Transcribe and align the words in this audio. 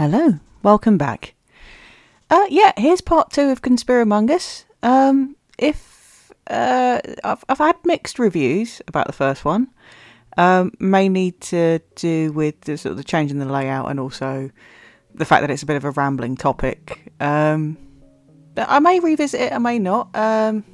Hello, 0.00 0.40
welcome 0.62 0.96
back. 0.96 1.34
Uh, 2.30 2.46
yeah, 2.48 2.72
here's 2.78 3.02
part 3.02 3.30
two 3.32 3.50
of 3.50 3.60
Conspiramungus. 3.60 4.64
Um, 4.82 5.36
if 5.58 6.32
uh, 6.46 7.02
I've, 7.22 7.44
I've 7.50 7.58
had 7.58 7.76
mixed 7.84 8.18
reviews 8.18 8.80
about 8.88 9.08
the 9.08 9.12
first 9.12 9.44
one, 9.44 9.68
um, 10.38 10.72
mainly 10.78 11.32
to 11.32 11.80
do 11.96 12.32
with 12.32 12.62
the 12.62 12.78
sort 12.78 12.92
of 12.92 12.96
the 12.96 13.04
change 13.04 13.30
in 13.30 13.40
the 13.40 13.44
layout 13.44 13.90
and 13.90 14.00
also 14.00 14.50
the 15.14 15.26
fact 15.26 15.42
that 15.42 15.50
it's 15.50 15.62
a 15.62 15.66
bit 15.66 15.76
of 15.76 15.84
a 15.84 15.90
rambling 15.90 16.34
topic. 16.34 17.12
Um, 17.20 17.76
I 18.56 18.78
may 18.78 19.00
revisit 19.00 19.38
it, 19.38 19.52
I 19.52 19.58
may 19.58 19.78
not. 19.78 20.08
Um, 20.16 20.64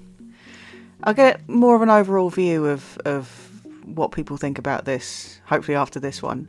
I'll 1.02 1.14
get 1.14 1.48
more 1.48 1.74
of 1.74 1.82
an 1.82 1.90
overall 1.90 2.30
view 2.30 2.66
of 2.66 2.96
of 2.98 3.50
what 3.86 4.12
people 4.12 4.36
think 4.36 4.56
about 4.56 4.84
this. 4.84 5.40
Hopefully, 5.46 5.74
after 5.74 5.98
this 5.98 6.22
one. 6.22 6.46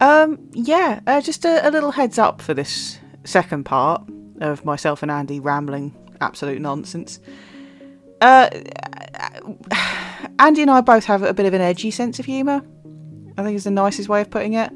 Um, 0.00 0.38
yeah, 0.52 1.00
uh, 1.06 1.20
just 1.20 1.44
a, 1.44 1.66
a 1.66 1.70
little 1.70 1.92
heads 1.92 2.18
up 2.18 2.40
for 2.40 2.54
this 2.54 2.98
second 3.24 3.64
part 3.64 4.02
of 4.40 4.64
myself 4.64 5.02
and 5.02 5.10
Andy 5.10 5.40
rambling 5.40 5.94
absolute 6.20 6.60
nonsense. 6.60 7.20
Uh, 8.20 8.48
Andy 10.38 10.62
and 10.62 10.70
I 10.70 10.80
both 10.80 11.04
have 11.04 11.22
a 11.22 11.34
bit 11.34 11.46
of 11.46 11.54
an 11.54 11.60
edgy 11.60 11.90
sense 11.90 12.18
of 12.18 12.26
humour. 12.26 12.62
I 13.36 13.44
think 13.44 13.56
is 13.56 13.64
the 13.64 13.70
nicest 13.70 14.08
way 14.08 14.20
of 14.20 14.30
putting 14.30 14.54
it. 14.54 14.72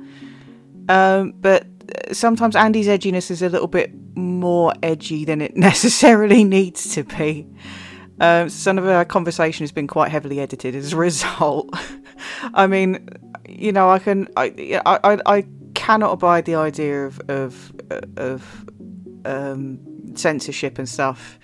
Um, 0.89 1.33
but 1.37 1.67
sometimes 2.13 2.57
Andy's 2.57 2.87
edginess 2.87 3.31
is 3.31 3.43
a 3.43 3.49
little 3.49 3.69
bit 3.69 3.93
more 4.17 4.73
edgy 4.83 5.25
than 5.25 5.41
it 5.41 5.57
necessarily 5.57 6.45
needs 6.45 6.95
to 6.95 7.05
be. 7.05 7.47
Um, 8.21 8.49
some 8.49 8.79
of 8.79 8.87
our 8.87 9.05
conversation 9.05 9.65
has 9.65 9.73
been 9.73 9.89
quite 9.89 10.11
heavily 10.11 10.41
edited 10.41 10.75
as 10.75 10.93
a 10.93 10.97
result. 10.97 11.69
I 12.55 12.67
mean, 12.67 13.09
you 13.49 13.73
know, 13.73 13.91
I 13.91 13.99
can, 13.99 14.29
I, 14.37 14.81
I, 14.87 15.19
I 15.27 15.47
cannot 15.75 16.13
abide 16.13 16.45
the 16.47 16.55
idea 16.55 17.05
of 17.05 17.21
of 17.29 17.73
of 18.17 18.69
um, 19.25 19.79
censorship 20.17 20.79
and 20.79 20.89
stuff, 20.89 21.39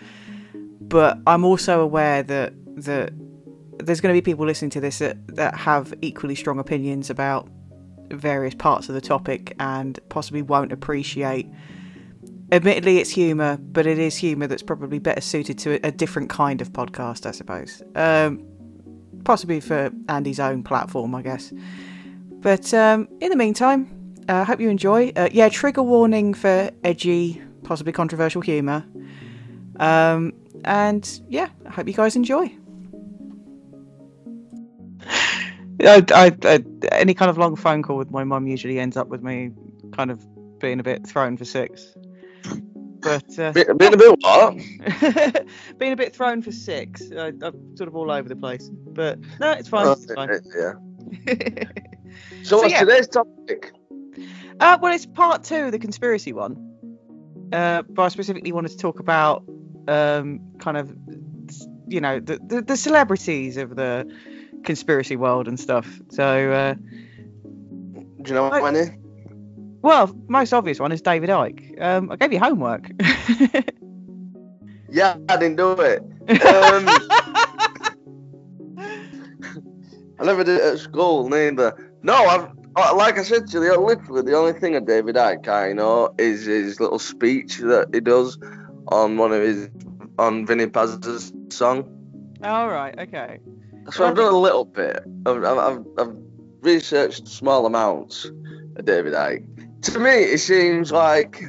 but 0.80 1.18
I'm 1.26 1.44
also 1.44 1.80
aware 1.80 2.22
that 2.22 2.54
that 2.76 3.12
there's 3.78 4.00
going 4.00 4.14
to 4.14 4.16
be 4.16 4.24
people 4.24 4.46
listening 4.46 4.70
to 4.70 4.80
this 4.80 4.98
that, 4.98 5.16
that 5.36 5.54
have 5.54 5.94
equally 6.00 6.34
strong 6.34 6.58
opinions 6.58 7.10
about 7.10 7.48
various 8.10 8.54
parts 8.54 8.88
of 8.88 8.94
the 8.94 9.00
topic 9.00 9.54
and 9.58 9.98
possibly 10.08 10.42
won't 10.42 10.72
appreciate. 10.72 11.48
Admittedly, 12.52 12.98
it's 12.98 13.10
humour, 13.10 13.58
but 13.58 13.86
it 13.86 13.98
is 13.98 14.16
humour 14.16 14.48
that's 14.48 14.62
probably 14.62 14.98
better 14.98 15.20
suited 15.20 15.56
to 15.58 15.74
a, 15.74 15.88
a 15.88 15.92
different 15.92 16.28
kind 16.28 16.60
of 16.60 16.72
podcast, 16.72 17.24
I 17.24 17.30
suppose. 17.30 17.82
Um, 17.94 18.44
possibly 19.24 19.60
for 19.60 19.92
Andy's 20.08 20.40
own 20.40 20.64
platform, 20.64 21.14
I 21.14 21.22
guess. 21.22 21.52
But 22.40 22.72
um, 22.72 23.08
in 23.20 23.30
the 23.30 23.36
meantime, 23.36 24.14
I 24.28 24.40
uh, 24.40 24.44
hope 24.44 24.60
you 24.60 24.70
enjoy. 24.70 25.12
Uh, 25.14 25.28
yeah, 25.30 25.48
trigger 25.48 25.82
warning 25.82 26.34
for 26.34 26.70
edgy, 26.84 27.42
possibly 27.64 27.92
controversial 27.92 28.40
humour. 28.40 28.84
Um, 29.78 30.32
and 30.64 31.20
yeah, 31.28 31.48
I 31.66 31.70
hope 31.70 31.86
you 31.86 31.94
guys 31.94 32.16
enjoy. 32.16 32.54
I, 35.82 36.04
I, 36.14 36.36
I, 36.44 36.64
any 36.92 37.14
kind 37.14 37.30
of 37.30 37.38
long 37.38 37.56
phone 37.56 37.82
call 37.82 37.96
with 37.96 38.10
my 38.10 38.24
mum 38.24 38.46
usually 38.46 38.78
ends 38.78 38.96
up 38.96 39.08
with 39.08 39.22
me 39.22 39.50
kind 39.92 40.10
of 40.10 40.24
being 40.58 40.80
a 40.80 40.82
bit 40.82 41.06
thrown 41.06 41.36
for 41.36 41.44
six. 41.44 41.94
But 43.00 43.38
uh, 43.38 43.52
being, 43.52 43.76
being 43.78 43.94
a 43.94 43.96
bit 43.96 44.18
what? 44.20 44.56
being 45.78 45.92
a 45.92 45.96
bit 45.96 46.14
thrown 46.14 46.42
for 46.42 46.52
six. 46.52 47.10
I, 47.12 47.28
am 47.28 47.76
sort 47.76 47.88
of 47.88 47.96
all 47.96 48.10
over 48.10 48.28
the 48.28 48.36
place. 48.36 48.68
But 48.68 49.18
no, 49.40 49.52
it's 49.52 49.68
fine. 49.68 49.86
Oh, 49.86 49.92
it's 49.92 50.12
fine. 50.12 50.30
Yeah. 51.26 51.64
so, 52.42 52.48
so, 52.48 52.56
what's 52.58 52.72
yeah. 52.72 52.80
today's 52.80 53.08
topic? 53.08 53.72
Uh, 54.58 54.78
well, 54.80 54.92
it's 54.92 55.06
part 55.06 55.44
two 55.44 55.64
of 55.64 55.72
the 55.72 55.78
conspiracy 55.78 56.32
one. 56.32 56.66
Uh, 57.52 57.82
but 57.82 58.02
I 58.02 58.08
specifically 58.08 58.52
wanted 58.52 58.72
to 58.72 58.76
talk 58.76 59.00
about 59.00 59.44
um, 59.88 60.40
kind 60.58 60.76
of, 60.76 60.94
you 61.88 62.00
know, 62.00 62.20
the, 62.20 62.38
the, 62.44 62.62
the 62.62 62.76
celebrities 62.76 63.56
of 63.56 63.74
the 63.74 64.08
conspiracy 64.62 65.16
world 65.16 65.48
and 65.48 65.58
stuff. 65.58 65.88
So, 66.10 66.52
uh, 66.52 66.74
do 66.74 68.28
you 68.28 68.34
know 68.34 68.44
what 68.48 68.62
like, 68.62 68.76
any? 68.76 68.96
Well, 69.82 70.14
most 70.28 70.52
obvious 70.52 70.78
one 70.78 70.92
is 70.92 71.00
David 71.00 71.30
Icke. 71.30 71.80
Um, 71.80 72.10
I 72.10 72.16
gave 72.16 72.32
you 72.32 72.38
homework. 72.38 72.90
yeah, 74.90 75.16
I 75.28 75.36
didn't 75.36 75.56
do 75.56 75.72
it. 75.72 76.04
Um, 76.30 76.86
I 80.20 80.24
never 80.24 80.44
did 80.44 80.60
it 80.60 80.62
at 80.62 80.78
school 80.78 81.28
neither. 81.28 81.89
No, 82.02 82.14
I've 82.14 82.48
uh, 82.76 82.94
like 82.94 83.18
I 83.18 83.22
said 83.22 83.48
to 83.48 83.62
you, 83.62 83.76
literally 83.76 84.22
the 84.22 84.36
only 84.36 84.52
thing 84.52 84.76
of 84.76 84.86
David 84.86 85.16
Icke 85.16 85.48
I 85.48 85.72
know 85.72 86.14
is 86.18 86.46
his 86.46 86.78
little 86.78 86.98
speech 86.98 87.58
that 87.58 87.88
he 87.92 88.00
does 88.00 88.38
on 88.88 89.16
one 89.16 89.32
of 89.32 89.42
his 89.42 89.68
on 90.18 90.46
Vinnie 90.46 90.68
Paz's 90.68 91.32
song. 91.48 91.84
All 92.44 92.68
right, 92.68 92.96
okay. 92.98 93.40
So 93.90 94.06
I've 94.06 94.14
done 94.14 94.32
a 94.32 94.38
little 94.38 94.64
bit. 94.64 95.02
I've, 95.26 95.42
I've, 95.42 95.84
I've 95.98 96.16
researched 96.60 97.26
small 97.26 97.66
amounts 97.66 98.24
of 98.76 98.84
David 98.84 99.14
Icke. 99.14 99.82
To 99.82 99.98
me, 99.98 100.10
it 100.10 100.38
seems 100.38 100.92
like 100.92 101.42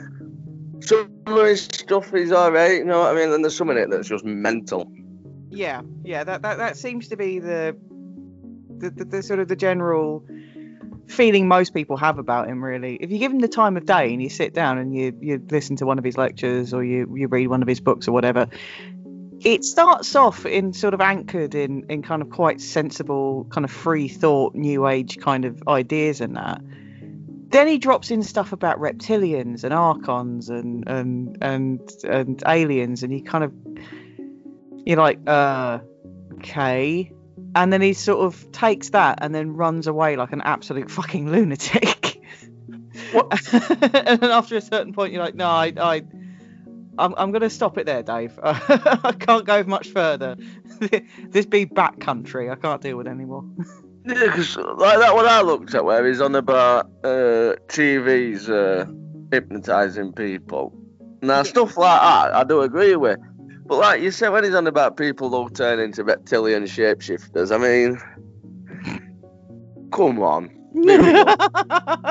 some 0.79 1.11
of 1.27 1.45
his 1.45 1.65
stuff 1.65 2.13
is 2.13 2.31
alright, 2.31 2.77
you 2.77 2.85
know 2.85 2.99
what 2.99 3.15
I 3.15 3.19
mean? 3.19 3.31
And 3.31 3.43
there's 3.43 3.55
some 3.55 3.69
in 3.69 3.77
it 3.77 3.89
that's 3.91 4.07
just 4.07 4.25
mental. 4.25 4.91
Yeah, 5.49 5.81
yeah, 6.03 6.23
that 6.23 6.41
that, 6.41 6.57
that 6.57 6.77
seems 6.77 7.09
to 7.09 7.17
be 7.17 7.39
the 7.39 7.77
the, 8.77 8.89
the, 8.89 9.05
the 9.05 9.23
sort 9.23 9.39
of 9.39 9.47
the 9.47 9.55
general 9.55 10.25
feeling 11.11 11.47
most 11.47 11.73
people 11.73 11.97
have 11.97 12.17
about 12.17 12.47
him 12.47 12.63
really. 12.63 12.95
If 12.95 13.11
you 13.11 13.19
give 13.19 13.31
him 13.31 13.39
the 13.39 13.47
time 13.47 13.77
of 13.77 13.85
day 13.85 14.13
and 14.13 14.21
you 14.21 14.29
sit 14.29 14.53
down 14.53 14.77
and 14.77 14.95
you 14.95 15.17
you 15.21 15.45
listen 15.49 15.75
to 15.77 15.85
one 15.85 15.99
of 15.99 16.03
his 16.03 16.17
lectures 16.17 16.73
or 16.73 16.83
you 16.83 17.13
you 17.15 17.27
read 17.27 17.47
one 17.47 17.61
of 17.61 17.67
his 17.67 17.79
books 17.79 18.07
or 18.07 18.11
whatever 18.11 18.47
it 19.43 19.63
starts 19.63 20.15
off 20.15 20.45
in 20.45 20.71
sort 20.71 20.93
of 20.93 21.01
anchored 21.01 21.55
in 21.55 21.85
in 21.89 22.01
kind 22.01 22.21
of 22.21 22.29
quite 22.29 22.61
sensible 22.61 23.45
kind 23.49 23.65
of 23.65 23.71
free 23.71 24.07
thought 24.07 24.53
new 24.53 24.87
age 24.87 25.17
kind 25.17 25.45
of 25.45 25.61
ideas 25.67 26.21
and 26.21 26.35
that. 26.35 26.61
Then 27.49 27.67
he 27.67 27.77
drops 27.79 28.11
in 28.11 28.23
stuff 28.23 28.53
about 28.53 28.79
reptilians 28.79 29.63
and 29.63 29.73
archons 29.73 30.49
and 30.49 30.87
and 30.87 31.37
and 31.41 31.81
and 32.03 32.43
aliens 32.47 33.03
and 33.03 33.11
he 33.11 33.21
kind 33.21 33.43
of 33.43 33.53
you're 34.85 34.97
like 34.97 35.19
uh 35.27 35.79
okay 36.35 37.11
and 37.55 37.71
then 37.71 37.81
he 37.81 37.93
sort 37.93 38.19
of 38.25 38.51
takes 38.51 38.89
that 38.89 39.19
and 39.21 39.33
then 39.35 39.53
runs 39.53 39.87
away 39.87 40.15
like 40.15 40.31
an 40.31 40.41
absolute 40.41 40.89
fucking 40.89 41.31
lunatic. 41.31 42.21
and 43.13 44.21
then 44.21 44.31
after 44.31 44.55
a 44.55 44.61
certain 44.61 44.93
point, 44.93 45.13
you're 45.13 45.23
like, 45.23 45.35
no, 45.35 45.47
I, 45.47 45.73
I 45.77 46.03
I'm, 46.97 47.15
I'm 47.17 47.31
going 47.31 47.41
to 47.41 47.49
stop 47.49 47.77
it 47.77 47.85
there, 47.85 48.03
Dave. 48.03 48.39
I 48.43 49.13
can't 49.17 49.45
go 49.45 49.63
much 49.63 49.89
further. 49.89 50.37
this 51.29 51.45
be 51.45 51.65
back 51.65 51.99
country. 51.99 52.49
I 52.49 52.55
can't 52.55 52.81
deal 52.81 52.97
with 52.97 53.07
it 53.07 53.11
anymore. 53.11 53.43
yeah, 54.05 54.25
because 54.25 54.55
like 54.57 54.99
that 54.99 55.15
one 55.15 55.25
I 55.25 55.41
looked 55.41 55.73
at 55.73 55.85
where 55.85 56.05
he's 56.05 56.21
on 56.21 56.35
about 56.35 56.85
uh, 57.03 57.55
TV's 57.67 58.49
uh, 58.49 58.85
hypnotizing 59.31 60.13
people. 60.13 60.77
Now, 61.21 61.37
yeah. 61.37 61.43
stuff 61.43 61.77
like 61.77 62.01
that, 62.01 62.35
I 62.35 62.43
do 62.43 62.61
agree 62.61 62.95
with. 62.95 63.19
But 63.71 63.79
like 63.79 64.01
you 64.01 64.11
said, 64.11 64.33
when 64.33 64.43
he's 64.43 64.53
on 64.53 64.67
about 64.67 64.97
people 64.97 65.29
who 65.29 65.49
turn 65.49 65.79
into 65.79 66.03
reptilian 66.03 66.65
shapeshifters, 66.65 67.55
I 67.55 67.57
mean, 67.57 67.97
come 69.93 70.21
on. 70.21 70.49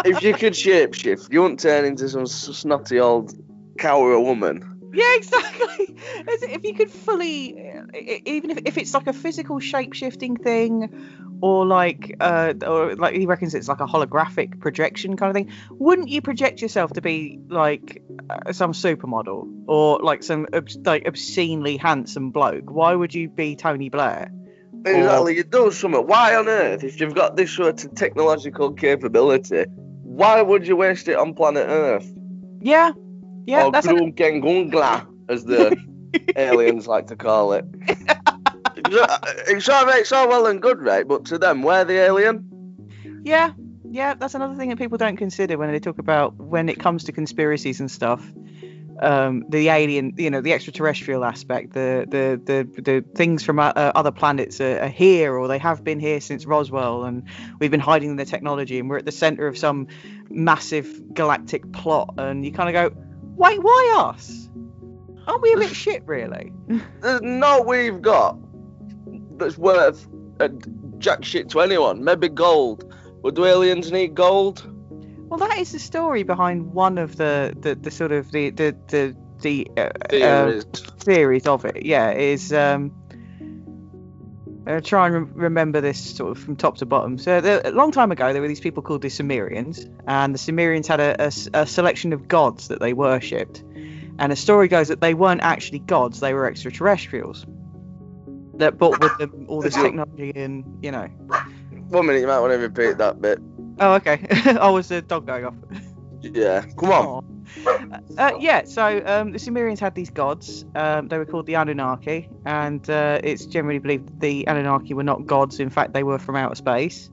if 0.06 0.22
you 0.22 0.32
could 0.32 0.54
shapeshift, 0.54 1.30
you 1.30 1.42
wouldn't 1.42 1.60
turn 1.60 1.84
into 1.84 2.08
some 2.08 2.24
snotty 2.26 2.98
old 2.98 3.34
cow 3.78 4.00
or 4.00 4.12
a 4.12 4.22
woman. 4.22 4.79
Yeah, 4.92 5.16
exactly. 5.16 5.96
if 6.52 6.64
you 6.64 6.74
could 6.74 6.90
fully, 6.90 7.56
even 8.26 8.50
if, 8.50 8.58
if 8.64 8.78
it's 8.78 8.94
like 8.94 9.06
a 9.06 9.12
physical 9.12 9.60
shape 9.60 9.92
shifting 9.92 10.36
thing, 10.36 10.90
or 11.42 11.66
like 11.66 12.16
uh 12.20 12.52
or 12.66 12.94
like 12.96 13.14
he 13.14 13.26
reckons 13.26 13.54
it's 13.54 13.68
like 13.68 13.80
a 13.80 13.86
holographic 13.86 14.60
projection 14.60 15.16
kind 15.16 15.30
of 15.30 15.34
thing 15.34 15.50
wouldn't 15.78 16.08
you 16.08 16.20
project 16.20 16.60
yourself 16.60 16.92
to 16.92 17.00
be 17.00 17.38
like 17.48 18.02
uh, 18.28 18.52
some 18.52 18.72
supermodel 18.72 19.48
or 19.66 19.98
like 20.00 20.22
some 20.22 20.46
like 20.84 21.06
obscenely 21.06 21.76
handsome 21.76 22.30
bloke? 22.30 22.70
Why 22.70 22.94
would 22.94 23.14
you 23.14 23.28
be 23.28 23.56
tony 23.56 23.88
blair? 23.88 24.30
Exactly. 24.84 25.36
You 25.36 25.44
do 25.44 25.70
something. 25.70 26.06
Why 26.06 26.36
on 26.36 26.48
earth 26.48 26.84
if 26.84 27.00
you've 27.00 27.14
got 27.14 27.36
this 27.36 27.50
sort 27.50 27.84
of 27.84 27.94
technological 27.94 28.72
capability 28.72 29.64
why 30.02 30.42
would 30.42 30.66
you 30.66 30.76
waste 30.76 31.08
it 31.08 31.16
on 31.16 31.34
planet 31.34 31.66
earth? 31.66 32.12
Yeah 32.60 32.92
yeah 33.50 33.66
or 33.66 33.72
that's 33.72 33.86
a... 33.86 33.94
as 35.28 35.44
the 35.44 35.76
aliens 36.36 36.86
like 36.86 37.06
to 37.06 37.16
call 37.16 37.52
it 37.52 37.64
it's 39.46 39.68
all 39.68 39.86
right, 39.86 40.00
it's 40.00 40.12
all 40.12 40.28
well 40.28 40.46
and 40.46 40.60
good, 40.60 40.80
right? 40.80 41.06
But 41.06 41.24
to 41.26 41.38
them, 41.38 41.62
we're 41.62 41.84
the 41.84 41.98
alien. 41.98 42.46
Yeah, 43.24 43.52
yeah, 43.90 44.14
that's 44.14 44.34
another 44.34 44.54
thing 44.54 44.68
that 44.70 44.78
people 44.78 44.98
don't 44.98 45.16
consider 45.16 45.58
when 45.58 45.70
they 45.70 45.80
talk 45.80 45.98
about 45.98 46.34
when 46.36 46.68
it 46.68 46.78
comes 46.78 47.04
to 47.04 47.12
conspiracies 47.12 47.80
and 47.80 47.90
stuff. 47.90 48.24
um, 49.02 49.44
the 49.48 49.68
alien, 49.68 50.12
you 50.18 50.30
know, 50.30 50.40
the 50.40 50.52
extraterrestrial 50.52 51.24
aspect, 51.24 51.72
the 51.72 52.06
the 52.08 52.40
the, 52.44 52.82
the 52.82 53.04
things 53.14 53.42
from 53.42 53.58
uh, 53.58 53.72
other 53.74 54.10
planets 54.10 54.60
are, 54.60 54.80
are, 54.80 54.88
here 54.88 55.34
or 55.34 55.48
they 55.48 55.58
have 55.58 55.82
been 55.82 55.98
here 55.98 56.20
since 56.20 56.44
Roswell, 56.44 57.04
and 57.04 57.22
we've 57.58 57.70
been 57.70 57.80
hiding 57.80 58.16
the 58.16 58.24
technology, 58.24 58.78
and 58.78 58.90
we're 58.90 58.98
at 58.98 59.06
the 59.06 59.12
center 59.12 59.46
of 59.46 59.56
some 59.56 59.86
massive 60.28 61.14
galactic 61.14 61.72
plot, 61.72 62.14
and 62.18 62.44
you 62.44 62.52
kind 62.52 62.74
of 62.74 62.92
go, 62.92 63.02
wait, 63.40 63.62
why 63.62 63.94
us? 63.96 64.48
Aren't 65.26 65.42
we 65.42 65.52
a 65.52 65.56
bit 65.56 65.70
shit, 65.84 66.06
really? 66.06 66.52
There's 67.00 67.22
no 67.22 67.62
we've 67.62 68.00
got 68.00 68.38
that's 69.38 69.58
worth 69.58 70.06
a 70.38 70.50
jack 70.98 71.24
shit 71.24 71.48
to 71.50 71.60
anyone. 71.60 72.04
Maybe 72.04 72.28
gold. 72.28 72.94
Would 73.22 73.34
do 73.34 73.44
aliens 73.44 73.90
need 73.90 74.14
gold? 74.14 74.66
Well, 75.28 75.38
that 75.38 75.58
is 75.58 75.72
the 75.72 75.78
story 75.78 76.22
behind 76.22 76.72
one 76.72 76.98
of 76.98 77.16
the 77.16 77.54
the, 77.58 77.74
the 77.74 77.90
sort 77.90 78.12
of 78.12 78.30
the 78.32 78.50
the 78.50 78.76
the, 78.88 79.16
the 79.40 79.68
uh, 79.76 79.90
Theories. 80.08 80.64
Uh, 80.64 80.90
theories 80.98 81.46
of 81.46 81.64
it. 81.64 81.84
Yeah, 81.84 82.10
is 82.12 82.52
um. 82.52 82.92
Uh, 84.70 84.80
try 84.80 85.06
and 85.06 85.14
re- 85.14 85.44
remember 85.44 85.80
this 85.80 86.16
sort 86.16 86.36
of 86.36 86.42
from 86.42 86.54
top 86.54 86.76
to 86.76 86.86
bottom. 86.86 87.18
So, 87.18 87.40
the, 87.40 87.68
a 87.68 87.72
long 87.72 87.90
time 87.90 88.12
ago, 88.12 88.32
there 88.32 88.40
were 88.40 88.48
these 88.48 88.60
people 88.60 88.82
called 88.82 89.02
the 89.02 89.08
Sumerians, 89.08 89.86
and 90.06 90.32
the 90.32 90.38
Sumerians 90.38 90.86
had 90.86 91.00
a, 91.00 91.24
a, 91.24 91.32
a 91.54 91.66
selection 91.66 92.12
of 92.12 92.28
gods 92.28 92.68
that 92.68 92.78
they 92.78 92.92
worshipped. 92.92 93.64
And 94.18 94.32
a 94.32 94.36
story 94.36 94.68
goes 94.68 94.88
that 94.88 95.00
they 95.00 95.14
weren't 95.14 95.40
actually 95.40 95.80
gods; 95.80 96.20
they 96.20 96.34
were 96.34 96.46
extraterrestrials 96.46 97.46
that 98.54 98.78
brought 98.78 99.00
with 99.00 99.16
them 99.18 99.46
all 99.48 99.60
this 99.60 99.74
technology 99.74 100.32
and 100.36 100.64
you 100.84 100.92
know. 100.92 101.06
One 101.88 102.06
minute, 102.06 102.20
you 102.20 102.28
might 102.28 102.38
want 102.38 102.52
to 102.52 102.58
repeat 102.58 102.98
that 102.98 103.20
bit. 103.20 103.40
Oh, 103.80 103.94
okay. 103.94 104.24
oh, 104.60 104.74
was 104.74 104.88
the 104.88 105.02
dog 105.02 105.26
going 105.26 105.46
off? 105.46 105.54
Yeah, 106.22 106.64
come 106.76 106.90
on. 106.90 107.46
Uh, 108.16 108.32
yeah, 108.38 108.64
so 108.64 109.02
um, 109.04 109.32
the 109.32 109.38
Sumerians 109.38 109.80
had 109.80 109.94
these 109.94 110.10
gods. 110.10 110.64
Um, 110.74 111.08
they 111.08 111.18
were 111.18 111.24
called 111.24 111.46
the 111.46 111.54
Anunnaki, 111.54 112.28
and 112.44 112.88
uh, 112.88 113.20
it's 113.24 113.46
generally 113.46 113.78
believed 113.78 114.20
the 114.20 114.46
Anunnaki 114.46 114.94
were 114.94 115.02
not 115.02 115.26
gods. 115.26 115.60
In 115.60 115.70
fact, 115.70 115.92
they 115.92 116.02
were 116.02 116.18
from 116.18 116.36
outer 116.36 116.54
space. 116.54 117.10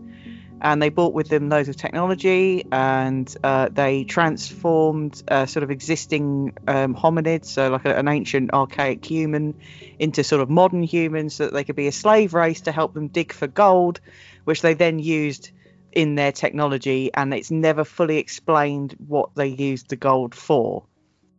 And 0.60 0.82
they 0.82 0.90
brought 0.90 1.14
with 1.14 1.30
them 1.30 1.50
loads 1.50 1.70
of 1.70 1.76
technology, 1.76 2.66
and 2.72 3.32
uh, 3.44 3.70
they 3.72 4.06
transformed 4.06 5.22
uh, 5.28 5.46
sort 5.46 5.64
of 5.64 5.70
existing 5.70 6.54
um, 6.68 6.96
hominids, 6.96 7.46
so 7.46 7.70
like 7.70 7.86
a, 7.86 7.96
an 7.96 8.08
ancient 8.08 8.52
archaic 8.54 9.06
human, 9.06 9.54
into 10.00 10.24
sort 10.24 10.42
of 10.42 10.50
modern 10.50 10.82
humans, 10.82 11.36
so 11.36 11.46
that 11.46 11.54
they 11.54 11.64
could 11.64 11.76
be 11.76 11.86
a 11.86 11.92
slave 11.92 12.34
race 12.34 12.62
to 12.62 12.72
help 12.72 12.96
them 12.96 13.08
dig 13.08 13.34
for 13.34 13.46
gold, 13.46 14.00
which 14.46 14.64
they 14.64 14.74
then 14.74 14.98
used 14.98 15.52
in 15.92 16.16
their 16.16 16.32
technology, 16.32 17.12
and 17.14 17.34
it's 17.34 17.52
never 17.52 17.84
fully 17.84 18.18
explained 18.18 18.96
what 19.08 19.30
they 19.36 19.48
used 19.48 19.90
the 19.90 19.96
gold 19.96 20.36
for. 20.36 20.84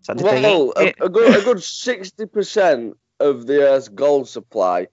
So 0.02 0.14
well, 0.16 0.72
a, 0.76 0.94
a, 1.00 1.08
good 1.08 1.36
a 1.36 1.44
good 1.44 1.62
sixty 1.62 2.26
percent 2.26 2.96
of 3.20 3.46
the 3.46 3.62
Earth's 3.62 3.88
gold 3.88 4.28
supply 4.28 4.88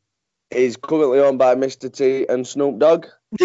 is 0.52 0.78
currently 0.78 1.19
owned 1.19 1.40
by 1.40 1.56
Mr. 1.56 1.92
T 1.92 2.25
and 2.28 2.46
Snoop 2.46 2.80
Dogg. 2.80 3.07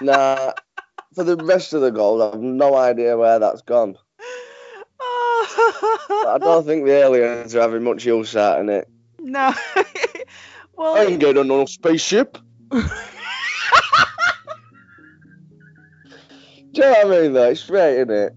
nah, 0.00 0.52
for 1.14 1.24
the 1.24 1.36
rest 1.42 1.72
of 1.72 1.80
the 1.80 1.90
gold, 1.90 2.22
I've 2.22 2.40
no 2.40 2.76
idea 2.76 3.16
where 3.16 3.38
that's 3.38 3.62
gone. 3.62 3.96
I 6.28 6.38
don't 6.40 6.66
think 6.66 6.84
the 6.84 6.92
aliens 6.92 7.54
are 7.54 7.60
having 7.60 7.84
much 7.84 8.04
use 8.04 8.36
out 8.36 8.60
in 8.60 8.68
it. 8.68 8.88
No. 9.18 9.52
well, 10.76 10.94
I 10.94 11.06
ain't 11.06 11.18
getting 11.18 11.38
on 11.38 11.48
no 11.48 11.64
spaceship. 11.64 12.38
Do 16.76 16.82
you 16.82 16.92
know 16.92 17.08
what 17.08 17.18
I 17.18 17.20
mean, 17.22 17.32
though? 17.32 17.48
It's 17.48 17.64
great, 17.64 17.94
isn't 17.94 18.10
it? 18.10 18.36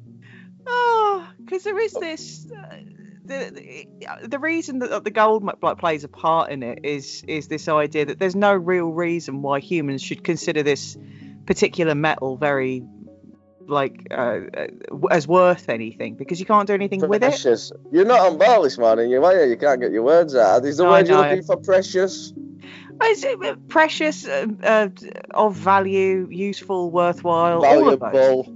Oh, 0.66 1.28
because 1.40 1.64
there 1.64 1.78
is 1.78 1.94
this. 1.94 2.48
Uh, 2.50 2.78
the, 3.26 3.86
the 4.24 4.40
reason 4.40 4.80
that 4.80 5.04
the 5.04 5.12
gold 5.12 5.44
like, 5.62 5.78
plays 5.78 6.06
a 6.06 6.08
part 6.08 6.50
in 6.50 6.64
it 6.64 6.80
is 6.84 7.24
is 7.28 7.48
this 7.48 7.68
idea 7.68 8.06
that 8.06 8.18
there's 8.18 8.36
no 8.36 8.54
real 8.54 8.88
reason 8.88 9.42
why 9.42 9.60
humans 9.60 10.02
should 10.02 10.24
consider 10.24 10.64
this 10.64 10.98
particular 11.46 11.96
metal 11.96 12.38
very 12.38 12.82
like 13.68 14.08
uh, 14.10 14.40
as 15.12 15.28
worth 15.28 15.70
anything 15.70 16.16
because 16.16 16.40
you 16.40 16.46
can't 16.46 16.66
do 16.66 16.74
anything 16.74 17.02
precious. 17.02 17.10
with 17.10 17.24
it. 17.24 17.28
Precious. 17.28 17.72
You're 17.92 18.06
not 18.06 18.22
on 18.22 18.38
ball 18.38 18.64
this 18.64 18.78
morning, 18.78 19.12
you 19.12 19.24
are 19.24 19.46
you? 19.46 19.58
can't 19.58 19.82
get 19.82 19.92
your 19.92 20.04
words 20.04 20.34
out. 20.34 20.66
Is 20.66 20.78
the 20.78 20.86
no, 20.86 20.92
word 20.92 21.08
you're 21.08 21.18
looking 21.18 21.44
for 21.44 21.58
precious? 21.58 22.34
Is 23.04 23.24
it 23.24 23.68
precious, 23.70 24.28
uh, 24.28 24.46
uh, 24.62 24.90
of 25.32 25.56
value, 25.56 26.28
useful, 26.30 26.92
worthwhile, 26.92 27.62
valuable? 27.62 28.56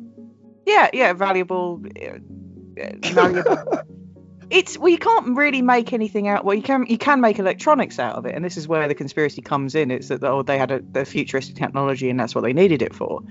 Yeah, 0.65 0.89
yeah, 0.93 1.13
valuable, 1.13 1.81
uh, 2.01 2.89
valuable. 3.01 3.65
it's 4.49 4.77
well, 4.77 4.89
you 4.89 4.97
can't 4.97 5.35
really 5.35 5.61
make 5.61 5.93
anything 5.93 6.27
out. 6.27 6.45
Well, 6.45 6.55
you 6.55 6.61
can 6.61 6.85
you 6.87 6.97
can 6.97 7.21
make 7.21 7.39
electronics 7.39 7.99
out 7.99 8.15
of 8.15 8.25
it, 8.25 8.35
and 8.35 8.43
this 8.43 8.57
is 8.57 8.67
where 8.67 8.87
the 8.87 8.95
conspiracy 8.95 9.41
comes 9.41 9.75
in. 9.75 9.91
It's 9.91 10.09
that 10.09 10.23
oh, 10.23 10.43
they 10.43 10.57
had 10.57 10.71
a, 10.71 10.81
a 10.95 11.05
futuristic 11.05 11.55
technology, 11.55 12.09
and 12.09 12.19
that's 12.19 12.35
what 12.35 12.41
they 12.41 12.53
needed 12.53 12.81
it 12.81 12.93
for. 12.93 13.21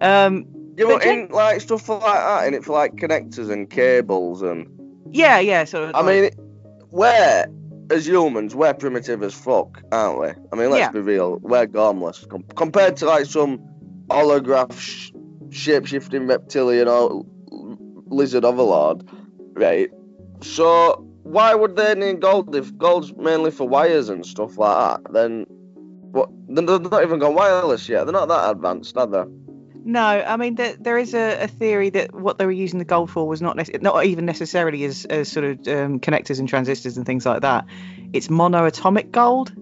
Um, 0.00 0.46
yeah, 0.76 0.84
well, 0.84 0.98
in 0.98 1.28
like 1.28 1.60
stuff 1.60 1.88
like 1.88 2.02
that, 2.02 2.46
in 2.46 2.54
it 2.54 2.64
for 2.64 2.72
like 2.72 2.94
connectors 2.96 3.50
and 3.50 3.68
cables 3.68 4.42
and. 4.42 4.68
Yeah, 5.10 5.38
yeah. 5.38 5.64
So. 5.64 5.90
I 5.94 6.00
like, 6.00 6.34
mean, 6.36 6.46
where 6.90 7.46
as 7.90 8.06
humans, 8.06 8.54
we're 8.54 8.74
primitive 8.74 9.22
as 9.22 9.34
fuck, 9.34 9.82
aren't 9.92 10.20
we? 10.20 10.28
I 10.52 10.56
mean, 10.56 10.70
let's 10.70 10.80
yeah. 10.80 10.90
be 10.90 11.00
real, 11.00 11.38
we're 11.42 11.66
gormless 11.66 12.28
Com- 12.28 12.44
compared 12.56 12.96
to 12.98 13.06
like 13.06 13.26
some 13.26 13.58
holograph 14.08 14.78
sh- 14.78 15.10
shape 15.50 15.86
shifting 15.86 16.26
reptilian 16.26 16.88
or 16.88 17.24
lizard 18.08 18.44
overlord, 18.44 19.08
right? 19.54 19.90
So 20.42 21.04
why 21.22 21.54
would 21.54 21.76
they 21.76 21.94
need 21.94 22.20
gold 22.20 22.54
if 22.54 22.76
gold's 22.78 23.12
mainly 23.14 23.50
for 23.50 23.68
wires 23.68 24.08
and 24.08 24.24
stuff 24.24 24.58
like 24.58 25.02
that? 25.02 25.12
Then 25.12 25.46
what? 26.12 26.30
They're 26.48 26.64
not 26.64 27.02
even 27.02 27.18
gone 27.18 27.34
wireless 27.34 27.88
yet. 27.88 28.04
They're 28.04 28.12
not 28.12 28.28
that 28.28 28.50
advanced, 28.50 28.96
are 28.96 29.06
they? 29.06 29.24
No, 29.86 30.02
I 30.02 30.36
mean 30.36 30.56
there, 30.56 30.74
there 30.74 30.98
is 30.98 31.14
a, 31.14 31.44
a, 31.44 31.46
theory 31.46 31.90
that 31.90 32.12
what 32.12 32.38
they 32.38 32.44
were 32.44 32.50
using 32.50 32.80
the 32.80 32.84
gold 32.84 33.08
for 33.08 33.28
was 33.28 33.40
not 33.40 33.56
ne- 33.56 33.78
not 33.80 34.04
even 34.04 34.26
necessarily 34.26 34.82
as, 34.82 35.04
as 35.04 35.30
sort 35.30 35.44
of 35.44 35.68
um, 35.68 36.00
connectors 36.00 36.40
and 36.40 36.48
transistors 36.48 36.96
and 36.96 37.06
things 37.06 37.24
like 37.24 37.42
that. 37.42 37.66
It's 38.12 38.26
monoatomic 38.26 39.12
gold 39.12 39.52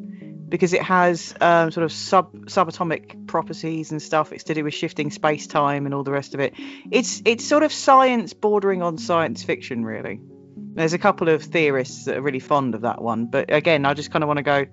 because 0.49 0.73
it 0.73 0.81
has 0.81 1.35
um, 1.43 1.71
sort 1.71 1.85
of 1.85 1.93
sub 1.93 2.47
subatomic 2.47 3.27
properties 3.27 3.91
and 3.91 4.01
stuff. 4.01 4.33
It's 4.33 4.45
to 4.45 4.55
do 4.55 4.65
with 4.65 4.73
shifting 4.73 5.11
space 5.11 5.47
time 5.47 5.85
and 5.85 5.95
all 5.95 6.05
the 6.05 6.13
rest 6.13 6.33
of 6.33 6.41
it. 6.41 6.55
It's 6.91 7.21
it's 7.27 7.45
sort 7.45 7.63
of 7.63 7.71
science 7.71 8.33
bordering 8.33 8.81
on 8.81 8.97
science 8.97 9.43
fiction, 9.43 9.85
really. 9.85 10.21
There's 10.57 10.95
a 10.95 10.99
couple 10.99 11.29
of 11.29 11.43
theorists 11.43 12.07
that 12.07 12.17
are 12.17 12.23
really 12.23 12.41
fond 12.41 12.75
of 12.75 12.81
that 12.81 13.03
one, 13.03 13.27
but 13.27 13.53
again, 13.53 13.85
I 13.85 13.93
just 13.93 14.11
kind 14.11 14.25
of 14.25 14.29
want 14.29 14.39
to 14.39 14.43
go 14.43 14.65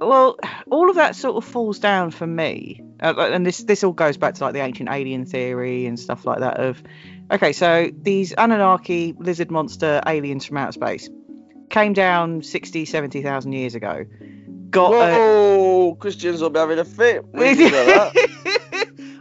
well, 0.00 0.36
all 0.70 0.88
of 0.88 0.96
that 0.96 1.14
sort 1.14 1.36
of 1.36 1.44
falls 1.44 1.78
down 1.78 2.10
for 2.10 2.26
me, 2.26 2.80
uh, 3.00 3.14
and 3.18 3.44
this 3.46 3.58
this 3.64 3.84
all 3.84 3.92
goes 3.92 4.16
back 4.16 4.34
to 4.34 4.44
like 4.44 4.54
the 4.54 4.60
ancient 4.60 4.88
alien 4.90 5.26
theory 5.26 5.86
and 5.86 5.98
stuff 5.98 6.24
like 6.24 6.40
that. 6.40 6.58
Of 6.58 6.82
okay, 7.30 7.52
so 7.52 7.90
these 8.02 8.32
Anunnaki 8.32 9.14
lizard 9.18 9.50
monster 9.50 10.00
aliens 10.06 10.46
from 10.46 10.56
outer 10.56 10.72
space 10.72 11.08
came 11.68 11.92
down 11.92 12.42
60, 12.42 12.84
70,000 12.84 13.52
years 13.52 13.74
ago. 13.76 14.04
Got 14.70 14.90
Whoa, 14.90 15.92
a... 15.92 15.96
Christians 15.96 16.40
will 16.42 16.50
be 16.50 16.58
having 16.58 16.78
a 16.78 16.84
fit. 16.84 17.24
well, 17.32 18.12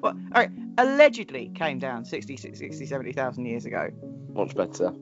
all 0.03 0.13
right, 0.33 0.49
allegedly 0.77 1.51
came 1.55 1.79
down 1.79 2.05
60, 2.05 2.37
60 2.37 2.85
70,000 2.85 3.45
years 3.45 3.65
ago. 3.65 3.89
Much 4.33 4.55
better. 4.55 4.87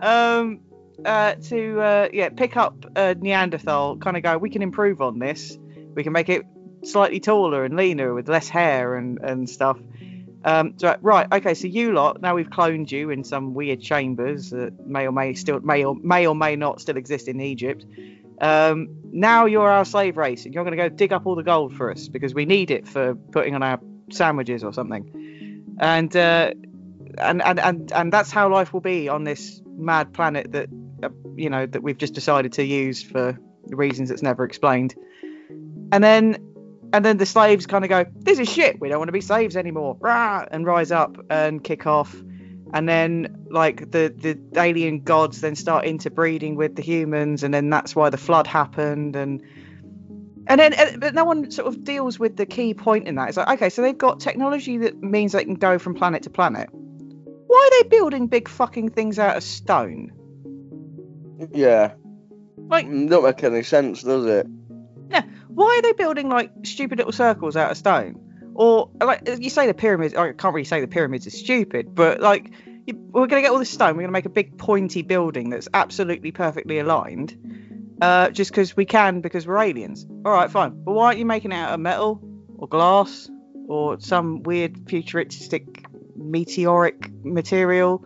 um 0.00 0.60
uh, 1.04 1.34
to 1.34 1.80
uh, 1.80 2.08
yeah 2.12 2.28
pick 2.30 2.56
up 2.56 2.84
a 2.96 3.14
Neanderthal, 3.14 3.96
kind 3.98 4.16
of 4.16 4.22
go, 4.22 4.38
we 4.38 4.50
can 4.50 4.62
improve 4.62 5.00
on 5.00 5.18
this. 5.18 5.58
We 5.94 6.02
can 6.02 6.12
make 6.12 6.28
it 6.28 6.44
slightly 6.84 7.20
taller 7.20 7.64
and 7.64 7.76
leaner 7.76 8.14
with 8.14 8.28
less 8.28 8.48
hair 8.48 8.96
and 8.96 9.18
and 9.18 9.48
stuff. 9.48 9.78
Um, 10.42 10.74
so, 10.78 10.96
right, 11.02 11.26
okay, 11.30 11.52
so 11.52 11.66
you 11.66 11.92
lot 11.92 12.22
now 12.22 12.34
we've 12.34 12.48
cloned 12.48 12.90
you 12.90 13.10
in 13.10 13.24
some 13.24 13.52
weird 13.52 13.82
chambers 13.82 14.50
that 14.50 14.86
may 14.86 15.06
or 15.06 15.12
may 15.12 15.34
still 15.34 15.60
may 15.60 15.84
or 15.84 15.94
may 15.94 16.26
or 16.26 16.34
may 16.34 16.56
not 16.56 16.80
still 16.80 16.96
exist 16.96 17.28
in 17.28 17.40
Egypt. 17.40 17.84
Um, 18.40 18.88
now 19.12 19.44
you're 19.44 19.68
our 19.68 19.84
slave 19.84 20.16
race, 20.16 20.46
and 20.46 20.54
you're 20.54 20.64
going 20.64 20.76
to 20.76 20.82
go 20.82 20.88
dig 20.88 21.12
up 21.12 21.26
all 21.26 21.34
the 21.34 21.42
gold 21.42 21.74
for 21.74 21.90
us 21.90 22.08
because 22.08 22.32
we 22.32 22.46
need 22.46 22.70
it 22.70 22.88
for 22.88 23.14
putting 23.14 23.54
on 23.54 23.62
our 23.62 23.80
sandwiches 24.10 24.64
or 24.64 24.72
something. 24.72 25.76
And 25.78 26.14
uh, 26.16 26.52
and, 27.18 27.42
and 27.42 27.60
and 27.60 27.92
and 27.92 28.12
that's 28.12 28.30
how 28.30 28.50
life 28.50 28.72
will 28.72 28.80
be 28.80 29.08
on 29.08 29.24
this 29.24 29.60
mad 29.66 30.12
planet 30.14 30.52
that 30.52 30.68
you 31.36 31.50
know 31.50 31.66
that 31.66 31.82
we've 31.82 31.98
just 31.98 32.14
decided 32.14 32.52
to 32.54 32.64
use 32.64 33.02
for 33.02 33.38
reasons 33.68 34.08
that's 34.08 34.22
never 34.22 34.44
explained. 34.44 34.94
And 35.92 36.02
then 36.02 36.50
and 36.92 37.04
then 37.04 37.16
the 37.18 37.26
slaves 37.26 37.66
kind 37.66 37.84
of 37.84 37.90
go 37.90 38.04
this 38.16 38.38
is 38.38 38.48
shit. 38.48 38.80
We 38.80 38.88
don't 38.88 38.98
want 38.98 39.08
to 39.08 39.12
be 39.12 39.20
slaves 39.20 39.56
anymore. 39.56 39.96
Rah! 40.00 40.44
and 40.50 40.66
rise 40.66 40.90
up 40.90 41.16
and 41.30 41.62
kick 41.62 41.86
off. 41.86 42.14
And 42.72 42.88
then 42.88 43.46
like 43.50 43.90
the 43.90 44.14
the 44.16 44.60
alien 44.60 45.00
gods 45.00 45.40
then 45.40 45.56
start 45.56 45.84
interbreeding 45.84 46.56
with 46.56 46.76
the 46.76 46.82
humans 46.82 47.42
and 47.42 47.52
then 47.52 47.70
that's 47.70 47.96
why 47.96 48.10
the 48.10 48.16
flood 48.18 48.46
happened 48.46 49.16
and 49.16 49.42
and 50.46 50.60
then 50.60 51.00
but 51.00 51.14
no 51.14 51.24
one 51.24 51.50
sort 51.50 51.68
of 51.68 51.84
deals 51.84 52.18
with 52.18 52.36
the 52.36 52.46
key 52.46 52.74
point 52.74 53.08
in 53.08 53.16
that. 53.16 53.28
It's 53.28 53.36
like 53.36 53.48
okay 53.48 53.70
so 53.70 53.82
they've 53.82 53.96
got 53.96 54.20
technology 54.20 54.78
that 54.78 55.00
means 55.02 55.32
they 55.32 55.44
can 55.44 55.54
go 55.54 55.78
from 55.78 55.94
planet 55.94 56.24
to 56.24 56.30
planet. 56.30 56.68
Why 56.72 57.68
are 57.72 57.82
they 57.82 57.88
building 57.88 58.28
big 58.28 58.48
fucking 58.48 58.90
things 58.90 59.18
out 59.18 59.36
of 59.36 59.42
stone? 59.42 60.12
Yeah. 61.52 61.92
Like- 62.56 62.86
Mm, 62.86 63.08
don't 63.10 63.24
make 63.24 63.42
any 63.42 63.62
sense, 63.62 64.02
does 64.02 64.26
it? 64.26 64.46
Yeah. 65.10 65.22
Why 65.48 65.76
are 65.78 65.82
they 65.82 65.92
building 65.92 66.28
like 66.28 66.50
stupid 66.64 66.98
little 66.98 67.12
circles 67.12 67.56
out 67.56 67.70
of 67.70 67.76
stone? 67.76 68.20
Or 68.54 68.90
like 69.02 69.22
you 69.40 69.50
say 69.50 69.66
the 69.66 69.74
pyramids. 69.74 70.14
I 70.14 70.32
can't 70.32 70.54
really 70.54 70.64
say 70.64 70.80
the 70.80 70.86
pyramids 70.88 71.26
are 71.26 71.30
stupid, 71.30 71.94
but 71.94 72.20
like 72.20 72.50
you, 72.86 72.94
we're 73.10 73.26
gonna 73.26 73.42
get 73.42 73.50
all 73.50 73.58
this 73.58 73.70
stone. 73.70 73.96
We're 73.96 74.02
gonna 74.02 74.12
make 74.12 74.26
a 74.26 74.30
big 74.30 74.58
pointy 74.58 75.02
building 75.02 75.50
that's 75.50 75.68
absolutely 75.72 76.30
perfectly 76.32 76.78
aligned, 76.78 77.96
uh, 78.02 78.30
just 78.30 78.50
because 78.50 78.76
we 78.76 78.84
can 78.84 79.20
because 79.20 79.46
we're 79.46 79.58
aliens. 79.58 80.06
All 80.24 80.32
right, 80.32 80.50
fine. 80.50 80.82
But 80.84 80.92
why 80.92 81.06
aren't 81.06 81.18
you 81.18 81.24
making 81.26 81.52
it 81.52 81.56
out 81.56 81.72
of 81.72 81.80
metal 81.80 82.20
or 82.58 82.68
glass 82.68 83.30
or 83.68 83.98
some 84.00 84.42
weird 84.42 84.88
futuristic 84.88 85.84
meteoric 86.16 87.10
material? 87.24 88.04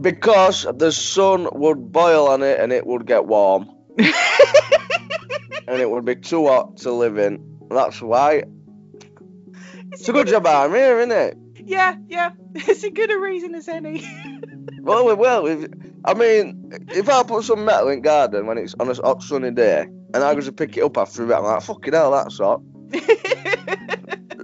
Because 0.00 0.66
the 0.74 0.90
sun 0.90 1.48
would 1.52 1.92
boil 1.92 2.28
on 2.28 2.42
it 2.42 2.58
and 2.58 2.72
it 2.72 2.86
would 2.86 3.06
get 3.06 3.26
warm. 3.26 3.70
and 3.98 4.08
it 5.68 5.90
would 5.90 6.04
be 6.04 6.16
too 6.16 6.46
hot 6.46 6.78
to 6.78 6.92
live 6.92 7.18
in. 7.18 7.58
That's 7.70 8.00
why. 8.00 8.44
It's 9.92 10.08
a 10.08 10.12
good 10.12 10.28
job 10.28 10.46
I'm 10.46 10.72
here, 10.72 10.98
isn't 11.00 11.12
it? 11.12 11.36
Yeah, 11.64 11.96
yeah. 12.08 12.30
It's 12.54 12.84
as 12.84 12.90
good 12.90 13.10
a 13.10 13.18
reason 13.18 13.54
as 13.54 13.68
any. 13.68 14.04
Well, 14.82 15.06
we 15.06 15.14
will. 15.14 15.46
If, 15.46 15.70
I 16.04 16.14
mean, 16.14 16.72
if 16.88 17.08
I 17.08 17.22
put 17.22 17.44
some 17.44 17.64
metal 17.64 17.88
in 17.88 18.02
garden 18.02 18.46
when 18.46 18.58
it's 18.58 18.74
on 18.80 18.90
a 18.90 18.94
hot 18.94 19.22
sunny 19.22 19.52
day, 19.52 19.82
and 20.12 20.16
I 20.24 20.34
go 20.34 20.40
to 20.40 20.50
pick 20.50 20.76
it 20.76 20.82
up 20.82 20.98
after 20.98 21.22
a 21.22 21.26
bit, 21.28 21.36
I'm 21.36 21.44
like, 21.44 21.62
fucking 21.62 21.92
hell, 21.92 22.10
that's 22.10 22.38
hot. 22.38 22.62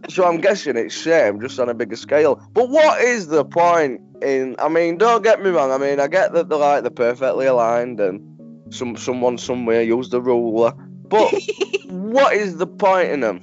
So 0.08 0.26
I'm 0.26 0.40
guessing 0.40 0.76
it's 0.76 0.96
same, 0.96 1.40
just 1.40 1.58
on 1.60 1.68
a 1.68 1.74
bigger 1.74 1.96
scale. 1.96 2.40
But 2.52 2.70
what 2.70 3.00
is 3.02 3.28
the 3.28 3.44
point 3.44 4.00
in? 4.22 4.56
I 4.58 4.68
mean, 4.68 4.96
don't 4.96 5.22
get 5.22 5.42
me 5.42 5.50
wrong. 5.50 5.70
I 5.70 5.78
mean, 5.78 6.00
I 6.00 6.08
get 6.08 6.32
that 6.32 6.48
they're 6.48 6.58
like 6.58 6.82
they're 6.82 6.90
perfectly 6.90 7.46
aligned, 7.46 8.00
and 8.00 8.74
some 8.74 8.96
someone 8.96 9.36
somewhere 9.38 9.82
used 9.82 10.10
the 10.10 10.20
ruler. 10.22 10.72
But 10.72 11.32
what 11.86 12.34
is 12.34 12.56
the 12.56 12.66
point 12.66 13.10
in 13.10 13.20
them? 13.20 13.42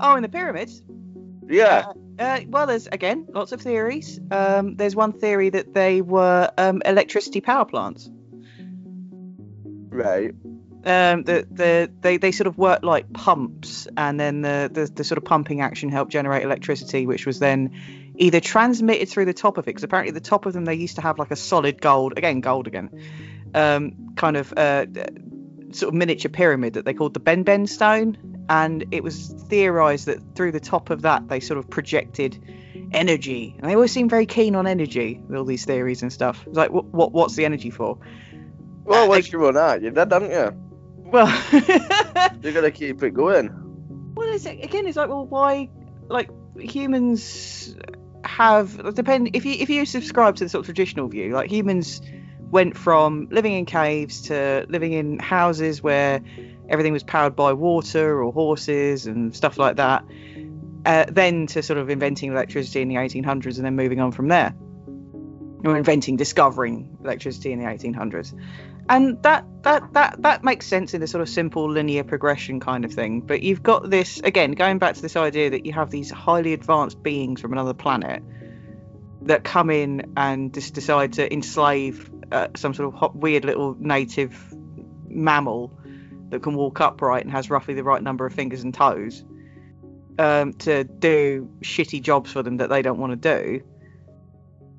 oh, 0.00 0.16
in 0.16 0.22
the 0.22 0.28
pyramids. 0.28 0.82
Yeah, 1.48 1.92
Uh, 2.18 2.40
well, 2.48 2.66
there's 2.66 2.86
again 2.88 3.26
lots 3.32 3.52
of 3.52 3.60
theories. 3.60 4.18
Um, 4.30 4.76
there's 4.76 4.96
one 4.96 5.12
theory 5.12 5.50
that 5.50 5.74
they 5.74 6.00
were 6.00 6.50
um, 6.58 6.82
electricity 6.84 7.40
power 7.40 7.64
plants. 7.64 8.10
right. 9.90 10.32
Um, 10.86 11.22
the, 11.22 11.46
the 11.50 11.90
they, 12.00 12.18
they 12.18 12.30
sort 12.30 12.46
of 12.46 12.58
work 12.58 12.82
like 12.82 13.10
pumps, 13.14 13.88
and 13.96 14.20
then 14.20 14.42
the, 14.42 14.70
the 14.70 14.84
the 14.84 15.04
sort 15.04 15.16
of 15.16 15.24
pumping 15.24 15.62
action 15.62 15.88
helped 15.88 16.12
generate 16.12 16.42
electricity, 16.42 17.06
which 17.06 17.24
was 17.24 17.38
then 17.38 17.70
either 18.16 18.38
transmitted 18.38 19.08
through 19.08 19.24
the 19.24 19.32
top 19.32 19.56
of 19.56 19.64
it, 19.64 19.70
because 19.70 19.82
apparently 19.82 20.12
the 20.12 20.20
top 20.20 20.44
of 20.44 20.52
them 20.52 20.66
they 20.66 20.74
used 20.74 20.96
to 20.96 21.02
have 21.02 21.18
like 21.18 21.30
a 21.30 21.36
solid 21.36 21.80
gold, 21.80 22.18
again 22.18 22.40
gold 22.40 22.66
again, 22.66 22.90
um, 23.54 24.14
kind 24.14 24.36
of 24.36 24.52
uh, 24.52 24.84
sort 25.72 25.88
of 25.88 25.94
miniature 25.94 26.30
pyramid 26.30 26.74
that 26.74 26.84
they 26.84 26.92
called 26.92 27.14
the 27.14 27.20
Ben 27.20 27.44
Ben 27.44 27.66
stone, 27.66 28.44
and 28.50 28.84
it 28.90 29.02
was 29.02 29.28
theorized 29.48 30.04
that 30.04 30.36
through 30.36 30.52
the 30.52 30.60
top 30.60 30.90
of 30.90 31.02
that 31.02 31.28
they 31.28 31.40
sort 31.40 31.58
of 31.58 31.70
projected 31.70 32.38
energy, 32.92 33.54
and 33.58 33.70
they 33.70 33.74
always 33.74 33.90
seem 33.90 34.10
very 34.10 34.26
keen 34.26 34.54
on 34.54 34.66
energy 34.66 35.18
with 35.26 35.38
all 35.38 35.46
these 35.46 35.64
theories 35.64 36.02
and 36.02 36.12
stuff. 36.12 36.44
It's 36.46 36.58
like 36.58 36.70
what, 36.70 36.84
what 36.84 37.12
what's 37.12 37.36
the 37.36 37.46
energy 37.46 37.70
for? 37.70 37.98
Well, 38.84 39.04
Uh, 39.04 39.08
once 39.08 39.32
you 39.32 39.38
run 39.38 39.56
out, 39.56 39.80
you're 39.80 39.90
dead, 39.90 40.12
aren't 40.12 40.30
you? 40.30 40.60
Well, 41.04 41.26
You 42.42 42.52
gotta 42.52 42.70
keep 42.70 43.02
it 43.02 43.10
going. 43.14 43.50
well, 44.14 44.28
it's, 44.34 44.46
again, 44.46 44.86
it's 44.86 44.96
like, 44.96 45.08
well, 45.08 45.26
why, 45.26 45.68
like, 46.08 46.30
humans 46.58 47.74
have 48.24 48.94
depend 48.94 49.30
if 49.34 49.44
you 49.44 49.54
if 49.58 49.68
you 49.68 49.84
subscribe 49.84 50.34
to 50.36 50.44
the 50.44 50.48
sort 50.48 50.60
of 50.60 50.66
traditional 50.66 51.08
view, 51.08 51.32
like 51.34 51.50
humans 51.50 52.00
went 52.50 52.76
from 52.76 53.28
living 53.30 53.52
in 53.52 53.66
caves 53.66 54.22
to 54.22 54.64
living 54.68 54.92
in 54.92 55.18
houses 55.18 55.82
where 55.82 56.20
everything 56.68 56.92
was 56.92 57.02
powered 57.02 57.36
by 57.36 57.52
water 57.52 58.22
or 58.22 58.32
horses 58.32 59.06
and 59.06 59.34
stuff 59.36 59.58
like 59.58 59.76
that. 59.76 60.04
Uh, 60.86 61.04
then 61.10 61.46
to 61.46 61.62
sort 61.62 61.78
of 61.78 61.88
inventing 61.88 62.30
electricity 62.30 62.82
in 62.82 62.88
the 62.88 62.94
1800s 62.96 63.56
and 63.56 63.64
then 63.64 63.74
moving 63.74 64.00
on 64.00 64.12
from 64.12 64.28
there, 64.28 64.54
or 65.64 65.76
inventing, 65.76 66.16
discovering 66.16 66.96
electricity 67.02 67.52
in 67.52 67.58
the 67.58 67.64
1800s 67.64 68.34
and 68.88 69.22
that 69.22 69.44
that 69.62 69.92
that 69.92 70.20
that 70.22 70.44
makes 70.44 70.66
sense 70.66 70.94
in 70.94 71.02
a 71.02 71.06
sort 71.06 71.22
of 71.22 71.28
simple 71.28 71.70
linear 71.70 72.04
progression 72.04 72.60
kind 72.60 72.84
of 72.84 72.92
thing 72.92 73.20
but 73.20 73.42
you've 73.42 73.62
got 73.62 73.88
this 73.88 74.20
again 74.20 74.52
going 74.52 74.78
back 74.78 74.94
to 74.94 75.02
this 75.02 75.16
idea 75.16 75.50
that 75.50 75.64
you 75.64 75.72
have 75.72 75.90
these 75.90 76.10
highly 76.10 76.52
advanced 76.52 77.02
beings 77.02 77.40
from 77.40 77.52
another 77.52 77.74
planet 77.74 78.22
that 79.22 79.42
come 79.42 79.70
in 79.70 80.12
and 80.16 80.52
just 80.52 80.74
decide 80.74 81.14
to 81.14 81.32
enslave 81.32 82.10
uh, 82.30 82.48
some 82.56 82.74
sort 82.74 82.92
of 82.92 82.94
hot, 82.98 83.16
weird 83.16 83.44
little 83.44 83.74
native 83.78 84.54
mammal 85.08 85.72
that 86.30 86.42
can 86.42 86.54
walk 86.54 86.80
upright 86.80 87.24
and 87.24 87.32
has 87.32 87.48
roughly 87.48 87.74
the 87.74 87.84
right 87.84 88.02
number 88.02 88.26
of 88.26 88.34
fingers 88.34 88.62
and 88.62 88.74
toes 88.74 89.24
um, 90.18 90.52
to 90.52 90.84
do 90.84 91.48
shitty 91.62 92.02
jobs 92.02 92.32
for 92.32 92.42
them 92.42 92.58
that 92.58 92.68
they 92.68 92.82
don't 92.82 92.98
want 92.98 93.10
to 93.12 93.16
do 93.16 93.64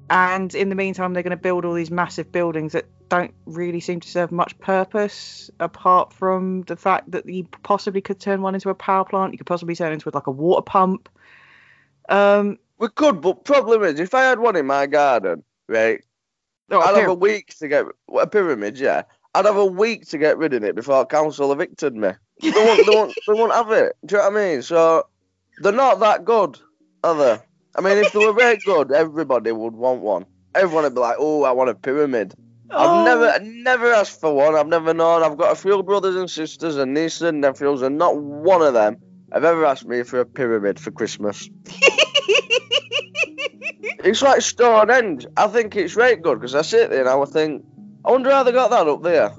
and 0.09 0.53
in 0.55 0.69
the 0.69 0.75
meantime 0.75 1.13
they're 1.13 1.24
going 1.24 1.31
to 1.31 1.38
build 1.38 1.65
all 1.65 1.74
these 1.74 1.91
massive 1.91 2.31
buildings 2.31 2.74
that 2.74 2.85
don't 3.09 3.33
really 3.45 3.79
seem 3.79 4.00
to 4.00 4.09
serve 4.09 4.31
much 4.31 4.57
purpose 4.59 5.50
apart 5.59 6.12
from 6.12 6.63
the 6.63 6.75
fact 6.75 7.12
that 7.12 7.27
you 7.27 7.43
possibly 7.63 8.01
could 8.01 8.19
turn 8.19 8.41
one 8.41 8.55
into 8.55 8.69
a 8.69 8.75
power 8.75 9.05
plant 9.05 9.31
you 9.31 9.38
could 9.38 9.47
possibly 9.47 9.75
turn 9.75 9.91
it 9.91 9.95
into 9.95 10.09
like 10.13 10.27
a 10.27 10.31
water 10.31 10.62
pump 10.63 11.09
um 12.09 12.57
We 12.77 12.89
could, 12.89 13.21
but 13.21 13.45
problem 13.45 13.83
is, 13.83 14.00
if 14.00 14.13
I 14.13 14.24
had 14.24 14.39
one 14.39 14.55
in 14.55 14.65
my 14.65 14.85
garden, 14.85 15.43
right, 15.67 16.03
oh, 16.71 16.81
I'd 16.81 16.95
have 16.97 17.09
a 17.09 17.13
week 17.13 17.55
to 17.59 17.67
get 17.67 17.85
a 18.19 18.27
pyramid. 18.27 18.77
Yeah, 18.77 19.03
I'd 19.33 19.45
have 19.45 19.55
a 19.57 19.65
week 19.65 20.07
to 20.09 20.17
get 20.17 20.38
rid 20.38 20.53
of 20.53 20.63
it 20.63 20.75
before 20.75 21.05
council 21.05 21.51
evicted 21.51 21.95
me. 21.95 22.09
They 22.41 22.50
won't, 22.51 22.85
they 22.85 22.95
won't, 22.95 23.13
they 23.27 23.33
won't 23.33 23.53
have 23.53 23.71
it. 23.71 23.95
Do 24.05 24.15
you 24.15 24.21
know 24.21 24.29
what 24.29 24.38
I 24.38 24.45
mean? 24.45 24.62
So 24.62 25.07
they're 25.62 25.71
not 25.71 26.00
that 26.01 26.25
good, 26.25 26.59
are 27.03 27.15
they? 27.15 27.38
I 27.75 27.82
mean, 27.82 27.98
if 27.98 28.13
they 28.13 28.20
were 28.20 28.34
very 28.34 28.58
good, 28.58 28.91
everybody 28.91 29.51
would 29.51 29.74
want 29.75 30.01
one. 30.01 30.25
Everyone 30.53 30.86
would 30.86 30.96
be 30.96 31.01
like, 31.01 31.17
"Oh, 31.20 31.44
I 31.44 31.51
want 31.51 31.70
a 31.70 31.75
pyramid." 31.75 32.34
Oh, 32.72 32.77
I've 32.77 33.05
never, 33.05 33.39
never 33.44 33.94
asked 33.94 34.20
for 34.20 34.34
one. 34.34 34.55
I've 34.55 34.67
never 34.67 34.94
known. 34.94 35.24
I've 35.24 35.38
got 35.38 35.51
a 35.51 35.55
few 35.55 35.84
brothers 35.84 36.15
and 36.15 36.29
sisters 36.29 36.77
and 36.77 36.94
nieces 36.94 37.22
and 37.24 37.41
nephews, 37.41 37.82
and 37.82 37.98
not 37.98 38.17
one 38.17 38.62
of 38.62 38.74
them 38.74 38.98
have 39.34 39.44
ever 39.44 39.65
asked 39.65 39.86
me 39.86 40.03
for 40.03 40.20
a 40.20 40.25
pyramid 40.25 40.79
for 40.79 40.91
Christmas. 40.91 41.50
It's 44.05 44.22
like 44.22 44.41
Stonehenge. 44.41 45.25
I 45.36 45.48
think 45.48 45.75
it's 45.75 45.96
right 45.96 46.22
good 46.22 46.39
because 46.39 46.53
I 46.53 46.62
sit 46.62 46.91
there 46.91 47.00
and 47.00 47.10
I 47.10 47.15
would 47.15 47.29
think, 47.29 47.65
I 48.05 48.12
wonder 48.12 48.29
how 48.29 48.44
they 48.44 48.51
got 48.51 48.70
that 48.70 48.88
up 48.88 49.01
there. 49.01 49.32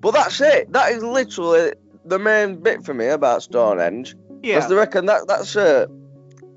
But 0.00 0.10
that's 0.10 0.38
it. 0.42 0.70
That 0.74 0.92
is 0.92 1.02
literally 1.02 1.72
the 2.04 2.18
main 2.18 2.62
bit 2.62 2.84
for 2.84 2.92
me 2.92 3.06
about 3.06 3.42
Stonehenge. 3.42 4.14
yeah 4.42 4.56
Because 4.56 4.68
they 4.68 4.74
reckon 4.74 5.06
that 5.06 5.26
that's 5.26 5.56
a 5.56 5.88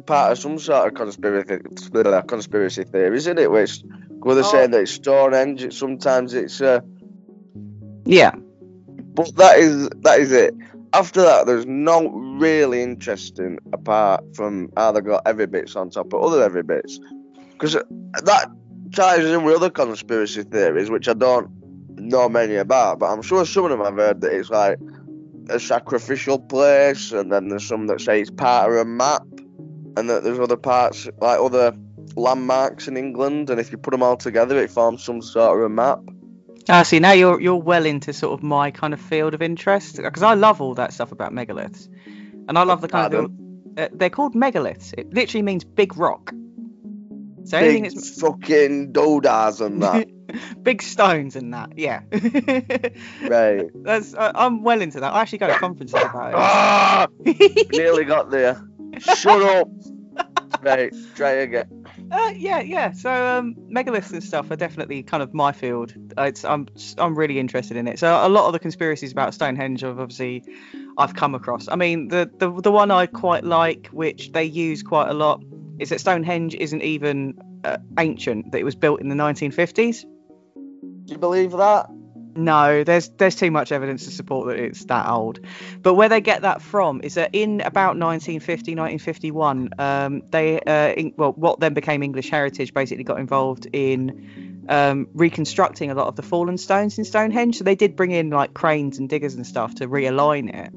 part 0.05 0.31
of 0.31 0.37
some 0.39 0.59
sort 0.59 0.87
of 0.87 0.93
conspiracy 0.93 1.59
conspiracy 2.27 2.83
theory, 2.83 3.17
isn't 3.17 3.39
it? 3.39 3.51
Which 3.51 3.83
where 4.19 4.35
they're 4.35 4.43
Oh. 4.43 4.51
saying 4.51 4.71
that 4.71 4.81
it's 4.81 4.91
Stonehenge. 4.91 5.63
It, 5.63 5.73
sometimes 5.73 6.33
it's. 6.33 6.61
Uh, 6.61 6.79
yeah 8.05 8.33
but 9.15 9.35
that 9.37 9.59
is 9.59 9.89
that 10.01 10.19
is 10.19 10.31
it. 10.31 10.53
After 10.93 11.21
that, 11.21 11.45
there's 11.47 11.65
no 11.65 12.09
really 12.09 12.83
interesting 12.83 13.57
apart 13.71 14.23
from 14.35 14.69
how 14.77 14.91
they 14.91 15.01
got 15.01 15.23
every 15.25 15.47
bits 15.47 15.75
on 15.75 15.89
top 15.89 16.13
of 16.13 16.21
other 16.21 16.43
every 16.43 16.63
bits, 16.63 16.99
because 17.51 17.73
that 17.73 18.51
ties 18.93 19.25
in 19.25 19.43
with 19.43 19.55
other 19.55 19.69
conspiracy 19.69 20.43
theories, 20.43 20.89
which 20.89 21.07
I 21.07 21.13
don't 21.13 21.49
know 21.97 22.29
many 22.29 22.55
about. 22.55 22.99
But 22.99 23.11
I'm 23.11 23.21
sure 23.21 23.45
some 23.45 23.65
of 23.65 23.71
them 23.71 23.81
I've 23.81 23.95
heard 23.95 24.21
that 24.21 24.33
it's 24.33 24.49
like 24.49 24.77
a 25.49 25.59
sacrificial 25.59 26.39
place, 26.39 27.11
and 27.11 27.31
then 27.31 27.49
there's 27.49 27.67
some 27.67 27.87
that 27.87 28.01
say 28.01 28.21
it's 28.21 28.31
part 28.31 28.71
of 28.71 28.77
a 28.77 28.85
map, 28.85 29.23
and 29.97 30.09
that 30.09 30.23
there's 30.23 30.39
other 30.39 30.57
parts 30.57 31.07
like 31.19 31.39
other 31.39 31.75
landmarks 32.15 32.87
in 32.87 32.97
England, 32.97 33.49
and 33.49 33.59
if 33.59 33.71
you 33.71 33.77
put 33.77 33.91
them 33.91 34.03
all 34.03 34.17
together, 34.17 34.57
it 34.57 34.69
forms 34.71 35.03
some 35.03 35.21
sort 35.21 35.57
of 35.59 35.65
a 35.65 35.69
map. 35.69 35.99
Ah, 36.69 36.83
see, 36.83 36.99
now 36.99 37.11
you're 37.11 37.41
you're 37.41 37.55
well 37.55 37.85
into 37.85 38.13
sort 38.13 38.33
of 38.33 38.43
my 38.43 38.71
kind 38.71 38.93
of 38.93 39.01
field 39.01 39.33
of 39.33 39.41
interest 39.41 39.97
because 39.97 40.23
I 40.23 40.33
love 40.35 40.61
all 40.61 40.75
that 40.75 40.93
stuff 40.93 41.11
about 41.11 41.31
megaliths, 41.33 41.87
and 42.47 42.57
I 42.57 42.63
love 42.63 42.81
the 42.81 42.87
kind 42.87 43.13
of 43.13 43.31
uh, 43.77 43.89
they're 43.93 44.09
called 44.09 44.33
megaliths. 44.35 44.93
It 44.97 45.13
literally 45.13 45.41
means 45.43 45.63
big 45.63 45.97
rock. 45.97 46.31
So 47.45 47.57
anything 47.57 47.83
Big 47.83 47.95
that's 47.95 48.21
fucking 48.21 48.93
doodahs 48.93 49.59
and 49.59 49.83
that. 49.83 50.07
big 50.63 50.81
stones 50.81 51.35
and 51.35 51.53
that, 51.53 51.77
yeah. 51.77 51.99
right. 53.29 53.65
That's 53.83 54.13
I 54.15 54.31
I'm 54.33 54.63
well 54.63 54.81
into 54.81 55.01
that. 55.01 55.13
I 55.13 55.21
actually 55.21 55.39
go 55.39 55.47
to 55.47 55.55
conferences 55.55 55.99
about 55.99 56.33
Ah, 56.35 57.07
it. 57.25 57.69
nearly 57.73 58.05
got 58.05 58.29
there. 58.31 58.65
Shut 58.99 59.41
up. 59.41 59.67
right, 60.61 60.93
try 61.15 61.31
again. 61.31 61.85
Uh, 62.11 62.31
yeah, 62.35 62.59
yeah. 62.59 62.91
So 62.91 63.11
um, 63.11 63.55
megaliths 63.71 64.11
and 64.11 64.23
stuff 64.23 64.49
are 64.51 64.55
definitely 64.55 65.03
kind 65.03 65.23
of 65.23 65.33
my 65.33 65.51
field. 65.51 65.93
Uh, 66.17 66.23
It's 66.23 66.45
I'm 66.45 66.67
I'm 66.97 67.15
really 67.15 67.39
interested 67.39 67.77
in 67.77 67.87
it. 67.87 67.99
So 67.99 68.25
a 68.25 68.29
lot 68.29 68.47
of 68.47 68.53
the 68.53 68.59
conspiracies 68.59 69.11
about 69.11 69.33
Stonehenge 69.33 69.81
have 69.81 69.99
obviously 69.99 70.43
I've 70.97 71.15
come 71.15 71.33
across. 71.35 71.67
I 71.67 71.75
mean, 71.75 72.09
the 72.09 72.29
the 72.37 72.51
the 72.61 72.71
one 72.71 72.91
I 72.91 73.05
quite 73.07 73.43
like, 73.43 73.87
which 73.87 74.31
they 74.31 74.43
use 74.43 74.83
quite 74.83 75.09
a 75.09 75.13
lot, 75.13 75.43
is 75.79 75.89
that 75.89 75.99
Stonehenge 75.99 76.55
isn't 76.55 76.81
even 76.81 77.33
uh, 77.63 77.77
ancient; 77.97 78.51
that 78.51 78.59
it 78.59 78.63
was 78.63 78.75
built 78.75 79.01
in 79.01 79.09
the 79.09 79.15
1950s. 79.15 80.03
Do 81.05 81.13
you 81.13 81.17
believe 81.17 81.51
that? 81.51 81.87
No, 82.35 82.83
there's 82.83 83.09
there's 83.09 83.35
too 83.35 83.51
much 83.51 83.71
evidence 83.71 84.05
to 84.05 84.11
support 84.11 84.47
that 84.47 84.59
it's 84.59 84.85
that 84.85 85.07
old. 85.07 85.39
But 85.81 85.93
where 85.93 86.09
they 86.09 86.21
get 86.21 86.41
that 86.41 86.61
from 86.61 87.01
is 87.01 87.15
that 87.15 87.31
in 87.33 87.61
about 87.61 87.97
1950, 87.97 88.71
1951, 88.71 89.69
um, 89.77 90.21
they 90.31 90.59
uh, 90.59 90.93
in, 90.93 91.13
well, 91.15 91.31
what 91.33 91.59
then 91.59 91.73
became 91.73 92.01
English 92.01 92.29
Heritage 92.29 92.73
basically 92.73 93.03
got 93.03 93.19
involved 93.19 93.67
in 93.71 94.65
um, 94.67 95.07
reconstructing 95.13 95.91
a 95.91 95.93
lot 95.93 96.07
of 96.07 96.15
the 96.15 96.23
fallen 96.23 96.57
stones 96.57 96.97
in 96.97 97.05
Stonehenge. 97.05 97.57
So 97.57 97.63
they 97.63 97.75
did 97.75 97.95
bring 97.95 98.11
in 98.11 98.29
like 98.29 98.53
cranes 98.53 98.97
and 98.97 99.07
diggers 99.07 99.35
and 99.35 99.45
stuff 99.45 99.75
to 99.75 99.87
realign 99.87 100.53
it. 100.53 100.73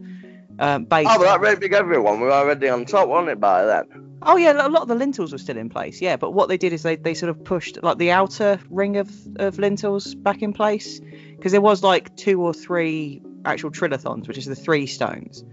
Um, 0.58 0.84
based 0.84 1.10
Oh, 1.10 1.18
but 1.18 1.24
that 1.24 1.40
Red 1.40 1.60
Big 1.60 1.72
Everyone 1.72 2.20
was 2.20 2.32
already 2.32 2.68
on 2.68 2.84
top, 2.86 3.08
wasn't 3.08 3.30
it, 3.30 3.40
by 3.40 3.64
then? 3.64 4.18
Oh 4.22 4.36
yeah, 4.36 4.52
a 4.52 4.68
lot 4.68 4.82
of 4.82 4.88
the 4.88 4.94
lintels 4.94 5.32
were 5.32 5.38
still 5.38 5.58
in 5.58 5.68
place. 5.68 6.00
Yeah, 6.00 6.16
but 6.16 6.32
what 6.32 6.48
they 6.48 6.56
did 6.56 6.72
is 6.72 6.82
they, 6.82 6.96
they 6.96 7.14
sort 7.14 7.30
of 7.30 7.44
pushed 7.44 7.82
like 7.82 7.98
the 7.98 8.12
outer 8.12 8.58
ring 8.70 8.96
of, 8.96 9.10
of 9.36 9.58
lintels 9.58 10.14
back 10.14 10.42
in 10.42 10.52
place 10.52 11.00
because 11.46 11.52
there 11.52 11.60
was 11.60 11.84
like 11.84 12.16
two 12.16 12.42
or 12.42 12.52
three 12.52 13.22
actual 13.44 13.70
trilithons, 13.70 14.26
which 14.26 14.36
is 14.36 14.46
the 14.46 14.56
three 14.56 14.84
stones, 14.84 15.44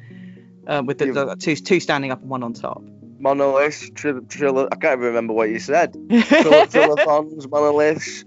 uh, 0.65 0.81
with 0.83 0.97
the, 0.97 1.11
the 1.11 1.35
two 1.35 1.55
two 1.55 1.79
standing 1.79 2.09
up 2.09 2.19
and 2.19 2.31
one 2.31 2.41
on 2.41 2.51
top. 2.51 2.81
Monoliths, 3.19 3.91
trill, 3.91 4.21
trill, 4.21 4.67
I 4.71 4.75
can't 4.75 4.97
even 4.97 5.05
remember 5.05 5.33
what 5.33 5.51
you 5.51 5.59
said. 5.59 5.93
Trill, 6.09 6.65
trillathons, 6.65 7.47
monoliths, 7.47 8.25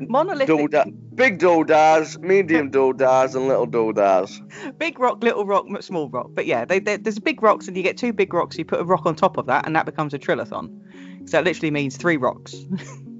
Monolithic, 0.00 0.56
doodah, 0.56 1.14
big 1.14 1.38
doodahs, 1.38 2.18
medium 2.18 2.70
doodahs, 2.70 3.34
and 3.34 3.46
little 3.46 3.66
doodahs. 3.66 4.78
big 4.78 4.98
rock, 4.98 5.22
little 5.22 5.44
rock, 5.44 5.66
small 5.82 6.08
rock. 6.08 6.30
But 6.32 6.46
yeah, 6.46 6.64
they, 6.64 6.78
they, 6.78 6.96
there's 6.96 7.18
big 7.18 7.42
rocks, 7.42 7.68
and 7.68 7.76
you 7.76 7.82
get 7.82 7.98
two 7.98 8.14
big 8.14 8.32
rocks. 8.32 8.56
You 8.56 8.64
put 8.64 8.80
a 8.80 8.84
rock 8.84 9.04
on 9.04 9.14
top 9.16 9.36
of 9.36 9.44
that, 9.48 9.66
and 9.66 9.76
that 9.76 9.84
becomes 9.84 10.14
a 10.14 10.18
trilithon. 10.18 11.28
So 11.28 11.36
that 11.36 11.44
literally 11.44 11.72
means 11.72 11.98
three 11.98 12.16
rocks. 12.16 12.54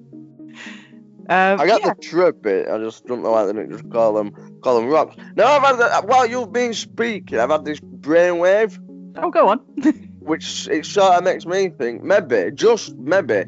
um, 1.28 1.60
I 1.60 1.66
got 1.66 1.82
yeah. 1.82 1.94
the 1.94 2.02
trip 2.02 2.42
bit. 2.42 2.68
I 2.68 2.78
just 2.78 3.06
don't 3.06 3.22
know 3.22 3.30
why 3.30 3.44
they 3.44 3.52
don't 3.52 3.70
just 3.70 3.88
call 3.90 4.14
them 4.14 4.60
call 4.62 4.80
them 4.80 4.88
rocks. 4.88 5.16
No, 5.36 5.44
I've 5.44 5.62
had 5.62 5.76
the, 5.76 6.06
while 6.06 6.26
you've 6.26 6.52
been 6.52 6.74
speaking, 6.74 7.38
I've 7.38 7.50
had 7.50 7.64
this 7.64 7.80
brainwave, 7.80 8.78
Oh, 9.16 9.30
go 9.30 9.48
on. 9.48 9.58
which 10.20 10.68
it 10.68 10.86
sort 10.86 11.14
of 11.14 11.24
makes 11.24 11.46
me 11.46 11.68
think 11.68 12.02
maybe, 12.02 12.50
just 12.52 12.96
maybe, 12.96 13.44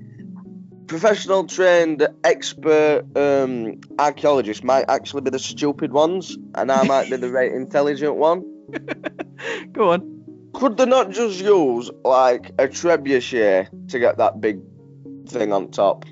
professional 0.87 1.47
trained 1.47 2.07
expert 2.25 3.05
um, 3.17 3.81
archaeologists 3.99 4.63
might 4.63 4.85
actually 4.89 5.23
be 5.23 5.31
the 5.31 5.39
stupid 5.39 5.93
ones, 5.93 6.37
and 6.55 6.71
I 6.71 6.85
might 6.85 7.11
be 7.11 7.17
the 7.17 7.31
right 7.31 7.53
intelligent 7.63 8.17
one. 8.17 8.43
go 9.73 9.93
on. 9.93 10.11
Could 10.53 10.77
they 10.77 10.87
not 10.87 11.11
just 11.11 11.41
use 11.41 11.91
like 12.05 12.51
a 12.59 12.69
trebuchet 12.69 13.89
to 13.89 13.99
get 13.99 14.19
that 14.19 14.41
big 14.41 14.61
thing 15.29 15.53
on 15.53 15.71
top? 15.71 16.05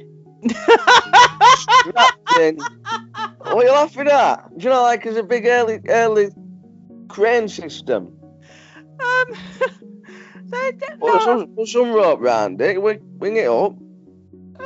In. 2.40 2.58
What 3.38 3.56
are 3.56 3.64
you 3.64 3.72
laughing 3.72 4.08
at? 4.08 4.58
Do 4.58 4.64
you 4.64 4.70
know, 4.70 4.82
like, 4.82 5.06
it's 5.06 5.16
a 5.16 5.22
big 5.22 5.46
early, 5.46 5.80
early 5.88 6.30
crane 7.08 7.48
system. 7.48 8.18
Um, 9.00 9.24
they, 10.44 10.72
they, 10.72 10.86
Put, 11.00 11.22
some, 11.22 11.46
put 11.54 11.68
some 11.68 11.92
rope 11.92 12.20
round 12.20 12.60
it, 12.60 12.80
wing, 12.80 13.00
wing 13.18 13.36
it 13.36 13.48
up. 13.48 13.76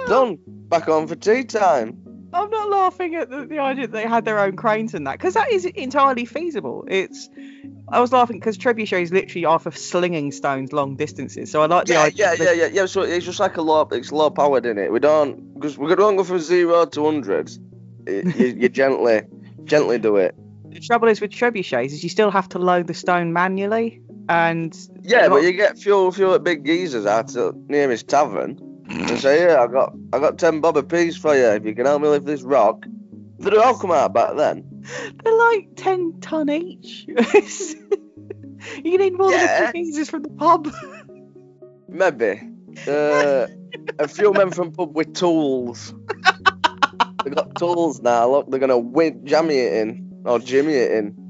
Done. 0.06 0.38
Back 0.46 0.88
on 0.88 1.06
for 1.06 1.14
tea 1.16 1.44
time. 1.44 2.05
I'm 2.36 2.50
not 2.50 2.68
laughing 2.70 3.14
at 3.14 3.30
the, 3.30 3.46
the 3.46 3.58
idea 3.58 3.86
that 3.86 3.92
they 3.92 4.06
had 4.06 4.24
their 4.24 4.38
own 4.38 4.56
cranes 4.56 4.94
and 4.94 5.06
that, 5.06 5.12
because 5.12 5.34
that 5.34 5.50
is 5.50 5.64
entirely 5.64 6.24
feasible. 6.24 6.84
It's, 6.88 7.28
I 7.88 8.00
was 8.00 8.12
laughing 8.12 8.38
because 8.38 8.58
trebuchets 8.58 9.12
literally 9.12 9.44
are 9.44 9.58
for 9.58 9.70
slinging 9.70 10.32
stones 10.32 10.72
long 10.72 10.96
distances. 10.96 11.50
So 11.50 11.62
I 11.62 11.66
like 11.66 11.86
the 11.86 11.94
Yeah, 11.94 12.02
idea. 12.02 12.34
yeah, 12.34 12.44
yeah, 12.44 12.52
yeah, 12.52 12.68
yeah. 12.72 12.86
So 12.86 13.02
it's 13.02 13.24
just 13.24 13.40
like 13.40 13.56
a 13.56 13.62
lot. 13.62 13.92
it's 13.92 14.12
low 14.12 14.30
powered 14.30 14.66
in 14.66 14.78
it. 14.78 14.92
We 14.92 15.00
don't, 15.00 15.54
because 15.54 15.78
we 15.78 15.94
don't 15.94 16.16
go 16.16 16.24
from 16.24 16.40
zero 16.40 16.84
to 16.86 17.04
hundreds. 17.04 17.58
You, 18.06 18.22
you 18.36 18.68
gently, 18.68 19.22
gently 19.64 19.98
do 19.98 20.16
it. 20.16 20.34
The 20.68 20.80
trouble 20.80 21.08
is 21.08 21.20
with 21.20 21.30
trebuchets 21.30 21.86
is 21.86 22.02
you 22.02 22.10
still 22.10 22.30
have 22.30 22.48
to 22.50 22.58
load 22.58 22.86
the 22.86 22.94
stone 22.94 23.32
manually, 23.32 24.02
and 24.28 24.76
Yeah, 25.02 25.28
but 25.28 25.42
you 25.42 25.52
get 25.52 25.78
fuel, 25.78 26.12
fuel 26.12 26.34
at 26.34 26.44
big 26.44 26.64
geezers 26.66 27.06
out 27.06 27.28
to 27.28 27.52
nearest 27.68 28.08
tavern 28.08 28.58
and 28.88 29.18
say, 29.18 29.46
"Yeah, 29.46 29.62
I 29.62 29.66
got, 29.66 29.94
I 30.12 30.18
got 30.18 30.38
ten 30.38 30.60
bob 30.60 30.76
apiece 30.76 31.16
for 31.16 31.34
you 31.34 31.44
if 31.46 31.64
you 31.64 31.74
can 31.74 31.86
help 31.86 32.02
me 32.02 32.08
lift 32.08 32.26
this 32.26 32.42
rock." 32.42 32.86
It 33.38 33.56
all 33.58 33.76
come 33.76 33.90
out 33.90 34.12
back 34.14 34.36
then? 34.36 34.84
they're 35.22 35.36
like 35.36 35.68
ten 35.76 36.20
ton 36.20 36.48
each. 36.48 37.06
you 37.08 38.98
need 38.98 39.12
more 39.16 39.30
Yeah. 39.30 39.46
than 39.46 39.68
a 39.68 39.72
few 39.72 39.84
pieces 39.84 40.08
from 40.10 40.22
the 40.22 40.30
pub. 40.30 40.72
Maybe. 41.88 42.40
Uh, 42.86 43.46
a 43.98 44.08
few 44.08 44.32
men 44.32 44.50
from 44.50 44.72
pub 44.72 44.94
with 44.94 45.14
tools. 45.14 45.94
they 47.24 47.30
got 47.30 47.54
tools 47.56 48.00
now. 48.00 48.30
Look, 48.30 48.50
they're 48.50 48.60
gonna 48.60 48.78
win, 48.78 49.26
jammy 49.26 49.56
it 49.58 49.72
in 49.74 50.22
or 50.24 50.38
jimmy 50.38 50.74
it 50.74 50.92
in. 50.92 51.25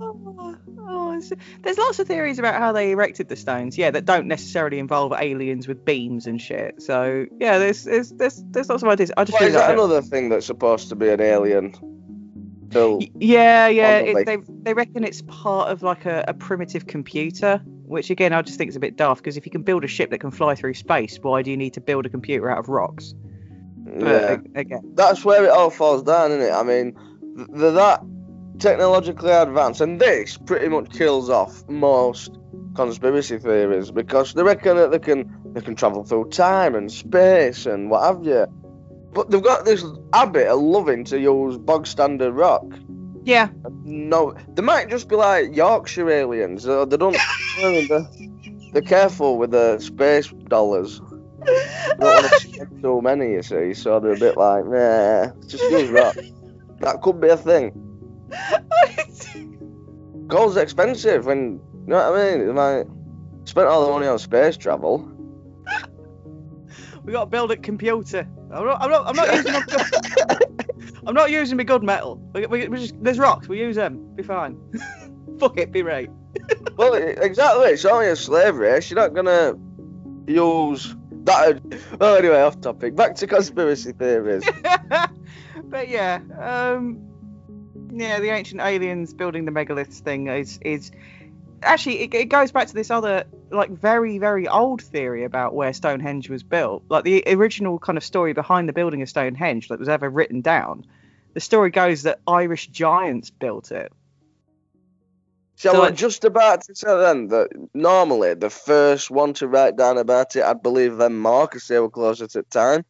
Oh, 1.33 1.37
there's 1.63 1.79
lots 1.79 1.99
of 1.99 2.07
theories 2.07 2.39
about 2.39 2.55
how 2.55 2.73
they 2.73 2.93
erected 2.93 3.29
the 3.29 3.37
stones. 3.37 3.77
Yeah, 3.79 3.91
that 3.91 4.05
don't 4.05 4.27
necessarily 4.27 4.79
involve 4.79 5.13
aliens 5.13 5.69
with 5.69 5.85
beams 5.85 6.27
and 6.27 6.41
shit. 6.41 6.83
So 6.83 7.27
yeah, 7.41 7.59
there's 7.59 7.85
there's 7.85 8.11
there's, 8.13 8.43
there's 8.51 8.69
lots 8.69 8.83
of 8.83 8.89
ideas. 8.89 9.13
I 9.17 9.25
just 9.25 9.39
Well, 9.39 9.49
is 9.49 9.55
that 9.55 9.71
another 9.73 10.03
thing 10.03 10.29
that's 10.29 10.47
supposed 10.47 10.89
to 10.91 10.97
be 10.97 11.09
an 11.09 11.21
alien 11.21 11.75
built? 12.69 13.05
Yeah, 13.19 13.69
yeah. 13.69 14.03
Probably. 14.03 14.23
It, 14.23 14.27
they 14.27 14.37
they 14.63 14.75
reckon 14.75 15.05
it's 15.05 15.23
part 15.23 15.71
of 15.71 15.83
like 15.83 16.07
a, 16.07 16.25
a 16.29 16.35
primitive 16.35 16.87
computer, 16.87 17.61
which 17.65 18.11
again 18.11 18.33
I 18.33 18.43
just 18.43 18.59
think 18.59 18.69
is 18.71 18.77
a 18.77 18.81
bit 18.81 18.97
daft 18.97 19.23
because 19.23 19.37
if 19.37 19.47
you 19.47 19.53
can 19.53 19.63
build 19.63 19.85
a 19.85 19.89
ship 19.89 20.11
that 20.11 20.19
can 20.19 20.31
fly 20.31 20.55
through 20.55 20.75
space, 20.75 21.19
why 21.23 21.43
do 21.43 21.51
you 21.51 21.57
need 21.57 21.75
to 21.75 21.81
build 21.81 22.07
a 22.07 22.09
computer 22.09 22.51
out 22.51 22.59
of 22.59 22.69
rocks? 22.69 23.15
But 23.85 24.01
Yeah. 24.01 24.37
again, 24.57 24.93
that's 24.95 25.25
where 25.25 25.45
it 25.45 25.51
all 25.51 25.71
falls 25.71 26.03
down, 26.03 26.33
isn't 26.33 26.43
it? 26.43 26.53
I 26.53 26.63
mean, 26.65 26.97
th- 27.37 27.49
they're 27.53 27.71
that 27.73 28.03
technologically 28.59 29.31
advanced, 29.31 29.81
and 29.81 30.01
this 30.01 30.37
pretty 30.37 30.69
much 30.69 30.91
kills 30.91 31.31
off 31.31 31.67
most 31.69 32.39
conspiracy 32.75 33.39
theories 33.39 33.91
because 33.91 34.35
they 34.35 34.43
reckon 34.43 34.77
that 34.77 34.91
they 34.91 34.99
can 34.99 35.33
they 35.53 35.61
can 35.61 35.75
travel 35.75 36.05
through 36.05 36.29
time 36.29 36.75
and 36.75 36.93
space 36.93 37.67
and 37.67 37.91
what 37.91 38.03
have 38.05 38.25
you. 38.25 38.47
But 39.13 39.31
they've 39.31 39.43
got 39.43 39.65
this 39.65 39.83
habit 40.13 40.47
of 40.49 40.61
loving 40.61 41.05
to 41.05 41.19
use 41.19 41.57
bog 41.57 41.87
standard 41.87 42.33
rock. 42.33 42.65
yeah, 43.25 43.49
No, 43.83 44.35
they 44.55 44.63
might 44.63 44.91
just 44.91 45.09
be 45.09 45.17
like 45.17 45.57
Yorkshire 45.57 46.11
aliens. 46.11 46.65
They 46.65 46.97
don't. 46.97 47.17
They're, 47.89 48.07
they're 48.75 48.83
careful 48.83 49.39
with 49.39 49.53
the 49.53 49.79
space 49.79 50.29
dollars. 50.29 51.01
They 51.01 51.95
don't 51.99 52.23
want 52.23 52.27
to 52.33 52.41
spend 52.41 52.83
too 52.83 53.01
many, 53.01 53.33
you 53.33 53.43
see. 53.43 53.73
So 53.73 53.99
they're 53.99 54.13
a 54.13 54.19
bit 54.19 54.37
like, 54.37 54.67
nah, 54.67 55.29
just 55.47 55.63
use 55.71 55.89
rock. 55.89 56.17
That 56.81 57.01
could 57.01 57.23
be 57.23 57.29
a 57.29 57.39
thing. 57.39 57.73
Gold's 60.27 60.57
expensive, 60.57 61.29
and 61.29 61.61
you 61.85 61.87
know 61.87 62.11
what 62.11 62.21
I 62.21 62.37
mean. 62.37 62.55
Might 62.55 62.87
spent 63.47 63.69
all 63.69 63.87
the 63.87 63.93
money 63.93 64.07
on 64.07 64.19
space 64.19 64.57
travel. 64.57 64.99
we 67.05 67.13
got 67.13 67.21
to 67.21 67.27
build 67.27 67.53
a 67.53 67.57
computer. 67.57 68.27
I'm 68.53 68.65
not. 68.65 68.83
I'm 68.83 68.91
not. 68.91 69.07
I'm 69.07 69.17
not 69.17 69.35
using. 69.35 69.53
My, 69.53 69.65
I'm 71.07 71.15
not 71.15 71.31
using 71.31 71.57
my 71.57 71.65
good 71.65 71.83
metal. 71.83 72.17
We, 72.35 72.47
we, 72.47 72.69
we 72.69 72.79
just, 72.79 73.03
there's 73.03 73.19
rocks. 73.19 73.49
We 73.49 73.61
use 73.61 73.77
them. 73.77 74.15
Be 74.17 74.23
fine. 74.23 74.59
Fuck 75.39 75.59
it. 75.59 75.73
Be 75.73 75.83
right. 75.83 76.11
Well, 76.77 76.95
exactly. 76.95 77.71
It's 77.71 77.85
only 77.85 78.09
a 78.09 78.17
slave 78.17 78.57
race. 78.57 78.91
You're 78.91 79.01
not 79.01 79.15
gonna 79.15 79.55
use 80.27 80.95
that. 81.25 81.61
Well, 81.99 82.17
anyway, 82.17 82.41
off 82.41 82.61
topic. 82.61 82.97
Back 82.97 83.15
to 83.17 83.27
conspiracy 83.27 83.93
theories. 83.93 84.49
but 85.65 85.89
yeah, 85.89 86.21
um, 86.41 87.01
yeah, 87.99 88.21
the 88.21 88.31
ancient 88.31 88.61
aliens 88.61 89.15
building 89.15 89.45
the 89.45 89.51
megaliths 89.51 90.01
thing 90.01 90.29
is 90.29 90.59
is 90.63 90.91
actually 91.63 92.01
it, 92.01 92.15
it 92.15 92.25
goes 92.27 92.53
back 92.53 92.69
to 92.69 92.75
this 92.75 92.91
other 92.91 93.25
like 93.51 93.71
very 93.71 94.19
very 94.19 94.47
old 94.47 94.83
theory 94.83 95.25
about 95.25 95.55
where 95.55 95.73
Stonehenge 95.73 96.29
was 96.29 96.43
built. 96.43 96.83
Like 96.89 97.05
the 97.05 97.25
original 97.27 97.79
kind 97.79 97.97
of 97.97 98.05
story 98.05 98.33
behind 98.33 98.69
the 98.69 98.73
building 98.73 99.03
of 99.03 99.09
Stonehenge 99.09 99.69
that 99.69 99.79
was 99.79 99.89
ever 99.89 100.09
written 100.11 100.41
down. 100.43 100.85
The 101.35 101.41
story 101.41 101.71
goes 101.71 102.03
that 102.03 102.21
Irish 102.27 102.67
giants 102.69 103.31
built 103.31 103.71
it. 103.73 103.93
So, 105.57 105.71
So, 105.73 105.77
I 105.77 105.81
like- 105.81 105.91
was 105.93 106.01
just 106.01 106.25
about 106.25 106.63
to 106.65 106.75
say 106.75 106.87
then 106.99 107.29
that 107.29 107.49
normally 107.73 108.35
the 108.35 108.51
first 108.51 109.11
one 109.11 109.33
to 109.35 109.49
write 109.49 109.77
down 109.77 109.97
about 109.97 110.37
it, 110.37 110.45
I'd 110.45 110.63
believe 110.63 110.99
them 110.99 111.19
more 111.19 111.47
because 111.47 111.67
they 111.67 111.79
were 111.79 111.89
closer 111.89 112.27
to 112.27 112.43
time. 112.43 112.85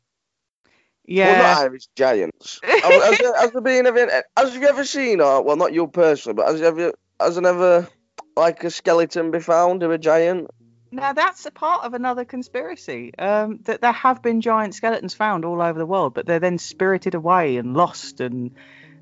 Well, 1.09 1.17
Yeah. 1.17 1.39
not 1.39 1.59
Irish 1.59 1.87
giants. 1.97 2.61
has, 2.65 3.19
there, 3.19 3.37
has 3.37 3.53
there 3.53 3.61
been 3.61 3.87
event? 3.87 4.11
Has 4.37 4.55
you 4.55 4.67
ever 4.67 4.85
seen, 4.85 5.21
or 5.21 5.43
well, 5.43 5.57
not 5.57 5.73
you 5.73 5.87
personally, 5.87 6.35
but 6.35 6.47
has 6.47 6.61
you 6.61 6.67
ever, 6.67 6.93
has 7.21 7.37
there 7.37 7.47
ever 7.47 7.89
like 8.37 8.65
a 8.65 8.71
skeleton 8.71 9.31
be 9.31 9.41
found 9.41 9.83
of 9.83 9.91
a 9.91 9.99
giant? 9.99 10.51
Now 10.93 11.13
that's 11.13 11.45
a 11.47 11.51
part 11.51 11.85
of 11.85 11.95
another 11.95 12.25
conspiracy. 12.25 13.13
Um, 13.19 13.59
that 13.65 13.81
there 13.81 13.93
have 13.93 14.23
been 14.23 14.41
giant 14.41 14.75
skeletons 14.75 15.15
found 15.15 15.45
all 15.45 15.61
over 15.61 15.79
the 15.79 15.87
world, 15.87 16.15
but 16.15 16.27
they're 16.27 16.41
then 16.41 16.59
spirited 16.59 17.15
away 17.15 17.57
and 17.57 17.75
lost, 17.75 18.21
and 18.21 18.53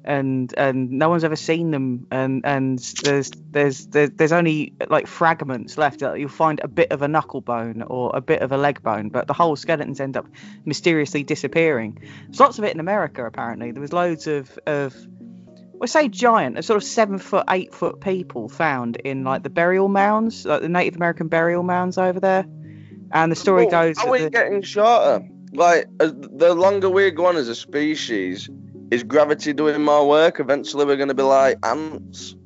and 0.05 0.53
and 0.57 0.91
no 0.91 1.09
one's 1.09 1.25
ever 1.25 1.37
seen 1.37 1.71
them 1.71 2.07
and 2.11 2.45
and 2.45 2.79
there's 3.03 3.31
there's 3.51 3.87
there's, 3.87 4.11
there's 4.11 4.33
only 4.33 4.75
like 4.89 5.07
fragments 5.07 5.79
left 5.79 6.03
you'll 6.03 6.29
find 6.29 6.61
a 6.63 6.69
bit 6.69 6.93
of 6.93 7.03
a 7.03 7.09
knuckle 7.09 7.41
bone 7.41 7.83
or 7.83 8.11
a 8.15 8.21
bit 8.21 8.43
of 8.43 8.53
a 8.53 8.57
leg 8.57 8.83
bone 8.83 9.09
but 9.09 9.27
the 9.27 9.33
whole 9.33 9.57
skeletons 9.57 10.01
end 10.01 10.17
up 10.17 10.27
mysteriously 10.65 11.23
disappearing 11.23 11.99
there's 12.27 12.41
lots 12.41 12.59
of 12.59 12.65
it 12.65 12.75
in 12.75 12.81
america 12.81 13.25
apparently 13.25 13.71
there 13.73 13.81
was 13.81 13.93
loads 13.93 14.27
of 14.27 14.59
of 14.67 14.95
we 15.81 15.89
say 15.89 16.09
giant, 16.09 16.57
a 16.57 16.63
sort 16.63 16.77
of 16.77 16.85
seven 16.85 17.19
foot, 17.19 17.45
eight 17.51 17.75
foot 17.75 18.01
people 18.01 18.49
found 18.49 18.97
in 18.97 19.25
like 19.25 19.43
the 19.43 19.51
burial 19.51 19.89
mounds, 19.89 20.47
like 20.47 20.63
the 20.63 20.69
Native 20.69 20.95
American 20.95 21.27
burial 21.27 21.65
mounds 21.65 21.99
over 21.99 22.21
there. 22.21 22.47
And 23.11 23.31
the 23.31 23.37
story 23.37 23.67
Well, 23.67 23.93
goes. 23.93 23.99
Are 23.99 24.11
we 24.11 24.21
the- 24.21 24.31
getting 24.31 24.63
shorter? 24.63 25.29
Like, 25.53 25.89
as 26.01 26.15
the 26.15 26.55
longer 26.55 26.89
we 26.89 27.11
go 27.11 27.27
on 27.27 27.37
as 27.37 27.49
a 27.49 27.55
species, 27.55 28.49
is 28.91 29.03
gravity 29.03 29.53
doing 29.53 29.83
more 29.83 30.09
work? 30.09 30.41
Eventually, 30.41 30.85
we're 30.85 30.97
going 30.97 31.09
to 31.09 31.15
be 31.15 31.23
like 31.23 31.59
ants. 31.65 32.37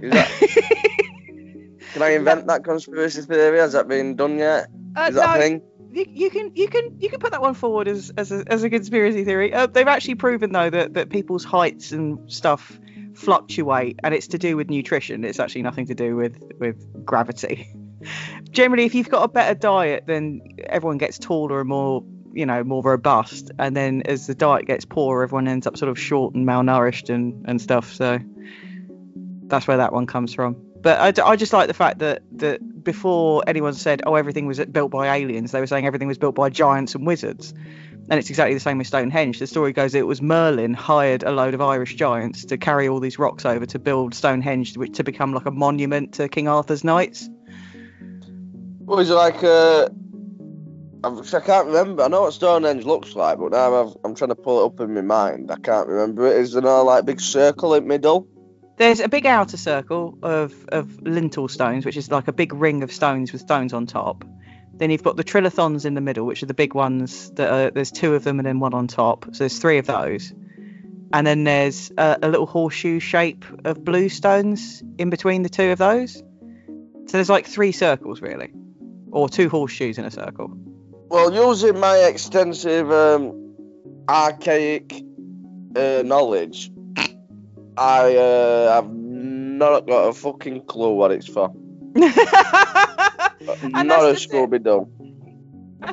Is 0.00 0.12
that, 0.12 0.28
can 1.92 2.02
I 2.02 2.10
invent 2.10 2.46
that 2.46 2.64
conspiracy 2.64 3.22
theory? 3.22 3.58
Has 3.58 3.72
that 3.72 3.88
been 3.88 4.16
done 4.16 4.38
yet? 4.38 4.68
Uh, 4.96 5.06
Is 5.08 5.14
that 5.14 5.26
no, 5.26 5.34
a 5.34 5.38
thing? 5.38 5.62
you, 5.92 6.06
you 6.08 6.30
can 6.30 6.52
you 6.54 6.68
can 6.68 6.96
you 6.98 7.08
can 7.08 7.18
put 7.18 7.32
that 7.32 7.40
one 7.40 7.54
forward 7.54 7.88
as 7.88 8.12
as 8.16 8.30
a, 8.32 8.44
as 8.48 8.62
a 8.62 8.70
conspiracy 8.70 9.24
theory. 9.24 9.52
Uh, 9.52 9.66
they've 9.66 9.88
actually 9.88 10.14
proven 10.14 10.52
though 10.52 10.70
that 10.70 10.94
that 10.94 11.10
people's 11.10 11.44
heights 11.44 11.92
and 11.92 12.18
stuff 12.30 12.78
fluctuate, 13.14 13.98
and 14.02 14.14
it's 14.14 14.28
to 14.28 14.38
do 14.38 14.56
with 14.56 14.70
nutrition. 14.70 15.24
It's 15.24 15.40
actually 15.40 15.62
nothing 15.62 15.86
to 15.86 15.94
do 15.94 16.16
with 16.16 16.40
with 16.58 17.04
gravity. 17.04 17.68
Generally, 18.50 18.86
if 18.86 18.94
you've 18.94 19.10
got 19.10 19.24
a 19.24 19.28
better 19.28 19.54
diet, 19.54 20.04
then 20.06 20.40
everyone 20.66 20.98
gets 20.98 21.18
taller 21.18 21.60
and 21.60 21.68
more 21.68 22.04
you 22.32 22.46
know 22.46 22.64
more 22.64 22.82
robust, 22.82 23.50
and 23.58 23.76
then 23.76 24.02
as 24.04 24.26
the 24.26 24.34
diet 24.34 24.66
gets 24.66 24.84
poorer, 24.84 25.22
everyone 25.22 25.48
ends 25.48 25.66
up 25.66 25.76
sort 25.76 25.88
of 25.88 25.98
short 25.98 26.34
and 26.34 26.46
malnourished 26.46 27.12
and 27.12 27.44
and 27.48 27.60
stuff. 27.60 27.92
So 27.92 28.18
that's 29.46 29.66
where 29.66 29.78
that 29.78 29.92
one 29.92 30.06
comes 30.06 30.34
from. 30.34 30.56
But 30.82 31.18
I, 31.18 31.30
I 31.32 31.36
just 31.36 31.52
like 31.52 31.68
the 31.68 31.74
fact 31.74 31.98
that 31.98 32.22
that 32.32 32.84
before 32.84 33.42
anyone 33.46 33.74
said, 33.74 34.02
"Oh, 34.06 34.14
everything 34.14 34.46
was 34.46 34.58
built 34.66 34.90
by 34.90 35.14
aliens," 35.14 35.52
they 35.52 35.60
were 35.60 35.66
saying 35.66 35.86
everything 35.86 36.08
was 36.08 36.18
built 36.18 36.34
by 36.34 36.48
giants 36.48 36.94
and 36.94 37.06
wizards, 37.06 37.52
and 38.08 38.18
it's 38.18 38.30
exactly 38.30 38.54
the 38.54 38.60
same 38.60 38.78
with 38.78 38.86
Stonehenge. 38.86 39.38
The 39.38 39.46
story 39.46 39.72
goes 39.72 39.94
it 39.94 40.06
was 40.06 40.22
Merlin 40.22 40.72
hired 40.72 41.22
a 41.22 41.32
load 41.32 41.54
of 41.54 41.60
Irish 41.60 41.96
giants 41.96 42.46
to 42.46 42.56
carry 42.56 42.88
all 42.88 43.00
these 43.00 43.18
rocks 43.18 43.44
over 43.44 43.66
to 43.66 43.78
build 43.78 44.14
Stonehenge, 44.14 44.76
which 44.76 44.94
to 44.96 45.04
become 45.04 45.34
like 45.34 45.46
a 45.46 45.50
monument 45.50 46.14
to 46.14 46.28
King 46.28 46.48
Arthur's 46.48 46.84
knights. 46.84 47.28
Well, 48.80 48.98
is 48.98 49.10
it 49.10 49.14
like 49.14 49.42
I'm, 51.02 51.18
I 51.18 51.40
can't 51.40 51.66
remember. 51.66 52.02
I 52.02 52.08
know 52.08 52.22
what 52.22 52.34
Stonehenge 52.34 52.84
looks 52.84 53.14
like, 53.14 53.38
but 53.38 53.52
now 53.52 53.82
I've, 53.82 53.96
I'm 54.04 54.14
trying 54.14 54.28
to 54.28 54.34
pull 54.34 54.62
it 54.62 54.66
up 54.66 54.80
in 54.80 54.94
my 54.94 55.00
mind. 55.00 55.50
I 55.50 55.56
can't 55.56 55.88
remember 55.88 56.26
it. 56.26 56.36
Is 56.36 56.52
there 56.52 56.62
no 56.62 56.84
like 56.84 57.06
big 57.06 57.20
circle 57.20 57.74
in 57.74 57.84
the 57.84 57.88
middle? 57.88 58.28
There's 58.76 59.00
a 59.00 59.08
big 59.08 59.26
outer 59.26 59.56
circle 59.56 60.18
of, 60.22 60.54
of 60.68 61.00
lintel 61.02 61.48
stones, 61.48 61.84
which 61.84 61.96
is 61.96 62.10
like 62.10 62.28
a 62.28 62.32
big 62.32 62.52
ring 62.52 62.82
of 62.82 62.92
stones 62.92 63.32
with 63.32 63.42
stones 63.42 63.72
on 63.72 63.86
top. 63.86 64.24
Then 64.74 64.90
you've 64.90 65.02
got 65.02 65.16
the 65.16 65.24
trilithons 65.24 65.84
in 65.84 65.94
the 65.94 66.00
middle, 66.00 66.24
which 66.24 66.42
are 66.42 66.46
the 66.46 66.54
big 66.54 66.74
ones. 66.74 67.30
That 67.32 67.52
are, 67.52 67.70
there's 67.70 67.90
two 67.90 68.14
of 68.14 68.24
them 68.24 68.38
and 68.38 68.46
then 68.46 68.60
one 68.60 68.72
on 68.72 68.86
top. 68.86 69.26
So 69.32 69.40
there's 69.40 69.58
three 69.58 69.78
of 69.78 69.86
those. 69.86 70.32
And 71.12 71.26
then 71.26 71.44
there's 71.44 71.90
a, 71.98 72.18
a 72.22 72.28
little 72.28 72.46
horseshoe 72.46 73.00
shape 73.00 73.44
of 73.64 73.84
blue 73.84 74.08
stones 74.08 74.82
in 74.96 75.10
between 75.10 75.42
the 75.42 75.48
two 75.48 75.70
of 75.70 75.78
those. 75.78 76.14
So 76.14 77.18
there's 77.18 77.28
like 77.28 77.46
three 77.46 77.72
circles 77.72 78.22
really, 78.22 78.52
or 79.10 79.28
two 79.28 79.48
horseshoes 79.48 79.98
in 79.98 80.04
a 80.04 80.10
circle. 80.10 80.56
Well, 81.10 81.34
using 81.34 81.78
my 81.80 81.96
extensive 81.96 82.90
um, 82.92 83.56
archaic 84.08 85.02
uh, 85.74 86.02
knowledge, 86.04 86.70
I 87.76 88.14
uh, 88.14 88.74
have 88.74 88.88
not 88.92 89.88
got 89.88 90.08
a 90.08 90.12
fucking 90.12 90.66
clue 90.66 90.94
what 90.94 91.10
it's 91.10 91.26
for. 91.26 91.52
Not 91.96 92.14
a. 94.04 94.14
Scooby 94.14 94.62
Doo. 94.62 94.88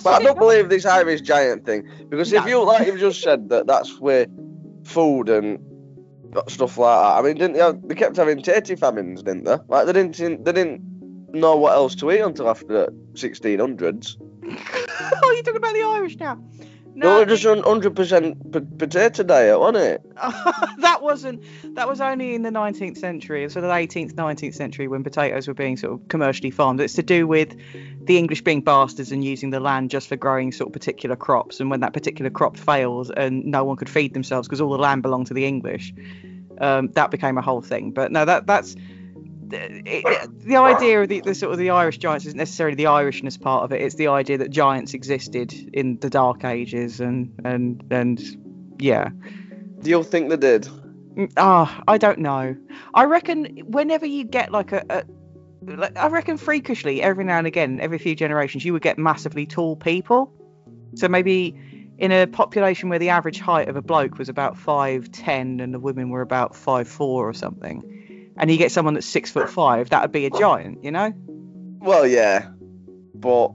But 0.04 0.22
I 0.22 0.24
don't 0.24 0.38
believe 0.38 0.70
this 0.70 0.86
Irish 0.86 1.22
giant 1.22 1.66
thing 1.66 1.84
because 2.10 2.32
if 2.32 2.44
No. 2.44 2.50
you 2.50 2.64
like 2.64 2.86
you've 2.86 3.00
just 3.00 3.22
said 3.22 3.50
that 3.50 3.66
that's 3.66 4.00
where 4.00 4.28
food 4.84 5.30
and 5.30 5.58
stuff 6.48 6.78
like 6.78 7.02
that. 7.02 7.18
I 7.18 7.22
mean, 7.24 7.38
didn't 7.38 7.54
they, 7.54 7.60
have, 7.60 7.88
they 7.88 7.96
kept 7.96 8.18
having 8.18 8.44
tatty 8.44 8.76
famines, 8.76 9.24
didn't 9.24 9.46
they? 9.46 9.58
Like 9.68 9.88
they 9.88 9.94
didn't 9.94 10.46
they 10.46 10.52
didn't 10.52 10.82
know 11.34 11.56
what 11.56 11.74
else 11.74 11.96
to 11.96 12.12
eat 12.12 12.20
until 12.20 12.50
after 12.50 12.68
the 12.68 12.88
1600s. 13.16 14.18
oh, 15.24 15.32
you're 15.34 15.44
talking 15.44 15.58
about 15.58 15.74
the 15.74 15.84
Irish 15.84 16.18
now. 16.18 16.40
No, 16.96 17.10
No, 17.10 17.14
they 17.14 17.26
were 17.26 17.38
just 17.38 17.44
100% 17.44 18.80
potato 18.80 19.22
diet, 19.22 19.60
wasn't 19.60 19.78
it? 19.78 20.16
that 20.80 21.04
wasn't. 21.04 21.44
That 21.76 21.88
was 21.88 22.02
only 22.02 22.34
in 22.34 22.42
the 22.42 22.50
19th 22.50 22.98
century, 22.98 23.48
sort 23.52 23.66
of 23.66 23.70
18th, 23.70 24.14
19th 24.14 24.56
century, 24.56 24.88
when 24.88 25.04
potatoes 25.04 25.48
were 25.48 25.54
being 25.54 25.78
sort 25.78 25.94
of 25.94 26.08
commercially 26.08 26.50
farmed. 26.50 26.82
It's 26.82 26.96
to 26.96 27.04
do 27.04 27.28
with 27.28 27.56
the 28.04 28.18
English 28.18 28.42
being 28.42 28.62
bastards 28.62 29.12
and 29.12 29.24
using 29.24 29.52
the 29.52 29.60
land 29.60 29.92
just 29.92 30.08
for 30.08 30.16
growing 30.16 30.52
sort 30.52 30.70
of 30.70 30.74
particular 30.74 31.16
crops. 31.16 31.60
And 31.60 31.70
when 31.70 31.82
that 31.82 31.94
particular 31.94 32.32
crop 32.32 32.58
fails 32.58 33.12
and 33.12 33.46
no 33.46 33.64
one 33.64 33.78
could 33.78 33.90
feed 33.90 34.16
themselves 34.16 34.48
because 34.48 34.60
all 34.60 34.72
the 34.72 34.80
land 34.80 35.04
belonged 35.04 35.28
to 35.28 35.36
the 35.36 35.46
English, 35.46 35.94
um, 36.60 36.88
that 36.94 37.12
became 37.12 37.38
a 37.38 37.44
whole 37.44 37.62
thing. 37.62 37.92
But 37.92 38.12
no, 38.12 38.26
that 38.26 38.48
that's 38.48 38.76
it, 39.52 40.46
the 40.46 40.58
idea 40.58 41.02
of 41.02 41.10
the, 41.10 41.22
the 41.22 41.36
sort 41.36 41.52
of 41.52 41.58
the 41.58 41.70
Irish 41.70 41.98
giants 41.98 42.26
isn't 42.26 42.38
necessarily 42.38 42.76
the 42.76 42.86
Irishness 42.86 43.40
part 43.40 43.64
of 43.64 43.72
it. 43.72 43.82
It's 43.82 43.96
the 43.96 44.08
idea 44.08 44.38
that 44.40 44.50
giants 44.50 44.94
existed 44.94 45.54
in 45.74 45.98
the 46.00 46.10
Dark 46.10 46.44
Ages 46.44 47.00
and 47.00 47.34
and 47.44 47.84
and 47.92 48.20
yeah. 48.80 49.10
Do 49.82 49.90
you 49.90 50.04
think 50.04 50.30
they 50.30 50.38
did? 50.38 50.64
Mm, 51.16 51.32
Ah, 51.38 51.84
I 51.88 51.98
don't 51.98 52.20
know. 52.20 52.56
I 52.94 53.06
reckon 53.06 53.58
whenever 53.66 54.06
you 54.06 54.24
get 54.24 54.52
like 54.52 54.72
a, 54.72 54.84
a 54.90 55.04
like, 55.64 55.98
I 55.98 56.08
reckon 56.08 56.38
freakishly 56.38 57.02
every 57.02 57.24
now 57.24 57.38
and 57.38 57.48
again, 57.48 57.80
every 57.82 57.98
few 57.98 58.16
generations, 58.16 58.64
you 58.64 58.74
would 58.74 58.82
get 58.82 58.98
massively 58.98 59.46
tall 59.46 59.76
people. 59.76 60.32
So 60.96 61.08
maybe 61.08 61.56
in 61.98 62.12
a 62.12 62.28
population 62.28 62.90
where 62.90 63.00
the 63.00 63.10
average 63.10 63.40
height 63.40 63.68
of 63.68 63.76
a 63.76 63.82
bloke 63.82 64.18
was 64.18 64.30
about 64.30 64.58
five 64.58 65.12
ten 65.12 65.60
and 65.60 65.74
the 65.74 65.80
women 65.80 66.10
were 66.10 66.22
about 66.22 66.56
five 66.56 66.88
four 66.88 67.28
or 67.28 67.34
something, 67.34 67.82
and 68.40 68.50
you 68.52 68.58
get 68.58 68.72
someone 68.72 68.94
that's 68.94 69.06
six 69.08 69.32
foot 69.32 69.50
five, 69.50 69.90
that 69.90 70.02
would 70.02 70.12
be 70.12 70.26
a 70.26 70.30
giant, 70.30 70.84
you 70.84 70.92
know? 70.92 71.14
Well, 71.80 72.06
yeah, 72.08 72.48
but 73.16 73.52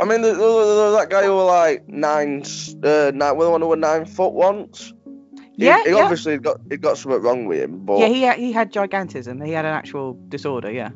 I 0.00 0.04
mean, 0.04 0.22
the, 0.22 0.30
the, 0.32 0.36
the- 0.36 0.96
that 0.98 1.08
guy 1.10 1.24
who 1.24 1.36
were 1.36 1.44
like 1.44 1.88
nine, 1.88 2.42
uh, 2.82 3.12
nine, 3.14 3.36
well, 3.36 3.52
one 3.52 3.60
who 3.60 3.68
were 3.68 3.76
nine 3.76 4.04
foot 4.06 4.32
once. 4.32 4.92
He, 5.56 5.66
Yeah, 5.66 5.82
he 5.84 5.90
yeah. 5.90 5.96
obviously 5.96 6.38
got 6.38 6.60
he 6.70 6.76
got 6.78 6.96
something 6.98 7.20
wrong 7.22 7.44
with 7.46 7.60
him, 7.60 7.84
but 7.84 7.98
Yeah, 7.98 8.06
he 8.08 8.22
had, 8.22 8.38
he 8.38 8.52
had 8.52 8.72
gigantism. 8.72 9.44
He 9.44 9.52
had 9.52 9.64
an 9.64 9.74
actual 9.74 10.14
disorder. 10.28 10.70
Yeah. 10.70 10.90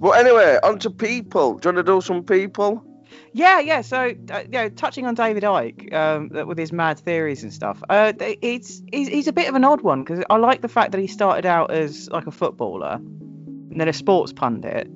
but 0.00 0.10
anyway, 0.12 0.58
on 0.64 0.78
to 0.80 0.90
people. 0.90 1.58
Do 1.58 1.68
you 1.68 1.74
want 1.74 1.86
to 1.86 1.92
do 1.92 2.00
some 2.00 2.24
people? 2.24 2.84
Yeah, 3.32 3.60
yeah. 3.60 3.80
So, 3.80 4.14
uh, 4.30 4.42
you 4.44 4.50
know, 4.50 4.68
touching 4.68 5.06
on 5.06 5.14
David 5.14 5.42
Icke 5.42 5.92
um, 5.92 6.28
with 6.46 6.58
his 6.58 6.72
mad 6.72 6.98
theories 6.98 7.42
and 7.42 7.52
stuff, 7.52 7.82
uh, 7.88 8.12
it's 8.18 8.82
he's, 8.92 9.08
he's 9.08 9.26
a 9.26 9.32
bit 9.32 9.48
of 9.48 9.54
an 9.54 9.64
odd 9.64 9.80
one 9.80 10.04
because 10.04 10.22
I 10.28 10.36
like 10.36 10.60
the 10.60 10.68
fact 10.68 10.92
that 10.92 11.00
he 11.00 11.06
started 11.06 11.46
out 11.46 11.70
as 11.70 12.08
like 12.10 12.26
a 12.26 12.30
footballer, 12.30 12.94
and 12.94 13.80
then 13.80 13.88
a 13.88 13.92
sports 13.92 14.32
pundit, 14.32 14.86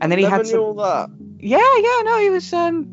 and 0.00 0.10
then 0.10 0.18
he 0.18 0.24
had 0.24 0.46
some. 0.46 0.76
that. 0.76 1.10
Yeah, 1.38 1.58
yeah. 1.58 2.02
No, 2.04 2.20
he 2.20 2.30
was. 2.30 2.52
Um, 2.52 2.92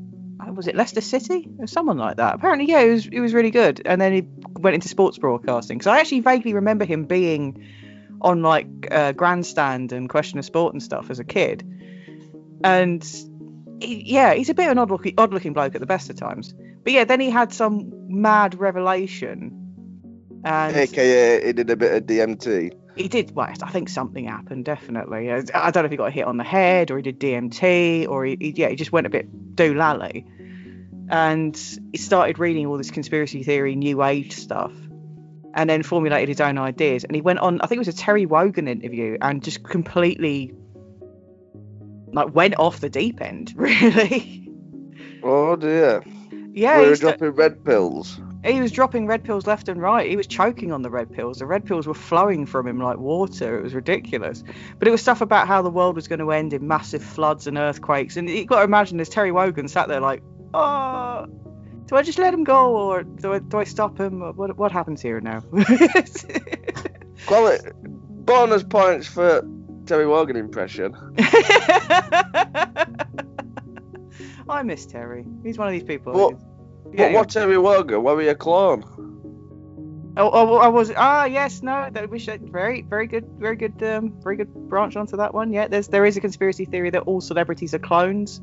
was 0.54 0.68
it 0.68 0.76
Leicester 0.76 1.02
City 1.02 1.48
or 1.60 1.68
someone 1.68 1.98
like 1.98 2.18
that? 2.18 2.36
Apparently, 2.36 2.68
yeah, 2.68 2.84
he 2.84 2.90
was. 2.90 3.04
He 3.06 3.20
was 3.20 3.34
really 3.34 3.52
good, 3.52 3.82
and 3.86 4.00
then 4.00 4.14
he 4.14 4.24
went 4.60 4.76
into 4.76 4.88
sports 4.88 5.18
broadcasting. 5.18 5.82
So 5.82 5.92
I 5.92 6.00
actually 6.00 6.20
vaguely 6.20 6.54
remember 6.54 6.86
him 6.86 7.06
being 7.06 7.66
on 8.22 8.42
like 8.42 8.68
uh, 8.92 9.12
grandstand 9.12 9.92
and 9.92 10.10
question 10.10 10.40
of 10.40 10.46
sport 10.46 10.74
and 10.74 10.84
stuff 10.84 11.10
as 11.10 11.20
a 11.20 11.24
kid, 11.24 11.64
and 12.64 13.04
he, 13.84 14.14
yeah, 14.14 14.34
he's 14.34 14.50
a 14.50 14.54
bit 14.54 14.66
of 14.66 14.72
an 14.72 14.78
odd 14.78 14.92
looking, 14.92 15.14
odd 15.18 15.34
looking 15.34 15.54
bloke 15.54 15.76
at 15.76 15.82
the 15.82 15.88
best 15.88 16.10
of 16.10 16.16
times. 16.16 16.54
But 16.84 16.94
yeah, 16.94 17.04
then 17.04 17.20
he 17.20 17.30
had 17.30 17.54
some 17.54 17.92
mad 18.08 18.60
revelation, 18.60 20.42
and 20.44 20.76
AKA, 20.76 21.46
he 21.46 21.54
did 21.54 21.70
a 21.70 21.76
bit 21.76 21.94
of 21.94 22.04
DMT. 22.04 22.72
he 22.96 23.08
did. 23.08 23.36
Well, 23.36 23.48
I 23.62 23.72
think 23.72 23.90
something 23.90 24.26
happened. 24.26 24.66
Definitely. 24.66 25.32
I 25.32 25.44
I 25.54 25.72
don't 25.72 25.84
know 25.84 25.86
if 25.86 25.92
he 25.92 25.98
got 25.98 26.12
hit 26.12 26.26
on 26.26 26.38
the 26.38 26.44
head 26.44 26.92
or 26.92 26.98
he 26.98 27.04
did 27.04 27.20
DMT 27.20 28.08
or 28.08 28.26
he, 28.26 28.38
he 28.40 28.54
yeah 28.56 28.70
he 28.70 28.76
just 28.76 28.92
went 28.92 29.08
a 29.08 29.10
bit 29.10 29.56
doolally, 29.56 30.26
and 31.10 31.56
he 31.92 31.98
started 31.98 32.40
reading 32.40 32.66
all 32.68 32.78
this 32.78 32.92
conspiracy 32.92 33.44
theory, 33.44 33.76
new 33.76 34.04
age 34.04 34.34
stuff, 34.34 34.74
and 35.54 35.70
then 35.70 35.84
formulated 35.84 36.30
his 36.30 36.42
own 36.42 36.58
ideas. 36.58 37.04
And 37.04 37.16
he 37.16 37.22
went 37.22 37.40
on. 37.40 37.62
I 37.62 37.68
think 37.68 37.78
it 37.78 37.86
was 37.86 37.96
a 37.96 37.98
Terry 37.98 38.26
Wogan 38.26 38.68
interview, 38.68 39.18
and 39.22 39.44
just 39.44 39.64
completely 39.64 40.54
like 42.14 42.34
went 42.34 42.56
off 42.58 42.80
the 42.80 42.90
deep 42.90 43.22
end. 43.22 43.54
Really. 43.58 44.40
Oh 45.24 45.56
dear. 45.56 46.04
Yeah. 46.52 46.78
we 46.80 46.84
he 46.84 46.90
were 46.90 46.96
dropping 46.98 47.30
red 47.32 47.64
pills. 47.64 48.20
he 48.44 48.60
was 48.60 48.72
dropping 48.72 49.08
red 49.08 49.24
pills 49.24 49.48
left 49.48 49.70
and 49.70 49.82
right. 49.82 50.10
He 50.10 50.18
was 50.18 50.28
choking 50.28 50.72
on 50.72 50.82
the 50.82 50.90
red 50.90 51.12
pills. 51.12 51.40
The 51.40 51.46
red 51.46 51.66
pills 51.66 51.88
were 51.88 51.94
flowing 51.94 52.46
from 52.46 52.68
him 52.68 52.80
like 52.80 52.98
water. 52.98 53.58
It 53.58 53.64
was 53.64 53.74
ridiculous. 53.74 54.44
But 54.78 54.88
it 54.88 54.92
was 54.92 55.02
stuff 55.02 55.22
about 55.22 55.48
how 55.48 55.62
the 55.62 55.70
world 55.70 55.96
was 55.96 56.08
going 56.08 56.20
to 56.20 56.32
end 56.32 56.54
in 56.54 56.68
massive 56.68 57.04
floods 57.04 57.48
and 57.48 57.58
earthquakes. 57.58 58.18
And 58.18 58.30
you've 58.30 58.48
got 58.48 58.60
to 58.60 58.64
imagine 58.66 58.98
there's 58.98 59.10
Terry 59.10 59.32
Wogan 59.32 59.68
sat 59.68 59.88
there 59.88 60.02
like, 60.02 60.22
oh, 60.54 61.26
do 61.86 61.96
I 61.96 62.02
just 62.04 62.20
let 62.20 62.34
him 62.34 62.44
go 62.44 62.76
or 62.76 63.04
do 63.04 63.34
I, 63.34 63.40
do 63.40 63.60
I 63.60 63.64
stop 63.64 63.98
him? 63.98 64.20
What, 64.36 64.58
what 64.58 64.72
happens 64.72 65.02
here 65.02 65.22
now? 65.22 65.42
Well, 67.30 67.48
it, 67.48 67.74
bonus 68.26 68.64
points 68.64 69.08
for 69.08 69.42
Terry 69.86 70.08
Wogan 70.08 70.36
impression. 70.36 70.96
I 74.50 74.62
miss 74.64 74.86
Terry. 74.86 75.26
He's 75.44 75.58
one 75.58 75.68
of 75.68 75.74
these 75.74 75.84
people. 75.84 76.14
What- 76.14 76.36
Yeah, 76.94 77.12
what 77.14 77.30
Terry 77.30 77.58
Wogan? 77.58 78.04
Were 78.04 78.16
we 78.16 78.28
a 78.28 78.36
clone? 78.36 78.84
Oh, 80.16 80.30
oh, 80.32 80.58
I 80.58 80.68
was. 80.68 80.92
Ah, 80.96 81.26
yes, 81.26 81.64
no. 81.64 81.90
That 81.92 82.10
we 82.12 82.20
should. 82.20 82.52
Very, 82.52 82.84
very 82.84 83.08
good, 83.08 83.26
very 83.40 83.56
good, 83.56 83.82
um, 83.82 84.14
very 84.22 84.36
good 84.36 84.54
branch 84.70 84.96
onto 84.96 85.18
that 85.18 85.34
one. 85.34 85.52
Yeah, 85.52 85.68
there's 85.68 85.88
there 85.88 86.06
is 86.06 86.16
a 86.18 86.22
conspiracy 86.22 86.66
theory 86.66 86.92
that 86.92 87.02
all 87.04 87.20
celebrities 87.20 87.74
are 87.74 87.80
clones, 87.80 88.40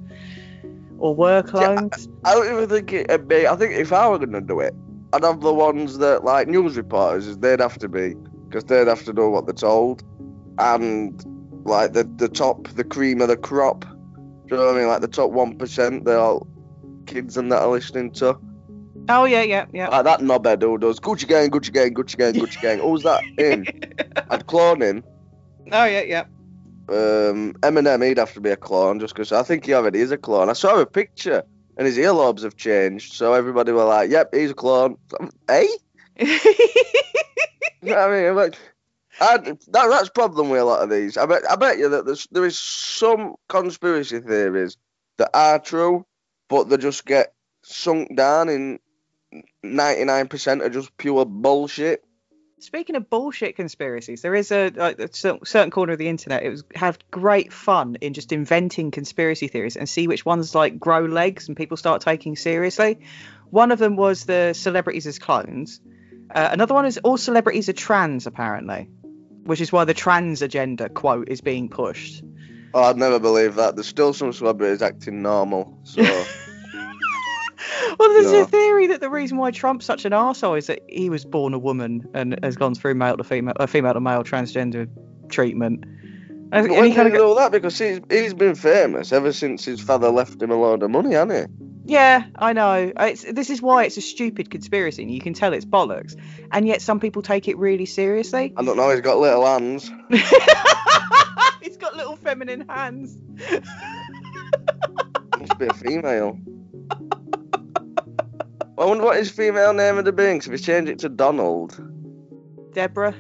or 0.99 1.15
were 1.15 1.43
clones. 1.45 2.09
I 2.25 2.35
don't 2.35 2.53
even 2.53 2.69
think 2.69 2.93
it'd 2.93 3.29
be. 3.29 3.47
I 3.47 3.55
think 3.55 3.75
if 3.75 3.93
I 3.93 4.09
were 4.09 4.19
gonna 4.19 4.41
do 4.41 4.59
it, 4.59 4.75
I'd 5.13 5.23
have 5.23 5.43
the 5.43 5.55
ones 5.55 5.99
that 5.99 6.25
like 6.25 6.49
news 6.49 6.77
reporters. 6.77 7.39
They'd 7.39 7.61
have 7.61 7.79
to 7.79 7.89
be 7.89 8.15
because 8.49 8.65
they'd 8.65 8.89
have 8.89 9.05
to 9.05 9.13
know 9.13 9.31
what 9.31 9.47
they're 9.47 9.55
told, 9.55 10.03
and 10.59 11.23
like 11.65 11.93
the 11.93 12.05
the 12.17 12.29
top, 12.29 12.69
the 12.69 12.85
cream 12.85 13.21
of 13.21 13.29
the 13.29 13.37
crop. 13.37 13.85
Do 13.85 14.57
you 14.57 14.57
know 14.57 14.67
what 14.67 14.75
I 14.77 14.79
mean? 14.79 14.89
Like 14.89 15.01
the 15.01 15.09
top 15.09 15.31
one 15.31 15.57
percent. 15.57 16.05
They're 16.05 16.19
all 16.19 16.47
kids 17.07 17.37
and 17.37 17.51
that 17.53 17.63
are 17.63 17.69
listening 17.69 18.13
to. 18.13 18.39
Oh 19.09 19.25
yeah, 19.25 19.43
yeah, 19.43 19.67
yeah. 19.73 19.89
Like 19.89 20.05
that 20.05 20.21
knobhead 20.21 20.63
who 20.63 20.79
does 20.79 21.01
Gucci 21.01 21.27
gang, 21.27 21.51
Gucci 21.51 21.73
gang, 21.73 21.95
Gucci 21.95 22.17
gang, 22.17 22.35
Gucci 22.35 22.61
gang. 22.61 22.79
Who's 22.79 23.03
that 23.03 23.23
in? 23.39 23.67
I'd 24.31 24.47
clone 24.47 24.81
him. 24.83 25.05
oh 25.73 25.85
yeah, 25.85 26.03
yeah. 26.03 26.25
Um, 26.89 27.55
Eminem, 27.63 28.05
he'd 28.07 28.19
have 28.19 28.35
to 28.35 28.41
be 28.41 28.51
a 28.51 28.57
clone 28.57 28.99
just 28.99 29.15
because 29.15 29.31
I 29.31 29.43
think 29.45 29.65
he 29.65 29.75
already 29.75 30.01
is 30.01 30.11
a 30.11 30.19
clone. 30.19 30.51
I 30.51 30.55
saw 30.55 30.81
a 30.81 30.87
picture 30.87 31.45
and 31.77 31.87
his 31.87 31.97
earlobes 31.99 32.43
have 32.43 32.57
changed, 32.57 33.13
so 33.15 33.33
everybody 33.33 33.73
were 33.73 33.85
like, 33.85 34.11
"Yep, 34.11 34.35
he's 34.35 34.51
a 34.51 34.55
clone." 34.55 34.97
Hey, 35.49 35.69
you 36.19 36.27
know 37.83 37.95
what 37.95 37.99
I 37.99 38.11
mean? 38.11 38.27
I'm 38.27 38.37
like, 38.37 38.57
That, 39.21 39.59
that's 39.69 40.09
problem 40.09 40.49
with 40.49 40.63
a 40.63 40.65
lot 40.65 40.83
of 40.83 40.89
these. 40.89 41.19
I 41.19 41.27
bet, 41.27 41.43
I 41.49 41.57
bet 41.57 41.79
you 41.79 41.91
that 41.91 42.07
there's, 42.07 42.27
there 42.31 42.47
is 42.47 42.59
some 42.59 43.35
conspiracy 43.49 44.19
theories 44.21 44.79
that 45.19 45.31
are 45.35 45.59
true, 45.59 46.07
but 46.49 46.71
they 46.71 46.79
just 46.79 47.05
get 47.05 47.35
sunk 47.63 48.17
down 48.17 48.49
in 48.49 48.79
99% 49.63 50.65
of 50.65 50.73
just 50.73 50.97
pure 50.97 51.27
bullshit. 51.27 52.03
Speaking 52.61 52.97
of 52.97 53.11
bullshit 53.11 53.57
conspiracies, 53.57 54.23
there 54.23 54.35
is 54.35 54.51
a, 54.53 54.67
a 54.77 55.09
certain 55.13 55.71
corner 55.71 55.93
of 55.93 55.99
the 55.99 56.09
internet. 56.09 56.43
It 56.43 56.51
was 56.51 56.65
have 56.75 56.99
great 57.11 57.53
fun 57.53 57.97
in 58.01 58.15
just 58.15 58.33
inventing 58.33 58.91
conspiracy 58.91 59.49
theories 59.49 59.77
and 59.77 59.89
see 59.89 60.09
which 60.09 60.25
ones 60.25 60.55
like 60.55 60.79
grow 60.79 61.05
legs 61.05 61.49
and 61.49 61.57
people 61.57 61.77
start 61.77 62.01
taking 62.03 62.37
seriously. 62.37 63.01
One 63.51 63.71
of 63.71 63.79
them 63.79 63.97
was 63.97 64.25
the 64.25 64.55
celebrities 64.55 65.07
as 65.07 65.19
clones. 65.19 65.81
Uh, 66.35 66.49
another 66.53 66.75
one 66.75 66.87
is 66.87 66.99
all 66.99 67.17
celebrities 67.17 67.69
are 67.69 67.75
trans, 67.75 68.27
apparently, 68.27 68.89
which 69.51 69.61
is 69.61 69.73
why 69.73 69.85
the 69.85 69.93
trans 69.93 70.43
agenda 70.43 70.89
quote 70.89 71.29
is 71.29 71.41
being 71.41 71.69
pushed. 71.69 72.23
Oh, 72.73 72.85
I'd 72.85 72.97
never 72.97 73.19
believe 73.19 73.57
that. 73.57 73.75
There's 73.75 73.89
still 73.89 74.13
some 74.13 74.33
celebrities 74.33 74.81
acting 74.81 75.23
normal, 75.23 75.77
so. 75.83 76.03
Well, 77.99 78.09
there's 78.11 78.33
a 78.33 78.47
theory 78.47 78.87
that 78.87 79.01
the 79.01 79.11
reason 79.11 79.37
why 79.37 79.51
Trump's 79.51 79.85
such 79.85 80.05
an 80.05 80.13
arsehole 80.13 80.57
is 80.57 80.69
that 80.69 80.81
he 80.89 81.11
was 81.11 81.25
born 81.25 81.53
a 81.53 81.59
woman 81.59 82.09
and 82.15 82.39
has 82.43 82.57
gone 82.57 82.75
through 82.75 82.95
male 82.95 83.17
to 83.17 83.25
female, 83.25 83.55
uh, 83.59 83.67
female 83.67 83.93
to 83.93 84.01
male 84.01 84.23
transgender 84.23 84.89
treatment. 85.29 85.85
And, 85.85 86.51
But 86.51 86.59
and 86.61 86.71
when 86.71 86.85
he 86.85 86.91
did 86.91 86.97
kind 86.97 87.09
he 87.09 87.15
of 87.17 87.21
know 87.21 87.35
that? 87.35 87.53
Because 87.53 87.77
he's, 87.77 88.01
he's 88.09 88.33
been 88.33 88.55
famous 88.55 89.13
ever 89.13 89.33
since 89.33 89.65
his 89.65 89.81
father 89.81 90.11
left 90.11 90.41
him 90.41 90.51
a 90.51 90.55
load 90.55 90.83
of 90.85 90.91
money, 90.91 91.15
hasn't 91.15 91.33
he? 91.33 91.65
Yeah, 91.91 92.25
I 92.37 92.53
know. 92.53 92.93
Uh, 92.97 93.07
it's, 93.11 93.25
this 93.33 93.51
is 93.51 93.61
why 93.61 93.83
it's 93.85 93.97
a 93.97 94.01
stupid 94.01 94.49
conspiracy, 94.49 95.03
and 95.03 95.11
you 95.11 95.21
can 95.21 95.35
tell 95.35 95.53
it's 95.53 95.65
bollocks. 95.65 96.15
And 96.53 96.69
yet 96.69 96.83
some 96.83 97.01
people 97.01 97.21
take 97.21 97.49
it 97.49 97.59
really 97.59 97.85
seriously. 97.85 98.53
I 98.57 98.63
don't 98.63 98.77
know, 98.77 98.91
he's 98.91 99.01
got 99.01 99.19
little 99.19 99.45
hands. 99.45 99.91
He's 101.61 101.77
got 101.77 101.97
little 101.97 102.15
feminine 102.17 102.69
hands. 102.69 103.17
Must 105.39 105.59
be 105.59 105.67
a 105.67 105.75
female. 105.75 106.39
I 108.79 108.85
wonder 108.85 109.05
what 109.05 109.17
his 109.19 109.31
female 109.31 109.73
name 109.75 109.97
would 109.97 110.07
have 110.07 110.17
been, 110.17 110.39
'cause 110.39 110.47
if 110.47 110.53
he 110.53 110.59
changed 110.65 110.91
it 110.91 111.01
to 111.01 111.09
Donald, 111.09 111.77
Deborah. 112.73 113.15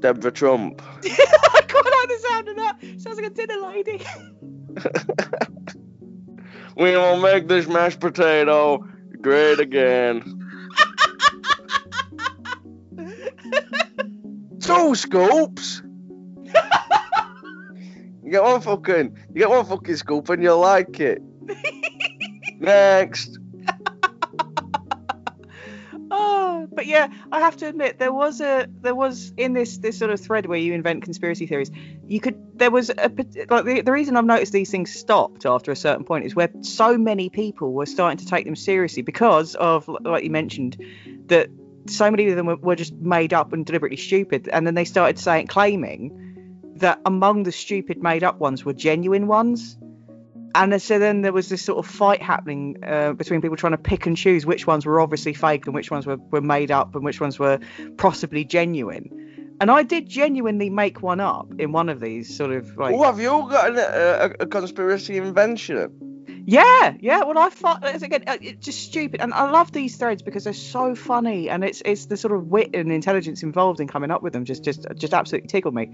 Deborah 0.00 0.32
Trump. 0.32 0.82
I 1.04 1.62
quite 1.68 1.84
like 1.84 2.08
the 2.08 2.18
sound 2.28 2.48
of 2.48 2.56
that. 2.56 2.76
Sounds 2.98 3.16
like 3.18 3.26
a 3.26 3.30
dinner 3.30 3.56
lady. 3.62 4.04
We 6.76 6.96
will 6.96 7.18
make 7.20 7.46
this 7.48 7.66
mashed 7.66 8.00
potato 8.00 8.86
great 9.20 9.60
again. 9.60 10.40
Two 14.60 14.94
scoops. 14.94 15.82
you 18.22 18.30
get 18.30 18.42
one 18.42 18.60
fucking, 18.60 19.16
you 19.28 19.34
get 19.34 19.50
one 19.50 19.64
fucking 19.64 19.96
scoop 19.96 20.28
and 20.28 20.42
you'll 20.42 20.58
like 20.58 21.00
it. 21.00 21.22
Next. 22.58 23.38
Oh, 26.16 26.68
but 26.72 26.86
yeah, 26.86 27.08
I 27.32 27.40
have 27.40 27.56
to 27.56 27.66
admit 27.66 27.98
there 27.98 28.12
was 28.12 28.40
a 28.40 28.68
there 28.82 28.94
was 28.94 29.32
in 29.36 29.52
this 29.52 29.78
this 29.78 29.98
sort 29.98 30.12
of 30.12 30.20
thread 30.20 30.46
where 30.46 30.58
you 30.58 30.72
invent 30.72 31.02
conspiracy 31.02 31.46
theories. 31.46 31.72
You 32.06 32.20
could 32.20 32.36
there 32.56 32.70
was 32.70 32.90
a 32.90 33.10
like 33.50 33.64
the, 33.64 33.82
the 33.84 33.90
reason 33.90 34.16
I've 34.16 34.24
noticed 34.24 34.52
these 34.52 34.70
things 34.70 34.92
stopped 34.92 35.44
after 35.44 35.72
a 35.72 35.76
certain 35.76 36.04
point 36.04 36.24
is 36.24 36.36
where 36.36 36.50
so 36.60 36.96
many 36.96 37.30
people 37.30 37.72
were 37.72 37.86
starting 37.86 38.18
to 38.18 38.26
take 38.26 38.44
them 38.44 38.54
seriously 38.54 39.02
because 39.02 39.56
of 39.56 39.88
like 39.88 40.22
you 40.22 40.30
mentioned 40.30 40.76
that 41.26 41.48
so 41.86 42.10
many 42.10 42.28
of 42.28 42.36
them 42.36 42.46
were, 42.46 42.56
were 42.56 42.76
just 42.76 42.94
made 42.94 43.34
up 43.34 43.52
and 43.52 43.66
deliberately 43.66 43.96
stupid, 43.96 44.48
and 44.48 44.64
then 44.64 44.74
they 44.74 44.84
started 44.84 45.18
saying 45.18 45.48
claiming 45.48 46.62
that 46.76 47.00
among 47.04 47.42
the 47.42 47.52
stupid 47.52 48.02
made 48.02 48.22
up 48.22 48.38
ones 48.38 48.64
were 48.64 48.72
genuine 48.72 49.26
ones. 49.26 49.76
And 50.54 50.80
so 50.80 50.98
then 51.00 51.22
there 51.22 51.32
was 51.32 51.48
this 51.48 51.62
sort 51.62 51.84
of 51.84 51.90
fight 51.90 52.22
happening 52.22 52.76
uh, 52.84 53.12
between 53.14 53.40
people 53.40 53.56
trying 53.56 53.72
to 53.72 53.78
pick 53.78 54.06
and 54.06 54.16
choose 54.16 54.46
which 54.46 54.66
ones 54.66 54.86
were 54.86 55.00
obviously 55.00 55.34
fake 55.34 55.66
and 55.66 55.74
which 55.74 55.90
ones 55.90 56.06
were, 56.06 56.16
were 56.30 56.40
made 56.40 56.70
up 56.70 56.94
and 56.94 57.04
which 57.04 57.20
ones 57.20 57.38
were 57.38 57.58
possibly 57.96 58.44
genuine. 58.44 59.56
And 59.60 59.70
I 59.70 59.82
did 59.82 60.08
genuinely 60.08 60.70
make 60.70 61.02
one 61.02 61.20
up 61.20 61.52
in 61.58 61.72
one 61.72 61.88
of 61.88 62.00
these 62.00 62.36
sort 62.36 62.52
of 62.52 62.76
like. 62.76 62.94
Oh, 62.94 63.02
have 63.02 63.20
you 63.20 63.30
all 63.30 63.48
got 63.48 63.70
an, 63.70 63.78
a, 63.78 64.34
a 64.40 64.46
conspiracy 64.46 65.16
invention? 65.16 66.23
Yeah, 66.46 66.94
yeah. 67.00 67.24
Well, 67.24 67.38
I 67.38 67.48
thought 67.48 67.80
it's 67.84 68.02
again, 68.02 68.24
uh, 68.26 68.36
it's 68.40 68.64
just 68.64 68.80
stupid, 68.82 69.20
and 69.20 69.32
I 69.32 69.50
love 69.50 69.72
these 69.72 69.96
threads 69.96 70.22
because 70.22 70.44
they're 70.44 70.52
so 70.52 70.94
funny, 70.94 71.48
and 71.48 71.64
it's 71.64 71.82
it's 71.84 72.06
the 72.06 72.16
sort 72.16 72.34
of 72.34 72.46
wit 72.46 72.70
and 72.74 72.92
intelligence 72.92 73.42
involved 73.42 73.80
in 73.80 73.88
coming 73.88 74.10
up 74.10 74.22
with 74.22 74.32
them 74.34 74.44
just 74.44 74.62
just 74.62 74.86
just 74.96 75.14
absolutely 75.14 75.48
tickled 75.48 75.74
me. 75.74 75.90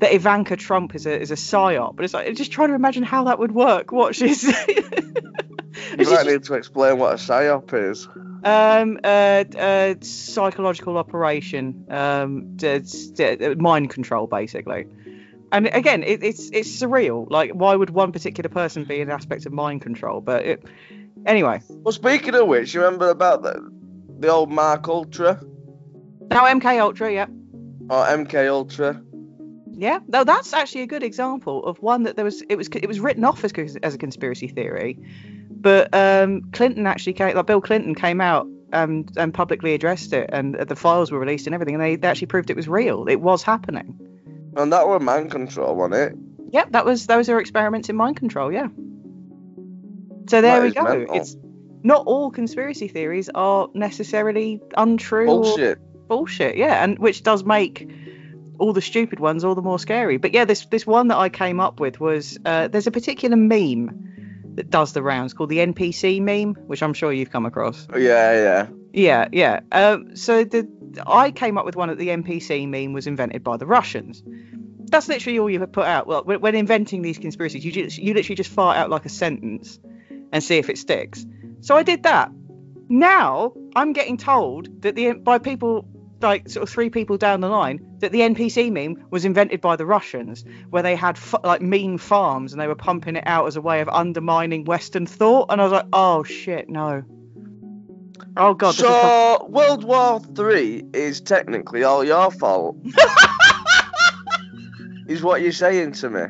That 0.00 0.12
Ivanka 0.14 0.56
Trump 0.56 0.94
is 0.94 1.06
a 1.06 1.20
is 1.20 1.30
a 1.30 1.34
psyop, 1.34 1.96
but 1.96 2.04
it's 2.04 2.14
like 2.14 2.34
just 2.34 2.50
trying 2.52 2.68
to 2.68 2.74
imagine 2.74 3.02
how 3.02 3.24
that 3.24 3.38
would 3.38 3.52
work. 3.52 3.92
Watch 3.92 4.18
this. 4.18 4.44
You 5.98 6.10
might 6.10 6.26
need 6.26 6.44
to 6.44 6.54
explain 6.54 6.98
what 6.98 7.12
a 7.12 7.16
psyop 7.16 7.72
is. 7.90 8.08
um, 8.44 8.98
uh, 9.02 9.44
uh, 9.58 9.94
psychological 10.02 10.98
operation, 10.98 11.86
um, 11.90 12.56
d- 12.56 12.80
d- 13.14 13.54
mind 13.56 13.90
control, 13.90 14.26
basically. 14.26 14.86
And 15.52 15.66
again, 15.72 16.02
it, 16.02 16.22
it's 16.22 16.50
it's 16.52 16.80
surreal. 16.80 17.28
Like, 17.28 17.50
why 17.52 17.74
would 17.74 17.90
one 17.90 18.12
particular 18.12 18.48
person 18.48 18.84
be 18.84 19.00
an 19.00 19.10
aspect 19.10 19.46
of 19.46 19.52
mind 19.52 19.82
control? 19.82 20.20
But 20.20 20.44
it, 20.44 20.64
anyway. 21.26 21.60
Well, 21.68 21.92
speaking 21.92 22.34
of 22.34 22.46
which, 22.46 22.72
you 22.74 22.82
remember 22.82 23.10
about 23.10 23.42
the, 23.42 23.70
the 24.18 24.28
old 24.28 24.50
Mark 24.50 24.88
Ultra 24.88 25.40
Now 26.30 26.44
MK 26.44 26.80
Ultra, 26.80 27.12
yeah, 27.12 27.26
or 27.90 28.04
MK 28.06 28.48
Ultra? 28.48 29.02
yeah. 29.72 29.98
No, 30.06 30.24
that's 30.24 30.52
actually 30.52 30.82
a 30.82 30.86
good 30.86 31.02
example 31.02 31.64
of 31.64 31.78
one 31.78 32.04
that 32.04 32.16
there 32.16 32.24
was. 32.24 32.42
It 32.42 32.56
was 32.56 32.68
it 32.68 32.86
was 32.86 33.00
written 33.00 33.24
off 33.24 33.42
as 33.44 33.52
as 33.82 33.94
a 33.94 33.98
conspiracy 33.98 34.48
theory, 34.48 34.98
but 35.50 35.92
um, 35.92 36.42
Clinton 36.52 36.86
actually 36.86 37.14
came. 37.14 37.34
Like 37.34 37.46
Bill 37.46 37.60
Clinton 37.60 37.94
came 37.96 38.20
out 38.20 38.46
and 38.72 39.10
and 39.16 39.34
publicly 39.34 39.74
addressed 39.74 40.12
it, 40.12 40.30
and 40.32 40.54
the 40.54 40.76
files 40.76 41.10
were 41.10 41.18
released 41.18 41.46
and 41.46 41.54
everything, 41.54 41.74
and 41.74 41.82
they, 41.82 41.96
they 41.96 42.06
actually 42.08 42.28
proved 42.28 42.50
it 42.50 42.56
was 42.56 42.68
real. 42.68 43.08
It 43.08 43.20
was 43.20 43.42
happening. 43.42 44.09
And 44.56 44.72
that 44.72 44.86
were 44.88 44.98
mind 45.00 45.30
control, 45.30 45.74
wasn't 45.76 45.94
it? 45.94 46.12
Yep, 46.52 46.72
that 46.72 46.84
was 46.84 47.06
those 47.06 47.28
are 47.28 47.40
experiments 47.40 47.88
in 47.88 47.96
mind 47.96 48.16
control. 48.16 48.52
Yeah. 48.52 48.66
So 50.28 50.40
there 50.40 50.60
That 50.60 50.62
we 50.62 50.70
go. 50.72 50.82
mental. 50.84 51.16
It's 51.16 51.36
not 51.82 52.06
all 52.06 52.30
conspiracy 52.30 52.88
theories 52.88 53.28
are 53.34 53.68
necessarily 53.74 54.60
untrue 54.76 55.28
or 55.30 55.42
Bullshit. 55.42 55.78
bullshit. 56.08 56.56
Yeah, 56.56 56.82
and 56.84 56.98
which 56.98 57.22
does 57.22 57.44
make 57.44 57.90
all 58.58 58.72
the 58.72 58.82
stupid 58.82 59.18
ones 59.20 59.44
all 59.44 59.54
the 59.54 59.62
more 59.62 59.78
scary. 59.78 60.16
But 60.18 60.34
yeah, 60.34 60.44
this 60.44 60.66
this 60.66 60.86
one 60.86 61.08
that 61.08 61.16
I 61.18 61.28
came 61.30 61.60
up 61.60 61.80
with 61.80 61.98
was 62.00 62.38
uh, 62.44 62.68
there's 62.68 62.86
a 62.86 62.90
particular 62.90 63.36
meme 63.36 64.06
that 64.56 64.68
does 64.68 64.92
the 64.92 65.02
rounds 65.02 65.32
called 65.32 65.48
the 65.50 65.58
NPC 65.58 66.20
meme, 66.20 66.54
which 66.66 66.82
I'm 66.82 66.92
sure 66.94 67.12
you've 67.12 67.30
come 67.30 67.46
across. 67.46 67.86
Yeah, 67.92 68.32
yeah. 68.34 68.66
Yeah, 68.92 69.28
yeah. 69.32 69.60
Um, 69.72 70.16
so 70.16 70.44
the 70.44 70.68
I 71.06 71.30
came 71.30 71.56
up 71.56 71.64
with 71.64 71.76
one 71.76 71.88
that 71.88 71.98
the 71.98 72.08
NPC 72.08 72.68
meme 72.68 72.92
was 72.92 73.06
invented 73.06 73.44
by 73.44 73.56
the 73.56 73.66
Russians. 73.66 74.22
That's 74.90 75.08
literally 75.08 75.38
all 75.38 75.48
you 75.48 75.64
put 75.66 75.86
out. 75.86 76.06
Well, 76.06 76.24
when 76.24 76.40
when 76.40 76.54
inventing 76.54 77.02
these 77.02 77.18
conspiracies, 77.18 77.64
you 77.64 77.70
just, 77.70 77.98
you 77.98 78.14
literally 78.14 78.34
just 78.34 78.50
fire 78.50 78.76
out 78.76 78.90
like 78.90 79.04
a 79.04 79.08
sentence 79.08 79.78
and 80.32 80.42
see 80.42 80.58
if 80.58 80.68
it 80.68 80.78
sticks. 80.78 81.24
So 81.60 81.76
I 81.76 81.82
did 81.82 82.02
that. 82.04 82.32
Now 82.88 83.52
I'm 83.76 83.92
getting 83.92 84.16
told 84.16 84.82
that 84.82 84.96
the 84.96 85.12
by 85.12 85.38
people 85.38 85.86
like 86.20 86.48
sort 86.48 86.62
of 86.62 86.68
three 86.68 86.90
people 86.90 87.16
down 87.16 87.40
the 87.40 87.48
line 87.48 87.80
that 88.00 88.12
the 88.12 88.20
NPC 88.20 88.70
meme 88.70 89.06
was 89.10 89.24
invented 89.24 89.60
by 89.60 89.76
the 89.76 89.86
Russians, 89.86 90.44
where 90.70 90.82
they 90.82 90.96
had 90.96 91.16
f- 91.16 91.34
like 91.44 91.62
meme 91.62 91.98
farms 91.98 92.52
and 92.52 92.60
they 92.60 92.66
were 92.66 92.74
pumping 92.74 93.16
it 93.16 93.24
out 93.26 93.46
as 93.46 93.56
a 93.56 93.60
way 93.60 93.80
of 93.80 93.88
undermining 93.88 94.64
Western 94.64 95.06
thought. 95.06 95.46
And 95.50 95.60
I 95.60 95.64
was 95.64 95.72
like, 95.72 95.86
oh 95.92 96.24
shit, 96.24 96.68
no. 96.68 97.02
Oh 98.36 98.54
god. 98.54 98.72
this 98.72 98.80
is 98.80 98.86
pro- 98.86 99.38
So 99.38 99.46
World 99.48 99.84
War 99.84 100.20
Three 100.20 100.84
is 100.92 101.20
technically 101.20 101.84
all 101.84 102.04
your 102.04 102.30
fault. 102.30 102.76
is 105.08 105.22
what 105.22 105.42
you're 105.42 105.52
saying 105.52 105.92
to 105.92 106.10
me? 106.10 106.22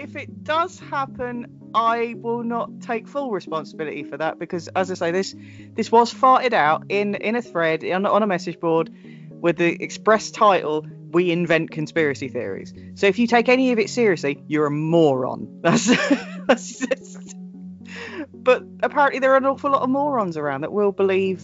if 0.00 0.16
it 0.16 0.44
does 0.44 0.78
happen, 0.78 1.46
I 1.74 2.14
will 2.16 2.42
not 2.42 2.80
take 2.80 3.06
full 3.06 3.30
responsibility 3.30 4.02
for 4.02 4.16
that 4.16 4.38
because, 4.38 4.68
as 4.68 4.90
I 4.90 4.94
say, 4.94 5.10
this 5.10 5.34
this 5.74 5.92
was 5.92 6.12
farted 6.12 6.54
out 6.54 6.84
in 6.88 7.14
in 7.16 7.36
a 7.36 7.42
thread 7.42 7.84
on, 7.84 8.06
on 8.06 8.22
a 8.22 8.26
message 8.26 8.58
board 8.58 8.90
with 9.30 9.58
the 9.58 9.82
express 9.82 10.30
title 10.30 10.86
"We 11.10 11.30
invent 11.30 11.70
conspiracy 11.70 12.28
theories." 12.28 12.72
So 12.94 13.06
if 13.06 13.18
you 13.18 13.26
take 13.26 13.50
any 13.50 13.72
of 13.72 13.78
it 13.78 13.90
seriously, 13.90 14.42
you're 14.48 14.66
a 14.66 14.70
moron. 14.70 15.58
That's, 15.62 15.86
that's 16.46 16.78
just... 16.78 17.29
But 18.42 18.62
apparently, 18.82 19.20
there 19.20 19.32
are 19.32 19.36
an 19.36 19.46
awful 19.46 19.70
lot 19.70 19.82
of 19.82 19.88
morons 19.90 20.36
around 20.36 20.62
that 20.62 20.72
will 20.72 20.92
believe 20.92 21.42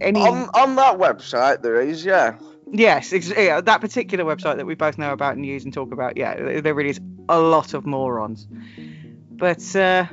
any. 0.00 0.20
On 0.20 0.48
on 0.54 0.76
that 0.76 0.98
website 0.98 1.62
there 1.62 1.80
is, 1.80 2.04
yeah. 2.04 2.38
Yes, 2.72 3.12
ex- 3.12 3.30
yeah, 3.36 3.60
that 3.60 3.80
particular 3.80 4.24
website 4.24 4.56
that 4.56 4.66
we 4.66 4.74
both 4.74 4.98
know 4.98 5.12
about 5.12 5.36
and 5.36 5.46
use 5.46 5.64
and 5.64 5.72
talk 5.72 5.92
about. 5.92 6.16
Yeah, 6.16 6.34
there- 6.60 6.74
really 6.74 6.90
is 6.90 7.00
a 7.28 7.38
lot 7.40 7.74
of 7.74 7.86
morons. 7.86 8.46
But 9.30 9.74
uh, 9.76 10.06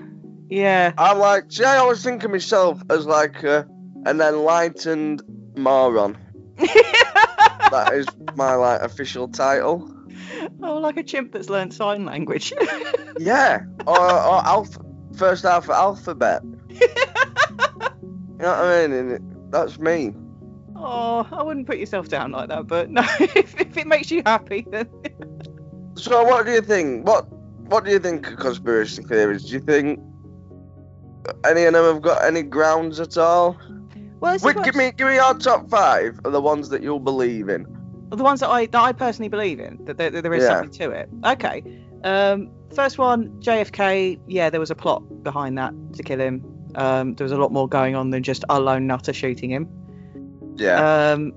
yeah, 0.49 0.93
I'm 0.97 1.17
like, 1.19 1.51
see, 1.51 1.63
I 1.63 1.77
always 1.77 2.03
think 2.03 2.23
of 2.23 2.31
myself 2.31 2.81
as 2.89 3.05
like 3.05 3.43
uh, 3.43 3.63
an 4.05 4.21
enlightened 4.21 5.23
moron. 5.57 6.17
that 6.57 7.89
is 7.93 8.05
my 8.35 8.53
like 8.55 8.81
official 8.81 9.27
title. 9.27 9.89
oh, 10.61 10.77
like 10.77 10.97
a 10.97 11.03
chimp 11.03 11.31
that's 11.31 11.49
learned 11.49 11.73
sign 11.73 12.05
language. 12.05 12.53
Yeah, 13.19 13.61
or, 13.85 13.99
or 13.99 14.45
alpha, 14.45 14.79
first 15.15 15.45
alpha 15.45 15.73
alphabet. 15.73 16.41
you 16.69 16.87
know 18.39 18.49
what 18.49 18.57
I 18.59 18.87
mean? 18.87 18.91
And 18.97 19.11
it, 19.11 19.21
that's 19.51 19.79
me. 19.79 20.13
oh, 20.75 21.27
I 21.31 21.43
wouldn't 21.43 21.67
put 21.67 21.77
yourself 21.77 22.07
down 22.09 22.31
like 22.31 22.49
that. 22.49 22.67
But 22.67 22.89
no, 22.89 23.01
if, 23.19 23.59
if 23.59 23.77
it 23.77 23.87
makes 23.87 24.11
you 24.11 24.21
happy, 24.25 24.65
then 24.71 24.87
So, 25.97 26.23
what 26.23 26.45
do 26.45 26.51
you 26.51 26.61
think? 26.61 27.05
What 27.07 27.27
What 27.69 27.85
do 27.85 27.91
you 27.91 27.99
think 27.99 28.27
of 28.27 28.37
conspiracy 28.37 29.03
theories? 29.03 29.43
Do 29.45 29.53
you 29.53 29.59
think 29.59 29.99
any 31.45 31.63
of 31.63 31.73
them 31.73 31.85
have 31.85 32.01
got 32.01 32.23
any 32.25 32.41
grounds 32.43 32.99
at 32.99 33.17
all? 33.17 33.57
well, 34.19 34.37
Wait, 34.41 34.55
give 34.63 34.75
me 34.75 34.91
give 34.97 35.07
me 35.07 35.17
our 35.17 35.33
top 35.37 35.69
five 35.69 36.19
of 36.25 36.31
the 36.33 36.41
ones 36.41 36.69
that 36.69 36.81
you'll 36.83 36.99
believe 36.99 37.49
in. 37.49 37.65
the 38.11 38.23
ones 38.23 38.39
that 38.41 38.49
I 38.49 38.65
that 38.67 38.81
I 38.81 38.91
personally 38.93 39.29
believe 39.29 39.59
in 39.59 39.79
that 39.85 39.97
there, 39.97 40.09
that 40.11 40.21
there 40.21 40.33
is 40.33 40.43
Yeah. 40.43 40.49
something 40.49 40.71
to 40.71 40.91
it. 40.91 41.09
Okay. 41.25 41.63
Um, 42.03 42.51
first 42.73 42.97
one, 42.97 43.29
JFK. 43.41 44.19
Yeah, 44.27 44.49
there 44.49 44.59
was 44.59 44.71
a 44.71 44.75
plot 44.75 45.23
behind 45.23 45.57
that 45.57 45.73
to 45.93 46.03
kill 46.03 46.19
him. 46.19 46.45
Um, 46.75 47.13
there 47.15 47.25
was 47.25 47.31
a 47.31 47.37
lot 47.37 47.51
more 47.51 47.67
going 47.67 47.95
on 47.95 48.09
than 48.09 48.23
just 48.23 48.43
a 48.49 48.59
lone 48.59 48.87
nutter 48.87 49.13
shooting 49.13 49.51
him. 49.51 49.69
Yeah. 50.55 51.11
Um, 51.11 51.33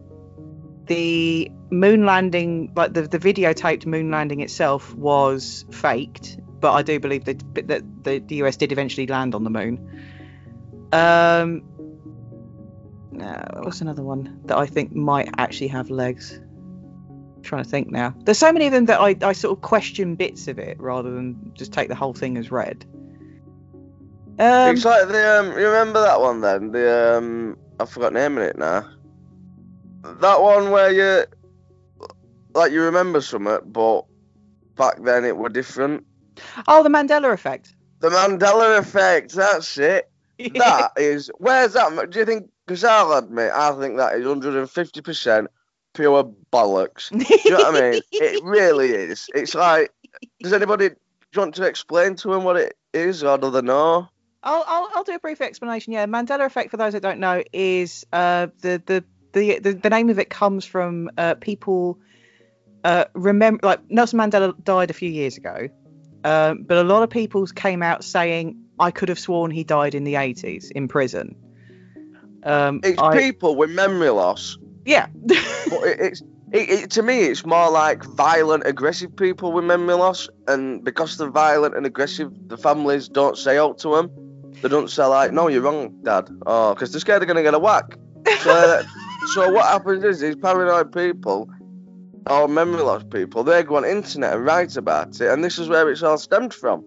the 0.87 1.51
moon 1.71 2.07
landing, 2.07 2.73
like 2.75 2.95
the, 2.95 3.03
the 3.03 3.19
videotaped 3.19 3.87
moon 3.87 4.11
landing 4.11 4.41
itself, 4.41 4.95
was 4.95 5.65
faked, 5.71 6.39
but 6.61 6.73
I 6.73 6.83
do 6.83 6.99
believe 7.01 7.25
that, 7.25 7.43
that 7.67 8.05
the, 8.05 8.19
the 8.19 8.37
US 8.37 8.57
did 8.57 8.73
eventually 8.73 9.07
land 9.07 9.35
on 9.35 9.45
the 9.45 9.51
moon. 9.51 9.79
Um, 10.93 11.63
no, 13.11 13.45
what's 13.63 13.81
another 13.81 14.03
one 14.03 14.41
that 14.45 14.57
I 14.57 14.67
think 14.67 14.95
might 14.95 15.29
actually 15.39 15.69
have 15.69 15.91
legs? 15.91 16.41
Trying 17.47 17.65
to 17.65 17.69
think 17.71 17.91
now. 17.91 18.15
There's 18.25 18.39
so 18.39 18.53
many 18.53 18.67
of 18.67 18.73
them 18.73 18.87
that 18.87 19.01
I, 19.01 19.17
I 19.23 19.33
sort 19.33 19.57
of 19.57 19.63
question 19.63 20.15
bits 20.15 20.49
of 20.49 20.59
it 20.59 20.79
rather 20.81 21.11
than 21.11 21.53
just 21.55 21.73
take 21.73 21.89
the 21.89 21.95
whole 21.95 22.13
thing 22.13 22.37
as 22.37 22.51
read. 22.51 22.85
Um, 24.39 24.75
it's 24.75 24.85
like 24.85 25.09
the 25.09 25.39
um. 25.41 25.47
You 25.59 25.67
remember 25.67 26.01
that 26.03 26.21
one 26.21 26.43
then? 26.43 26.73
The 26.73 27.17
um. 27.17 27.57
I 27.81 27.87
forgot 27.87 28.13
naming 28.13 28.45
it 28.45 28.59
now. 28.59 28.91
That 30.03 30.41
one 30.43 30.71
where 30.71 30.93
you, 30.93 31.25
like, 32.55 32.73
you 32.73 32.83
remember 32.83 33.21
something, 33.21 33.59
but 33.67 34.03
back 34.77 35.03
then 35.03 35.25
it 35.25 35.37
were 35.37 35.49
different. 35.49 36.05
oh, 36.69 36.83
the 36.83 36.89
Mandela 36.89 37.33
effect. 37.33 37.75
The 38.01 38.11
Mandela 38.11 38.79
effect. 38.79 39.33
That's 39.33 39.79
it. 39.79 40.11
That 40.55 40.93
is. 40.99 41.31
Where's 41.39 41.73
that? 41.73 42.11
Do 42.11 42.19
you 42.19 42.27
think? 42.27 42.51
Because 42.67 42.85
I'll 42.85 43.15
admit, 43.15 43.53
I 43.55 43.73
think 43.81 43.97
that 43.97 44.17
is 44.17 44.27
150 44.27 45.01
percent 45.01 45.49
pure 45.97 46.31
bollocks. 46.53 47.11
Do 47.11 47.25
you 47.45 47.51
know 47.51 47.65
what 47.71 47.77
I 47.77 47.91
mean? 47.93 48.03
It 48.13 48.43
really 48.45 48.91
is. 48.91 49.29
It's 49.35 49.55
like, 49.55 49.91
does 50.43 50.53
anybody 50.53 50.91
want 51.35 51.55
to 51.57 51.65
explain 51.65 52.15
to 52.17 52.33
him 52.33 52.45
what 52.45 52.57
it 52.57 52.77
is, 52.93 53.25
or 53.25 53.39
do 53.39 53.51
they 53.51 53.63
know? 53.63 54.09
I'll, 54.43 54.65
I'll 54.67 54.89
I'll 54.95 55.05
do 55.05 55.15
a 55.15 55.19
brief 55.19 55.41
explanation. 55.41 55.93
Yeah, 55.93 56.07
Mandela 56.07 56.47
effect 56.47 56.71
for 56.71 56.77
those 56.77 56.93
that 56.93 57.03
don't 57.03 57.19
know 57.19 57.43
is 57.53 58.07
uh 58.13 58.47
the 58.61 58.81
the 58.87 59.05
the 59.33 59.59
the, 59.59 59.73
the 59.73 59.91
name 59.91 60.09
of 60.09 60.19
it 60.19 60.31
comes 60.31 60.65
from 60.65 61.11
uh 61.19 61.35
people 61.35 61.99
uh 62.85 63.07
remember 63.15 63.67
like 63.67 63.81
Nelson 63.91 64.19
Mandela 64.21 64.55
died 64.63 64.91
a 64.91 64.95
few 64.95 65.11
years 65.11 65.37
ago, 65.37 65.69
um, 66.25 66.63
but 66.63 66.77
a 66.79 66.85
lot 66.85 67.03
of 67.03 67.11
people 67.11 67.45
came 67.47 67.83
out 67.83 68.05
saying 68.05 68.57
I 68.79 68.91
could 68.93 69.09
have 69.09 69.19
sworn 69.19 69.51
he 69.51 69.65
died 69.65 69.95
in 69.95 70.05
the 70.05 70.15
80s 70.15 70.71
in 70.71 70.87
prison. 70.87 71.35
Um, 72.45 72.81
It's 72.85 73.01
I- 73.01 73.19
people 73.19 73.57
with 73.57 73.71
memory 73.71 74.11
loss, 74.11 74.59
yeah. 74.87 75.09
but 75.27 75.83
it, 75.85 76.01
it's 76.01 76.23
it, 76.53 76.71
it, 76.71 76.91
to 76.93 77.03
me 77.03 77.23
it's 77.23 77.45
more 77.45 77.71
like 77.71 78.05
violent, 78.05 78.65
aggressive 78.67 79.15
people 79.15 79.53
with 79.53 79.65
memory 79.65 79.95
loss, 79.95 80.29
and 80.47 80.83
because 80.85 81.19
they're 81.19 81.29
violent 81.29 81.77
and 81.77 81.85
aggressive, 81.85 82.33
the 82.49 82.57
families 82.57 83.09
don't 83.09 83.37
say 83.37 83.59
out 83.59 83.79
to 83.79 83.97
them. 83.97 84.11
They 84.63 84.69
don't 84.69 84.89
say 84.89 85.05
like, 85.05 85.33
"No, 85.33 85.49
you're 85.49 85.63
wrong, 85.63 85.93
Dad," 86.03 86.31
oh, 86.47 86.73
because 86.73 86.93
they're 86.93 87.01
scared 87.01 87.21
they're 87.21 87.27
gonna 87.27 87.43
get 87.43 87.55
a 87.55 87.59
whack. 87.59 87.99
So, 88.41 88.83
so 89.35 89.51
what 89.51 89.65
happens 89.65 90.05
is 90.05 90.21
these 90.21 90.37
paranoid 90.37 90.93
people, 90.93 91.51
or 92.31 92.49
memory 92.49 92.83
loss 92.83 93.03
people, 93.11 93.43
they 93.43 93.63
go 93.65 93.77
on 93.77 93.85
internet 93.85 94.35
and 94.35 94.45
write 94.45 94.77
about 94.77 95.21
it, 95.21 95.29
and 95.29 95.43
this 95.43 95.59
is 95.59 95.69
where 95.69 95.91
it's 95.91 96.03
all 96.03 96.17
stemmed 96.17 96.55
from. 96.55 96.85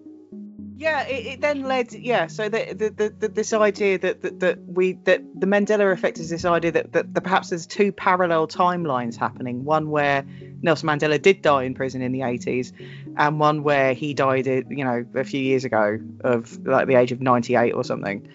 Yeah, 0.80 1.02
it, 1.02 1.26
it 1.26 1.40
then 1.42 1.64
led. 1.64 1.92
Yeah, 1.92 2.26
so 2.26 2.48
the, 2.48 2.74
the, 2.74 2.88
the, 2.88 3.14
the 3.18 3.28
this 3.28 3.52
idea 3.52 3.98
that, 3.98 4.22
that 4.22 4.40
that 4.40 4.58
we 4.66 4.94
that 5.04 5.20
the 5.38 5.46
Mandela 5.46 5.92
effect 5.92 6.18
is 6.18 6.30
this 6.30 6.46
idea 6.46 6.72
that, 6.72 6.92
that 6.94 7.12
that 7.12 7.20
perhaps 7.20 7.50
there's 7.50 7.66
two 7.66 7.92
parallel 7.92 8.48
timelines 8.48 9.14
happening. 9.14 9.64
One 9.64 9.90
where 9.90 10.24
Nelson 10.62 10.88
Mandela 10.88 11.20
did 11.20 11.42
die 11.42 11.64
in 11.64 11.74
prison 11.74 12.00
in 12.00 12.12
the 12.12 12.20
80s, 12.20 12.72
and 13.18 13.38
one 13.38 13.62
where 13.62 13.92
he 13.92 14.14
died, 14.14 14.48
uh, 14.48 14.62
you 14.70 14.82
know, 14.82 15.04
a 15.14 15.22
few 15.24 15.42
years 15.42 15.66
ago 15.66 15.98
of 16.24 16.58
like 16.66 16.86
the 16.86 16.94
age 16.94 17.12
of 17.12 17.20
98 17.20 17.72
or 17.72 17.84
something. 17.84 18.26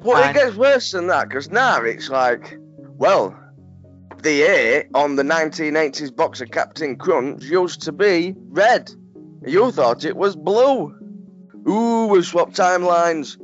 well 0.00 0.20
And- 0.20 0.36
it 0.36 0.40
gets 0.40 0.56
worse 0.56 0.90
than 0.90 1.06
that 1.06 1.28
because 1.28 1.50
now 1.52 1.82
it's 1.82 2.10
like, 2.10 2.58
well, 2.78 3.38
the 4.24 4.42
A 4.42 4.88
on 4.92 5.14
the 5.14 5.22
1980s 5.22 6.16
box 6.16 6.40
of 6.40 6.50
Captain 6.50 6.96
Crunch 6.96 7.44
used 7.44 7.82
to 7.82 7.92
be 7.92 8.34
red. 8.48 8.90
You 9.46 9.70
thought 9.70 10.04
it 10.04 10.16
was 10.16 10.34
blue. 10.34 10.98
Ooh, 11.68 12.06
we 12.06 12.22
swapped 12.22 12.56
timelines. 12.56 13.38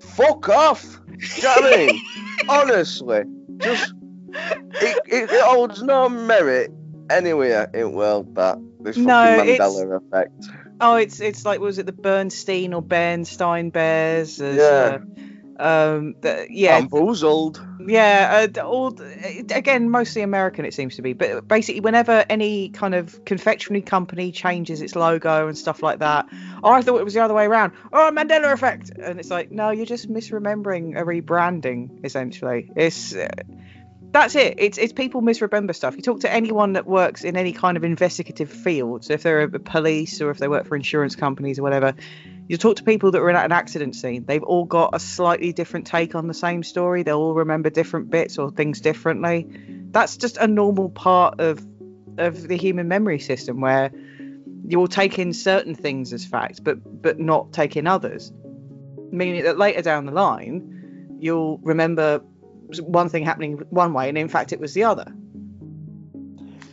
Fuck 0.00 0.48
off. 0.48 0.82
Do 1.06 1.16
you 1.18 1.42
know 1.42 1.54
what 1.56 1.74
I 1.74 1.76
mean? 1.76 2.02
Honestly, 2.48 3.24
just 3.58 3.94
it, 4.32 4.98
it, 5.06 5.30
it 5.30 5.42
holds 5.42 5.82
no 5.82 6.08
merit 6.08 6.70
anywhere 7.10 7.70
in 7.72 7.92
world 7.92 8.34
that 8.34 8.58
this 8.80 8.96
fucking 8.96 9.06
No, 9.06 9.12
Mandela 9.12 9.96
effect. 9.96 10.46
Oh, 10.80 10.96
it's 10.96 11.20
it's 11.20 11.44
like 11.44 11.60
was 11.60 11.78
it 11.78 11.86
the 11.86 11.92
Bernstein 11.92 12.74
or 12.74 12.82
Bernstein 12.82 13.70
Bears? 13.70 14.36
There's, 14.36 14.56
Yeah. 14.56 14.98
Uh, 15.00 15.22
um. 15.58 16.14
The, 16.20 16.46
yeah. 16.50 16.80
Bamboozled. 16.80 17.64
Yeah, 17.88 18.48
uh, 18.56 18.62
all 18.62 18.98
again 19.50 19.90
mostly 19.90 20.22
American 20.22 20.64
it 20.64 20.74
seems 20.74 20.96
to 20.96 21.02
be, 21.02 21.12
but 21.12 21.46
basically 21.46 21.80
whenever 21.80 22.24
any 22.28 22.70
kind 22.70 22.94
of 22.94 23.24
confectionery 23.24 23.82
company 23.82 24.32
changes 24.32 24.82
its 24.82 24.96
logo 24.96 25.46
and 25.46 25.56
stuff 25.56 25.82
like 25.82 26.00
that, 26.00 26.26
oh 26.64 26.72
I 26.72 26.82
thought 26.82 27.00
it 27.00 27.04
was 27.04 27.14
the 27.14 27.20
other 27.20 27.34
way 27.34 27.46
around. 27.46 27.72
Oh 27.92 28.10
Mandela 28.12 28.52
effect, 28.52 28.90
and 28.90 29.20
it's 29.20 29.30
like 29.30 29.52
no, 29.52 29.70
you're 29.70 29.86
just 29.86 30.10
misremembering 30.10 30.98
a 30.98 31.04
rebranding 31.04 32.04
essentially. 32.04 32.70
It's 32.74 33.14
uh, 33.14 33.28
that's 34.10 34.34
it. 34.34 34.54
It's 34.58 34.78
it's 34.78 34.92
people 34.92 35.20
misremember 35.20 35.74
stuff. 35.74 35.94
You 35.96 36.02
talk 36.02 36.20
to 36.20 36.32
anyone 36.32 36.72
that 36.72 36.86
works 36.86 37.22
in 37.22 37.36
any 37.36 37.52
kind 37.52 37.76
of 37.76 37.84
investigative 37.84 38.50
field, 38.50 39.04
so 39.04 39.12
if 39.12 39.22
they're 39.22 39.42
a 39.42 39.58
police 39.60 40.20
or 40.20 40.30
if 40.30 40.38
they 40.38 40.48
work 40.48 40.66
for 40.66 40.74
insurance 40.74 41.14
companies 41.14 41.58
or 41.58 41.62
whatever, 41.62 41.94
you 42.48 42.56
talk 42.56 42.76
to 42.76 42.84
people 42.84 43.10
that 43.10 43.20
were 43.20 43.30
in 43.30 43.36
an 43.36 43.52
accident 43.52 43.96
scene. 43.96 44.24
They've 44.24 44.42
all 44.42 44.64
got 44.64 44.90
a 44.94 45.00
slightly 45.00 45.52
different 45.52 45.86
take 45.86 46.14
on 46.14 46.28
the 46.28 46.34
same 46.34 46.62
story. 46.62 47.02
They'll 47.02 47.18
all 47.18 47.34
remember 47.34 47.70
different 47.70 48.10
bits 48.10 48.38
or 48.38 48.50
things 48.50 48.80
differently. 48.80 49.46
That's 49.90 50.16
just 50.16 50.36
a 50.36 50.46
normal 50.46 50.90
part 50.90 51.40
of 51.40 51.64
of 52.18 52.48
the 52.48 52.56
human 52.56 52.88
memory 52.88 53.18
system 53.18 53.60
where 53.60 53.90
you 54.66 54.78
will 54.78 54.88
take 54.88 55.18
in 55.18 55.32
certain 55.32 55.74
things 55.74 56.12
as 56.12 56.24
facts, 56.24 56.60
but 56.60 57.02
but 57.02 57.18
not 57.18 57.52
take 57.52 57.76
in 57.76 57.86
others. 57.86 58.32
Meaning 59.10 59.44
that 59.44 59.58
later 59.58 59.82
down 59.82 60.06
the 60.06 60.12
line, 60.12 61.16
you'll 61.18 61.58
remember 61.58 62.20
one 62.80 63.08
thing 63.08 63.24
happening 63.24 63.58
one 63.70 63.92
way, 63.92 64.08
and 64.08 64.16
in 64.16 64.28
fact 64.28 64.52
it 64.52 64.60
was 64.60 64.74
the 64.74 64.84
other. 64.84 65.06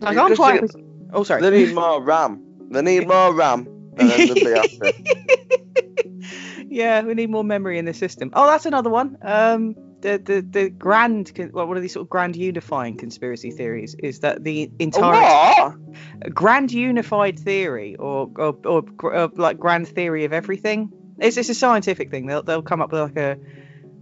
Like, 0.01 0.17
I'm 0.17 0.35
fine. 0.35 0.67
Oh, 1.13 1.23
sorry. 1.23 1.41
They 1.41 1.65
need 1.65 1.75
more 1.75 2.01
RAM. 2.01 2.43
They 2.71 2.81
need 2.81 3.07
more 3.07 3.33
RAM, 3.33 3.67
and 3.97 4.09
then 4.09 4.27
they'll 4.27 4.35
be 4.35 4.51
happy. 4.51 5.13
Yeah, 6.73 7.01
we 7.03 7.13
need 7.13 7.29
more 7.29 7.43
memory 7.43 7.77
in 7.77 7.85
the 7.85 7.93
system. 7.93 8.31
Oh, 8.33 8.47
that's 8.47 8.65
another 8.65 8.89
one. 8.89 9.17
Um, 9.21 9.75
the 10.01 10.17
the 10.17 10.41
the 10.41 10.69
grand, 10.69 11.31
well, 11.53 11.67
one 11.67 11.77
of 11.77 11.83
these 11.83 11.93
sort 11.93 12.05
of 12.05 12.09
grand 12.09 12.35
unifying 12.35 12.97
conspiracy 12.97 13.51
theories 13.51 13.95
is 13.99 14.19
that 14.19 14.43
the 14.43 14.71
entire 14.79 15.75
grand 16.33 16.71
unified 16.71 17.39
theory, 17.39 17.95
or 17.95 18.29
or, 18.35 18.57
or, 18.65 19.15
uh, 19.15 19.27
like 19.35 19.59
grand 19.59 19.87
theory 19.87 20.25
of 20.25 20.33
everything. 20.33 20.91
It's 21.19 21.37
it's 21.37 21.49
a 21.49 21.55
scientific 21.55 22.09
thing. 22.09 22.25
They'll 22.25 22.43
they'll 22.43 22.63
come 22.63 22.81
up 22.81 22.91
with 22.91 23.01
like 23.01 23.17
a 23.17 23.37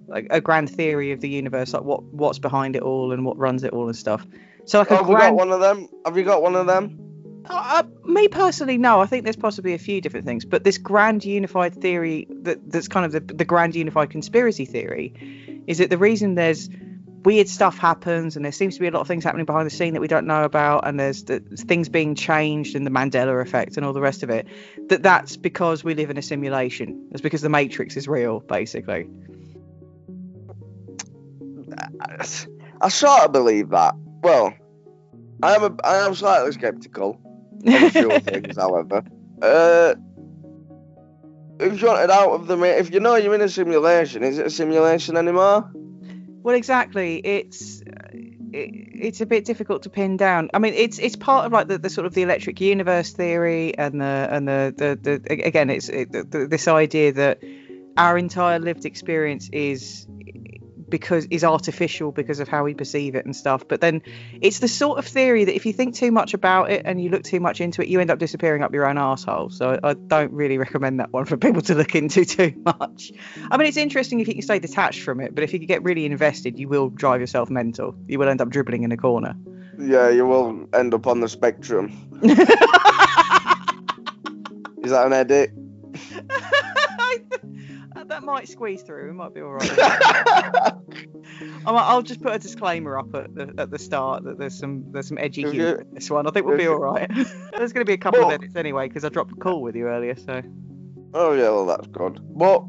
like 0.07 0.27
a 0.29 0.39
grand 0.39 0.69
theory 0.69 1.11
of 1.11 1.19
the 1.19 1.29
universe, 1.29 1.73
like 1.73 1.83
what 1.83 2.03
what's 2.03 2.39
behind 2.39 2.77
it 2.77 2.83
all 2.83 3.11
and 3.11 3.25
what 3.25 3.37
runs 3.37 3.65
it 3.65 3.73
all 3.73 3.87
and 3.87 3.95
stuff. 3.95 4.25
So 4.65 4.79
like 4.79 4.91
a 4.91 4.95
Have 4.95 5.09
we 5.09 5.15
got 5.15 5.35
one 5.35 5.51
of 5.51 5.59
them? 5.59 5.89
Have 6.05 6.17
you 6.17 6.23
got 6.23 6.41
one 6.41 6.55
of 6.55 6.67
them? 6.67 7.10
Uh, 7.45 7.83
me 8.05 8.27
personally, 8.27 8.77
no. 8.77 9.01
I 9.01 9.05
think 9.05 9.23
there's 9.23 9.35
possibly 9.35 9.73
a 9.73 9.77
few 9.77 10.01
different 10.01 10.25
things, 10.25 10.45
but 10.45 10.63
this 10.63 10.77
grand 10.77 11.25
unified 11.25 11.75
theory 11.75 12.27
that 12.29 12.71
that's 12.71 12.87
kind 12.87 13.05
of 13.05 13.11
the, 13.11 13.33
the 13.33 13.45
grand 13.45 13.75
unified 13.75 14.09
conspiracy 14.09 14.65
theory 14.65 15.63
is 15.67 15.79
that 15.79 15.89
the 15.89 15.97
reason 15.97 16.35
there's 16.35 16.69
weird 17.23 17.47
stuff 17.47 17.77
happens 17.77 18.35
and 18.35 18.43
there 18.43 18.51
seems 18.51 18.75
to 18.75 18.81
be 18.81 18.87
a 18.87 18.91
lot 18.91 19.01
of 19.01 19.07
things 19.07 19.23
happening 19.23 19.45
behind 19.45 19.65
the 19.65 19.71
scene 19.71 19.93
that 19.93 20.01
we 20.01 20.07
don't 20.07 20.25
know 20.25 20.43
about 20.43 20.87
and 20.87 20.99
there's 20.99 21.25
the, 21.25 21.39
things 21.39 21.87
being 21.87 22.15
changed 22.15 22.75
and 22.75 22.85
the 22.85 22.89
Mandela 22.89 23.39
effect 23.41 23.77
and 23.77 23.85
all 23.85 23.93
the 23.93 24.01
rest 24.01 24.23
of 24.23 24.31
it 24.31 24.47
that 24.87 25.03
that's 25.03 25.37
because 25.37 25.83
we 25.83 25.93
live 25.93 26.09
in 26.09 26.17
a 26.17 26.21
simulation 26.23 27.09
it's 27.11 27.21
because 27.21 27.41
the 27.41 27.49
matrix 27.49 27.95
is 27.95 28.07
real 28.07 28.39
basically 28.39 29.07
I, 32.01 32.25
I 32.81 32.89
sort 32.89 33.23
of 33.23 33.31
believe 33.31 33.69
that. 33.69 33.95
Well, 34.23 34.53
I 35.43 35.55
am 35.55 35.63
a, 35.63 35.75
I 35.83 36.05
am 36.05 36.15
slightly 36.15 36.51
skeptical 36.51 37.19
things, 38.21 38.57
however. 38.57 39.03
Uh, 39.41 39.95
if 41.59 41.81
you 41.81 41.87
wanted 41.87 42.09
out 42.09 42.31
of 42.31 42.47
the, 42.47 42.59
if 42.63 42.93
you 42.93 42.99
know 42.99 43.15
you're 43.15 43.35
in 43.35 43.41
a 43.41 43.49
simulation, 43.49 44.23
is 44.23 44.39
it 44.39 44.47
a 44.47 44.49
simulation 44.49 45.17
anymore? 45.17 45.69
Well, 46.43 46.55
exactly. 46.55 47.17
It's 47.17 47.81
it, 47.81 48.71
it's 48.93 49.21
a 49.21 49.25
bit 49.25 49.45
difficult 49.45 49.83
to 49.83 49.89
pin 49.89 50.17
down. 50.17 50.49
I 50.53 50.59
mean, 50.59 50.73
it's 50.73 50.97
it's 50.99 51.15
part 51.15 51.45
of 51.45 51.51
like 51.51 51.67
the, 51.67 51.77
the 51.77 51.89
sort 51.89 52.07
of 52.07 52.13
the 52.13 52.23
electric 52.23 52.59
universe 52.59 53.11
theory 53.11 53.77
and 53.77 54.01
the 54.01 54.27
and 54.31 54.47
the 54.47 54.73
the, 54.75 55.19
the 55.19 55.43
again, 55.43 55.69
it's 55.69 55.89
it, 55.89 56.11
the, 56.11 56.47
this 56.49 56.67
idea 56.67 57.13
that 57.13 57.39
our 57.97 58.17
entire 58.17 58.59
lived 58.59 58.85
experience 58.85 59.49
is 59.51 60.07
because 60.91 61.25
is 61.31 61.43
artificial 61.43 62.11
because 62.11 62.39
of 62.39 62.47
how 62.47 62.63
we 62.63 62.75
perceive 62.75 63.15
it 63.15 63.25
and 63.25 63.35
stuff. 63.35 63.67
But 63.67 63.81
then 63.81 64.03
it's 64.39 64.59
the 64.59 64.67
sort 64.67 64.99
of 64.99 65.07
theory 65.07 65.45
that 65.45 65.55
if 65.55 65.65
you 65.65 65.73
think 65.73 65.95
too 65.95 66.11
much 66.11 66.35
about 66.35 66.69
it 66.69 66.83
and 66.85 67.01
you 67.01 67.09
look 67.09 67.23
too 67.23 67.39
much 67.39 67.59
into 67.61 67.81
it, 67.81 67.87
you 67.87 67.99
end 67.99 68.11
up 68.11 68.19
disappearing 68.19 68.61
up 68.61 68.71
your 68.71 68.87
own 68.87 68.99
asshole. 68.99 69.49
So 69.49 69.79
I, 69.81 69.93
don't 69.93 70.33
really 70.33 70.57
recommend 70.57 70.99
that 70.99 71.11
one 71.11 71.25
for 71.25 71.37
people 71.37 71.61
to 71.63 71.73
look 71.73 71.95
into 71.95 72.25
too 72.37 72.53
much. 72.63 73.11
I 73.49 73.57
mean, 73.57 73.67
it's 73.67 73.77
interesting 73.77 74.19
if 74.19 74.27
you 74.27 74.33
can 74.35 74.43
stay 74.43 74.59
detached 74.59 75.01
from 75.01 75.21
it, 75.21 75.33
but 75.33 75.43
if 75.43 75.53
you 75.53 75.59
get 75.59 75.83
really 75.83 76.05
invested, 76.05 76.59
you 76.59 76.67
will 76.67 76.89
drive 76.89 77.21
yourself 77.21 77.49
mental. 77.49 77.95
You 78.07 78.19
will 78.19 78.27
end 78.27 78.41
up 78.41 78.49
dribbling 78.49 78.83
in 78.83 78.91
a 78.91 78.97
corner. 78.97 79.35
Yeah, 79.79 80.09
you 80.09 80.25
will 80.25 80.67
end 80.73 80.93
up 80.93 81.07
on 81.07 81.21
the 81.21 81.29
spectrum. 81.29 81.87
Is 84.83 84.91
that 84.91 85.05
an 85.05 85.13
edit? 85.13 85.51
that 88.09 88.23
might 88.23 88.47
squeeze 88.47 88.81
through. 88.83 89.09
It 89.09 89.13
might 89.13 89.33
be 89.33 89.41
all 89.41 89.53
right. 89.53 89.71
I'll 91.65 92.01
just 92.01 92.21
put 92.21 92.33
a 92.33 92.39
disclaimer 92.39 92.97
up 92.97 93.13
at 93.15 93.33
the 93.35 93.53
at 93.57 93.71
the 93.71 93.79
start 93.79 94.23
that 94.23 94.37
there's 94.37 94.57
some 94.57 94.85
there's 94.91 95.07
some 95.07 95.17
edgy 95.17 95.43
humor 95.43 95.81
in 95.81 95.93
this 95.93 96.09
one. 96.09 96.27
I 96.27 96.31
think 96.31 96.45
we'll 96.45 96.57
be 96.57 96.67
all 96.67 96.79
right. 96.79 97.09
there's 97.57 97.73
going 97.73 97.81
to 97.81 97.85
be 97.85 97.93
a 97.93 97.97
couple 97.97 98.19
Well- 98.19 98.29
of 98.29 98.35
edits 98.35 98.55
anyway 98.55 98.87
because 98.87 99.05
I 99.05 99.09
dropped 99.09 99.31
a 99.31 99.35
call 99.35 99.61
with 99.61 99.75
you 99.75 99.87
earlier. 99.87 100.15
So 100.15 100.41
Oh 101.13 101.33
yeah, 101.33 101.49
well 101.49 101.65
that's 101.65 101.87
good. 101.87 102.19
But 102.37 102.63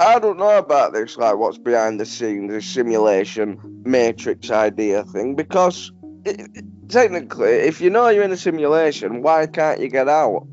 I 0.00 0.18
don't 0.18 0.38
know 0.38 0.56
about 0.58 0.92
this, 0.92 1.16
like 1.16 1.36
what's 1.36 1.58
behind 1.58 1.98
the 2.00 2.06
scenes, 2.06 2.52
the 2.52 2.62
simulation 2.62 3.58
matrix 3.84 4.50
idea 4.50 5.04
thing, 5.04 5.34
because 5.34 5.92
it- 6.24 6.64
technically, 6.88 7.50
if 7.50 7.80
you 7.80 7.90
know 7.90 8.08
you're 8.08 8.22
in 8.24 8.32
a 8.32 8.36
simulation, 8.36 9.22
why 9.22 9.46
can't 9.46 9.80
you 9.80 9.88
get 9.88 10.08
out? 10.08 10.46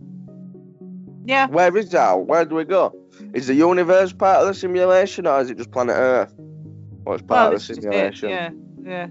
yeah, 1.26 1.47
Where 1.47 1.76
is 1.78 1.93
out? 1.95 2.28
Where 2.28 2.43
do 2.45 2.55
we 2.55 2.65
go? 2.65 2.93
Is 3.36 3.48
the 3.48 3.54
universe 3.54 4.14
part 4.14 4.42
of 4.42 4.48
the 4.48 4.54
simulation, 4.54 5.28
or 5.28 5.42
is 5.42 5.50
it 5.50 5.58
just 5.58 5.70
planet 5.70 5.98
Earth? 5.98 6.34
What's 7.04 7.22
part 7.22 7.30
well, 7.30 7.48
of 7.48 7.54
the 7.54 7.60
simulation? 7.60 8.30
Yeah, 8.30 8.50
yeah. 8.82 9.08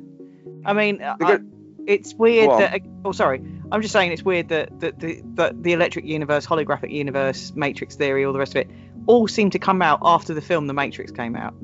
I 0.64 0.72
mean, 0.72 1.02
I, 1.02 1.40
it's 1.86 2.14
weird 2.14 2.48
that. 2.48 2.80
Oh, 3.04 3.12
sorry. 3.12 3.44
I'm 3.70 3.82
just 3.82 3.92
saying 3.92 4.12
it's 4.12 4.22
weird 4.22 4.48
that 4.48 4.80
that 4.80 4.98
the 4.98 5.20
that 5.34 5.62
the 5.62 5.74
electric 5.74 6.06
universe, 6.06 6.46
holographic 6.46 6.90
universe, 6.90 7.52
Matrix 7.54 7.96
theory, 7.96 8.24
all 8.24 8.32
the 8.32 8.38
rest 8.38 8.52
of 8.52 8.62
it, 8.62 8.70
all 9.06 9.28
seem 9.28 9.50
to 9.50 9.58
come 9.58 9.82
out 9.82 10.00
after 10.02 10.32
the 10.32 10.40
film 10.40 10.68
The 10.68 10.74
Matrix 10.74 11.12
came 11.12 11.36
out. 11.36 11.54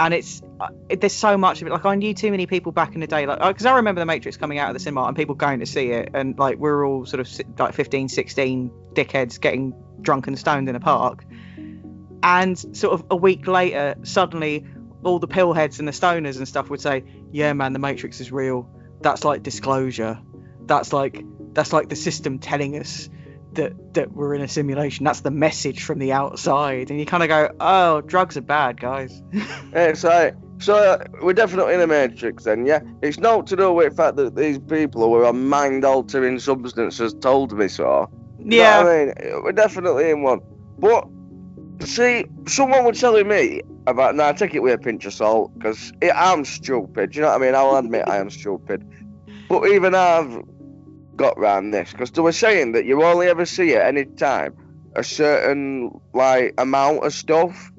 And 0.00 0.12
it's 0.12 0.42
uh, 0.58 0.68
it, 0.88 1.00
there's 1.00 1.12
so 1.12 1.38
much 1.38 1.62
of 1.62 1.68
it. 1.68 1.70
Like 1.70 1.84
I 1.84 1.94
knew 1.94 2.12
too 2.12 2.32
many 2.32 2.46
people 2.46 2.72
back 2.72 2.94
in 2.94 3.00
the 3.00 3.06
day, 3.06 3.24
like 3.24 3.38
because 3.38 3.66
I 3.66 3.76
remember 3.76 4.00
The 4.00 4.06
Matrix 4.06 4.36
coming 4.36 4.58
out 4.58 4.68
of 4.68 4.74
the 4.74 4.80
cinema 4.80 5.04
and 5.04 5.16
people 5.16 5.36
going 5.36 5.60
to 5.60 5.66
see 5.66 5.92
it, 5.92 6.10
and 6.12 6.36
like 6.38 6.58
we're 6.58 6.84
all 6.84 7.06
sort 7.06 7.20
of 7.20 7.58
like 7.58 7.74
15, 7.74 8.08
16 8.08 8.70
dickheads 8.94 9.40
getting 9.40 9.74
drunk 10.06 10.26
and 10.26 10.38
stoned 10.38 10.70
in 10.70 10.76
a 10.76 10.80
park. 10.80 11.26
And 12.22 12.58
sort 12.74 12.94
of 12.94 13.04
a 13.10 13.16
week 13.16 13.46
later, 13.46 13.96
suddenly 14.04 14.64
all 15.04 15.18
the 15.18 15.28
pillheads 15.28 15.78
and 15.78 15.86
the 15.86 15.92
stoners 15.92 16.38
and 16.38 16.48
stuff 16.48 16.70
would 16.70 16.80
say, 16.80 17.04
"Yeah, 17.30 17.52
man, 17.52 17.74
the 17.74 17.78
Matrix 17.78 18.20
is 18.20 18.32
real. 18.32 18.70
That's 19.02 19.24
like 19.24 19.42
disclosure. 19.42 20.18
That's 20.64 20.92
like 20.94 21.22
that's 21.52 21.72
like 21.72 21.90
the 21.90 21.96
system 21.96 22.38
telling 22.38 22.78
us 22.78 23.10
that 23.52 23.94
that 23.94 24.12
we're 24.12 24.34
in 24.34 24.40
a 24.40 24.48
simulation. 24.48 25.04
That's 25.04 25.20
the 25.20 25.30
message 25.30 25.84
from 25.84 25.98
the 25.98 26.12
outside." 26.12 26.90
And 26.90 26.98
you 26.98 27.04
kind 27.04 27.22
of 27.22 27.28
go, 27.28 27.50
"Oh, 27.60 28.00
drugs 28.00 28.36
are 28.36 28.42
bad, 28.42 28.80
guys." 28.80 29.22
It's 29.72 30.04
like, 30.04 30.34
so 30.58 30.74
uh, 30.74 31.04
we're 31.22 31.34
definitely 31.34 31.74
in 31.74 31.80
a 31.82 31.86
matrix 31.86 32.44
then, 32.44 32.64
yeah? 32.64 32.80
It's 33.02 33.18
not 33.18 33.46
to 33.48 33.56
do 33.56 33.72
with 33.72 33.90
the 33.90 33.96
fact 33.96 34.16
that 34.16 34.34
these 34.34 34.58
people 34.58 35.02
who 35.02 35.14
are 35.16 35.26
on 35.26 35.46
mind 35.48 35.84
altering 35.84 36.38
substances 36.38 37.12
told 37.14 37.52
me 37.52 37.68
so. 37.68 38.08
You 38.38 38.44
know 38.44 38.56
yeah. 38.56 38.80
I 38.80 39.04
mean, 39.04 39.42
we're 39.42 39.52
definitely 39.52 40.10
in 40.10 40.22
one. 40.22 40.40
But, 40.78 41.06
see, 41.80 42.26
someone 42.46 42.84
was 42.84 43.00
telling 43.00 43.28
me 43.28 43.62
about, 43.86 44.14
now 44.14 44.28
I 44.28 44.32
take 44.32 44.54
it 44.54 44.62
with 44.62 44.74
a 44.74 44.78
pinch 44.78 45.06
of 45.06 45.12
salt, 45.12 45.52
because 45.54 45.92
I'm 46.02 46.44
stupid, 46.44 47.14
you 47.14 47.22
know 47.22 47.28
what 47.28 47.42
I 47.42 47.44
mean? 47.44 47.54
I'll 47.54 47.76
admit 47.76 48.08
I 48.08 48.18
am 48.18 48.30
stupid. 48.30 48.86
But 49.48 49.68
even 49.68 49.94
I've 49.94 50.42
got 51.16 51.38
round 51.38 51.72
this, 51.72 51.92
because 51.92 52.10
they 52.10 52.20
were 52.20 52.32
saying 52.32 52.72
that 52.72 52.84
you 52.84 53.02
only 53.02 53.28
ever 53.28 53.46
see 53.46 53.74
at 53.74 53.86
any 53.86 54.04
time 54.04 54.54
a 54.94 55.04
certain, 55.04 56.00
like, 56.12 56.54
amount 56.58 57.04
of 57.04 57.12
stuff. 57.12 57.72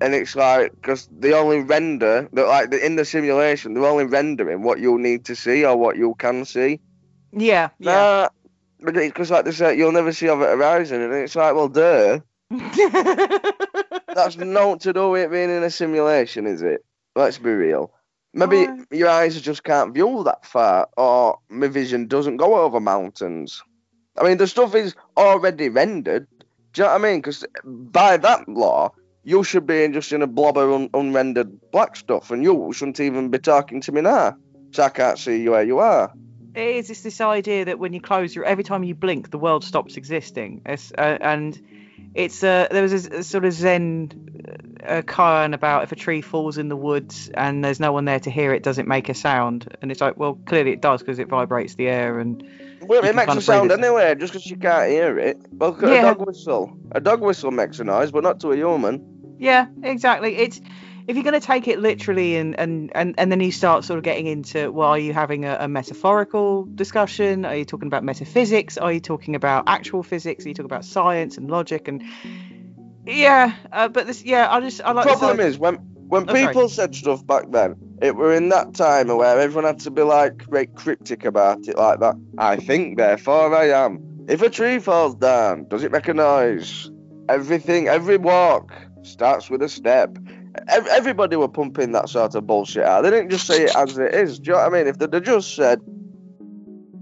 And 0.00 0.16
it's 0.16 0.34
like, 0.34 0.72
because 0.72 1.08
they 1.16 1.32
only 1.32 1.60
render, 1.60 2.28
that 2.32 2.46
like 2.48 2.74
in 2.74 2.96
the 2.96 3.04
simulation, 3.04 3.74
they're 3.74 3.84
only 3.84 4.04
rendering 4.04 4.62
what 4.62 4.80
you 4.80 4.98
need 4.98 5.26
to 5.26 5.36
see 5.36 5.64
or 5.64 5.76
what 5.76 5.96
you 5.96 6.16
can 6.18 6.44
see. 6.44 6.80
Yeah. 7.30 7.68
Yeah. 7.78 7.92
Nah, 7.92 8.28
but 8.41 8.41
because 8.84 9.30
like 9.30 9.44
they 9.44 9.52
say, 9.52 9.76
you'll 9.76 9.92
never 9.92 10.12
see 10.12 10.28
of 10.28 10.40
it 10.40 10.48
horizon, 10.48 11.00
and 11.00 11.12
it's 11.14 11.36
like, 11.36 11.54
well, 11.54 11.68
duh. 11.68 12.20
That's 14.14 14.36
not 14.36 14.80
to 14.80 14.92
do 14.92 15.10
with 15.10 15.24
it 15.24 15.30
being 15.30 15.50
in 15.50 15.62
a 15.62 15.70
simulation, 15.70 16.46
is 16.46 16.62
it? 16.62 16.84
Let's 17.16 17.38
be 17.38 17.50
real. 17.50 17.92
Maybe 18.34 18.66
Why? 18.66 18.84
your 18.90 19.08
eyes 19.08 19.40
just 19.40 19.64
can't 19.64 19.94
view 19.94 20.22
that 20.24 20.44
far, 20.44 20.88
or 20.96 21.38
my 21.48 21.68
vision 21.68 22.06
doesn't 22.06 22.38
go 22.38 22.56
over 22.56 22.80
mountains. 22.80 23.62
I 24.18 24.24
mean, 24.24 24.38
the 24.38 24.46
stuff 24.46 24.74
is 24.74 24.94
already 25.16 25.68
rendered. 25.68 26.26
Do 26.72 26.82
you 26.82 26.84
know 26.84 26.92
what 26.92 27.00
I 27.00 27.10
mean? 27.10 27.18
Because 27.18 27.44
by 27.64 28.16
that 28.18 28.48
law, 28.48 28.92
you 29.24 29.44
should 29.44 29.66
be 29.66 29.84
in 29.84 29.92
just 29.92 30.12
in 30.12 30.22
a 30.22 30.26
blob 30.26 30.58
of 30.58 30.72
un- 30.72 30.90
unrendered 30.94 31.70
black 31.70 31.96
stuff, 31.96 32.30
and 32.30 32.42
you 32.42 32.72
shouldn't 32.72 33.00
even 33.00 33.28
be 33.28 33.38
talking 33.38 33.80
to 33.82 33.92
me 33.92 34.00
now. 34.00 34.36
So 34.72 34.82
I 34.82 34.88
can't 34.88 35.18
see 35.18 35.42
you 35.42 35.52
where 35.52 35.62
you 35.62 35.78
are. 35.78 36.12
It 36.54 36.76
is 36.76 36.90
it's 36.90 37.02
this 37.02 37.20
idea 37.20 37.64
that 37.64 37.78
when 37.78 37.92
you 37.92 38.00
close 38.00 38.34
your 38.34 38.44
every 38.44 38.64
time 38.64 38.84
you 38.84 38.94
blink 38.94 39.30
the 39.30 39.38
world 39.38 39.64
stops 39.64 39.96
existing 39.96 40.60
it's, 40.66 40.92
uh, 40.98 41.18
and 41.20 41.60
it's 42.14 42.42
uh, 42.44 42.66
there 42.70 42.82
was 42.82 43.06
a, 43.06 43.18
a 43.18 43.22
sort 43.22 43.44
of 43.44 43.52
zen 43.52 44.76
uh, 44.86 45.00
koan 45.02 45.54
about 45.54 45.82
if 45.84 45.92
a 45.92 45.96
tree 45.96 46.20
falls 46.20 46.58
in 46.58 46.68
the 46.68 46.76
woods 46.76 47.30
and 47.34 47.64
there's 47.64 47.80
no 47.80 47.92
one 47.92 48.04
there 48.04 48.20
to 48.20 48.30
hear 48.30 48.52
it 48.52 48.62
does 48.62 48.78
it 48.78 48.86
make 48.86 49.08
a 49.08 49.14
sound 49.14 49.74
and 49.80 49.90
it's 49.90 50.00
like 50.00 50.16
well 50.18 50.34
clearly 50.46 50.72
it 50.72 50.82
does 50.82 51.00
because 51.00 51.18
it 51.18 51.28
vibrates 51.28 51.74
the 51.74 51.88
air 51.88 52.18
and 52.18 52.42
Well, 52.82 53.04
it 53.04 53.14
makes 53.14 53.34
a 53.34 53.40
sound 53.40 53.70
it. 53.70 53.78
anyway, 53.78 54.14
just 54.16 54.32
because 54.32 54.46
you 54.50 54.56
can't 54.56 54.90
hear 54.90 55.16
it. 55.18 55.38
Well, 55.52 55.76
a 55.76 56.02
dog 56.02 56.26
whistle. 56.26 56.76
A 56.90 57.00
dog 57.00 57.20
whistle 57.20 57.52
makes 57.52 57.78
a 57.78 57.84
noise, 57.84 58.10
but 58.10 58.24
not 58.24 58.40
to 58.40 58.50
a 58.50 58.56
human. 58.56 59.36
yeah 59.38 59.66
exactly 59.84 60.36
it's 60.36 60.60
if 61.08 61.16
you're 61.16 61.24
going 61.24 61.38
to 61.38 61.46
take 61.46 61.68
it 61.68 61.80
literally 61.80 62.36
and, 62.36 62.58
and, 62.58 62.90
and, 62.94 63.14
and 63.18 63.30
then 63.32 63.40
you 63.40 63.52
start 63.52 63.84
sort 63.84 63.98
of 63.98 64.04
getting 64.04 64.26
into 64.26 64.70
well 64.72 64.90
are 64.90 64.98
you 64.98 65.12
having 65.12 65.44
a, 65.44 65.56
a 65.60 65.68
metaphorical 65.68 66.64
discussion 66.74 67.44
are 67.44 67.56
you 67.56 67.64
talking 67.64 67.86
about 67.86 68.04
metaphysics 68.04 68.78
are 68.78 68.92
you 68.92 69.00
talking 69.00 69.34
about 69.34 69.64
actual 69.66 70.02
physics 70.02 70.44
are 70.44 70.48
you 70.48 70.54
talking 70.54 70.66
about 70.66 70.84
science 70.84 71.36
and 71.38 71.50
logic 71.50 71.88
and 71.88 72.02
yeah 73.06 73.54
uh, 73.72 73.88
but 73.88 74.06
this 74.06 74.22
yeah 74.22 74.52
i 74.52 74.60
just 74.60 74.80
i 74.82 74.92
like 74.92 75.06
Problem 75.06 75.40
is 75.40 75.58
when 75.58 75.76
when 76.12 76.28
Oh, 76.28 76.34
sorry. 76.34 76.46
people 76.48 76.68
said 76.68 76.94
stuff 76.94 77.26
back 77.26 77.44
then, 77.52 77.74
it 78.02 78.16
were 78.16 78.34
in 78.34 78.50
that 78.50 78.74
time 78.74 79.08
where 79.08 79.40
everyone 79.40 79.64
had 79.64 79.78
to 79.80 79.90
be 79.90 80.02
like 80.02 80.44
very 80.50 80.66
cryptic 80.66 81.24
about 81.24 81.66
it 81.66 81.78
like 81.78 82.00
that. 82.00 82.16
I 82.36 82.56
think, 82.56 82.98
therefore 82.98 83.56
I 83.56 83.70
am. 83.70 83.98
If 84.28 84.42
a 84.42 84.50
tree 84.50 84.78
falls 84.78 85.14
down, 85.14 85.66
does 85.68 85.82
it 85.82 85.90
make 85.90 86.08
a 86.08 86.12
noise? 86.12 86.90
Everything, 87.30 87.88
every 87.88 88.18
walk 88.18 88.74
starts 89.00 89.48
with 89.48 89.62
a 89.62 89.70
step. 89.70 90.18
Ev- 90.68 90.86
Everybody 90.86 91.36
were 91.36 91.48
pumping 91.48 91.92
that 91.92 92.08
sort 92.08 92.34
of 92.34 92.46
bullshit 92.46 92.84
out. 92.84 93.02
They 93.02 93.10
didn't 93.10 93.30
just 93.30 93.46
say 93.46 93.64
it 93.64 93.76
as 93.76 93.96
it 93.98 94.14
is. 94.14 94.38
Do 94.38 94.50
you 94.50 94.56
know 94.56 94.62
what 94.64 94.74
I 94.74 94.78
mean? 94.78 94.86
If 94.86 94.98
they'd 94.98 95.24
just 95.24 95.54
said, 95.54 95.80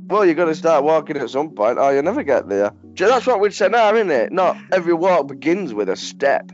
well, 0.06 0.24
you're 0.24 0.34
going 0.34 0.48
to 0.48 0.54
start 0.54 0.84
walking 0.84 1.16
at 1.16 1.30
some 1.30 1.50
point, 1.50 1.78
or 1.78 1.92
you'll 1.92 2.02
never 2.02 2.22
get 2.22 2.48
there. 2.48 2.72
You- 2.96 3.08
That's 3.08 3.26
what 3.26 3.40
we'd 3.40 3.54
say 3.54 3.68
now, 3.68 3.94
isn't 3.94 4.10
it? 4.10 4.32
Not 4.32 4.56
every 4.72 4.94
walk 4.94 5.28
begins 5.28 5.72
with 5.74 5.88
a 5.88 5.96
step. 5.96 6.50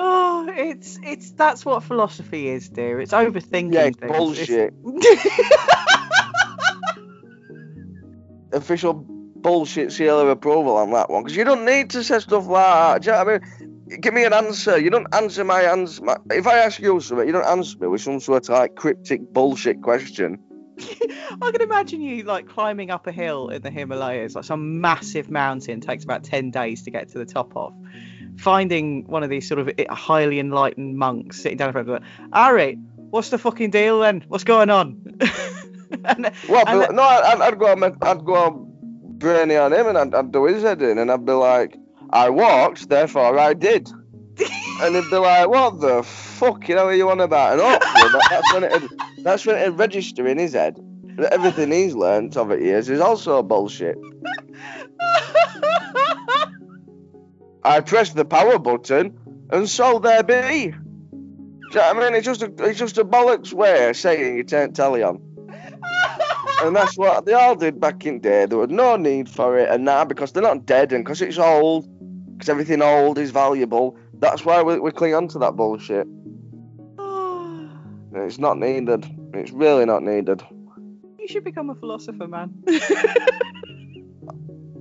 Oh, 0.00 0.48
it's 0.54 0.98
it's 1.02 1.32
that's 1.32 1.64
what 1.64 1.82
philosophy 1.82 2.48
is, 2.48 2.68
dear. 2.68 3.00
It's 3.00 3.12
overthinking 3.12 3.74
Yeah, 3.74 3.86
it's 3.86 3.98
things. 3.98 4.16
bullshit. 4.16 4.72
Official 8.52 8.94
bullshit 8.94 9.92
seal 9.92 10.18
of 10.20 10.28
approval 10.28 10.76
on 10.76 10.90
that 10.92 11.10
one. 11.10 11.22
Because 11.22 11.36
you 11.36 11.44
don't 11.44 11.64
need 11.64 11.90
to 11.90 12.02
say 12.02 12.18
stuff 12.20 12.46
like 12.46 12.64
that. 12.64 13.02
Do 13.02 13.06
you 13.06 13.12
know 13.16 13.24
what 13.24 13.34
I 13.34 13.38
mean? 13.60 13.67
Give 14.00 14.14
me 14.14 14.24
an 14.24 14.32
answer. 14.32 14.78
You 14.78 14.90
don't 14.90 15.06
answer 15.14 15.44
my 15.44 15.62
answer. 15.62 16.02
My, 16.02 16.16
if 16.30 16.46
I 16.46 16.58
ask 16.58 16.80
you 16.80 17.00
something, 17.00 17.26
you 17.26 17.32
don't 17.32 17.46
answer 17.46 17.78
me 17.78 17.88
with 17.88 18.00
some 18.00 18.20
sort 18.20 18.48
of 18.48 18.54
like 18.54 18.74
cryptic 18.76 19.32
bullshit 19.32 19.82
question. 19.82 20.38
I 21.42 21.50
can 21.50 21.60
imagine 21.60 22.00
you 22.00 22.22
like 22.22 22.48
climbing 22.48 22.90
up 22.90 23.06
a 23.06 23.12
hill 23.12 23.48
in 23.48 23.62
the 23.62 23.70
Himalayas, 23.70 24.34
like 24.34 24.44
some 24.44 24.80
massive 24.80 25.30
mountain, 25.30 25.80
takes 25.80 26.04
about 26.04 26.22
ten 26.22 26.50
days 26.50 26.82
to 26.84 26.90
get 26.90 27.08
to 27.10 27.18
the 27.18 27.26
top 27.26 27.56
of. 27.56 27.74
Finding 28.36 29.04
one 29.06 29.24
of 29.24 29.30
these 29.30 29.48
sort 29.48 29.58
of 29.58 29.68
eh, 29.78 29.86
highly 29.90 30.38
enlightened 30.38 30.96
monks 30.96 31.40
sitting 31.40 31.58
down 31.58 31.68
in 31.68 31.72
front 31.72 31.88
of 31.88 31.96
it. 31.96 32.02
Ari, 32.32 32.78
what's 33.10 33.30
the 33.30 33.38
fucking 33.38 33.70
deal 33.70 34.00
then? 34.00 34.24
What's 34.28 34.44
going 34.44 34.70
on? 34.70 35.02
and, 36.04 36.30
Well, 36.48 36.64
and 36.68 36.94
no, 36.94 37.02
I'd, 37.02 37.40
I'd 37.40 37.58
go 37.58 37.66
on, 37.72 37.82
I'd 37.82 38.24
go 38.24 38.34
on 38.34 38.68
brainy 39.18 39.56
on 39.56 39.72
him 39.72 39.88
and 39.88 39.98
I'd, 39.98 40.14
I'd 40.14 40.32
do 40.32 40.44
his 40.44 40.62
head 40.62 40.80
in 40.82 40.98
and 40.98 41.10
I'd 41.10 41.26
be 41.26 41.32
like, 41.32 41.76
I 42.10 42.30
walked, 42.30 42.88
therefore 42.88 43.38
I 43.38 43.54
did. 43.54 43.90
and 44.80 44.94
he'd 44.94 45.10
be 45.10 45.16
like, 45.16 45.48
what 45.48 45.80
the 45.80 46.02
fuck, 46.02 46.68
you 46.68 46.74
know, 46.74 46.86
are 46.86 46.94
you 46.94 47.10
on 47.10 47.20
about? 47.20 47.52
And 47.52 47.60
that, 47.60 47.80
that's 48.30 48.52
when 48.54 48.64
it 48.64 48.82
that's 49.24 49.46
when 49.46 49.56
it 49.56 49.70
register 49.70 50.26
in 50.26 50.38
his 50.38 50.52
head. 50.52 50.78
that 51.16 51.32
Everything 51.32 51.72
he's 51.72 51.94
learnt 51.94 52.36
over 52.36 52.56
the 52.56 52.64
years 52.64 52.88
is 52.88 53.00
also 53.00 53.42
bullshit. 53.42 53.98
I 57.64 57.80
pressed 57.80 58.14
the 58.14 58.24
power 58.24 58.58
button, 58.58 59.18
and 59.50 59.68
so 59.68 59.98
there 59.98 60.22
be. 60.22 60.34
Do 60.34 61.74
you 61.74 61.80
know 61.80 61.94
what 61.94 61.96
I 61.96 62.00
mean? 62.00 62.14
It's 62.14 62.24
just 62.24 62.42
a, 62.42 62.50
it's 62.60 62.78
just 62.78 62.96
a 62.96 63.04
bollocks 63.04 63.52
way 63.52 63.90
of 63.90 63.96
saying 63.96 64.36
you 64.36 64.44
turn 64.44 64.72
telly 64.72 65.02
on. 65.02 65.20
And 66.62 66.74
that's 66.74 66.96
what 66.96 67.26
they 67.26 67.34
all 67.34 67.54
did 67.54 67.78
back 67.78 68.06
in 68.06 68.20
day. 68.20 68.46
There 68.46 68.58
was 68.58 68.70
no 68.70 68.96
need 68.96 69.28
for 69.28 69.58
it, 69.58 69.68
and 69.68 69.84
now 69.84 70.04
because 70.04 70.32
they're 70.32 70.42
not 70.42 70.64
dead 70.66 70.92
and 70.92 71.04
because 71.04 71.20
it's 71.20 71.38
old, 71.38 71.86
because 72.38 72.48
everything 72.48 72.82
old 72.82 73.18
is 73.18 73.32
valuable, 73.32 73.96
that's 74.14 74.44
why 74.44 74.62
we, 74.62 74.78
we 74.78 74.92
cling 74.92 75.12
on 75.12 75.26
to 75.28 75.38
that 75.40 75.56
bullshit. 75.56 76.06
It's 78.14 78.38
not 78.38 78.58
needed. 78.58 79.06
It's 79.34 79.50
really 79.50 79.84
not 79.84 80.02
needed. 80.02 80.42
you 81.18 81.28
should 81.28 81.44
become 81.44 81.68
a 81.68 81.74
philosopher, 81.74 82.26
man. 82.26 82.52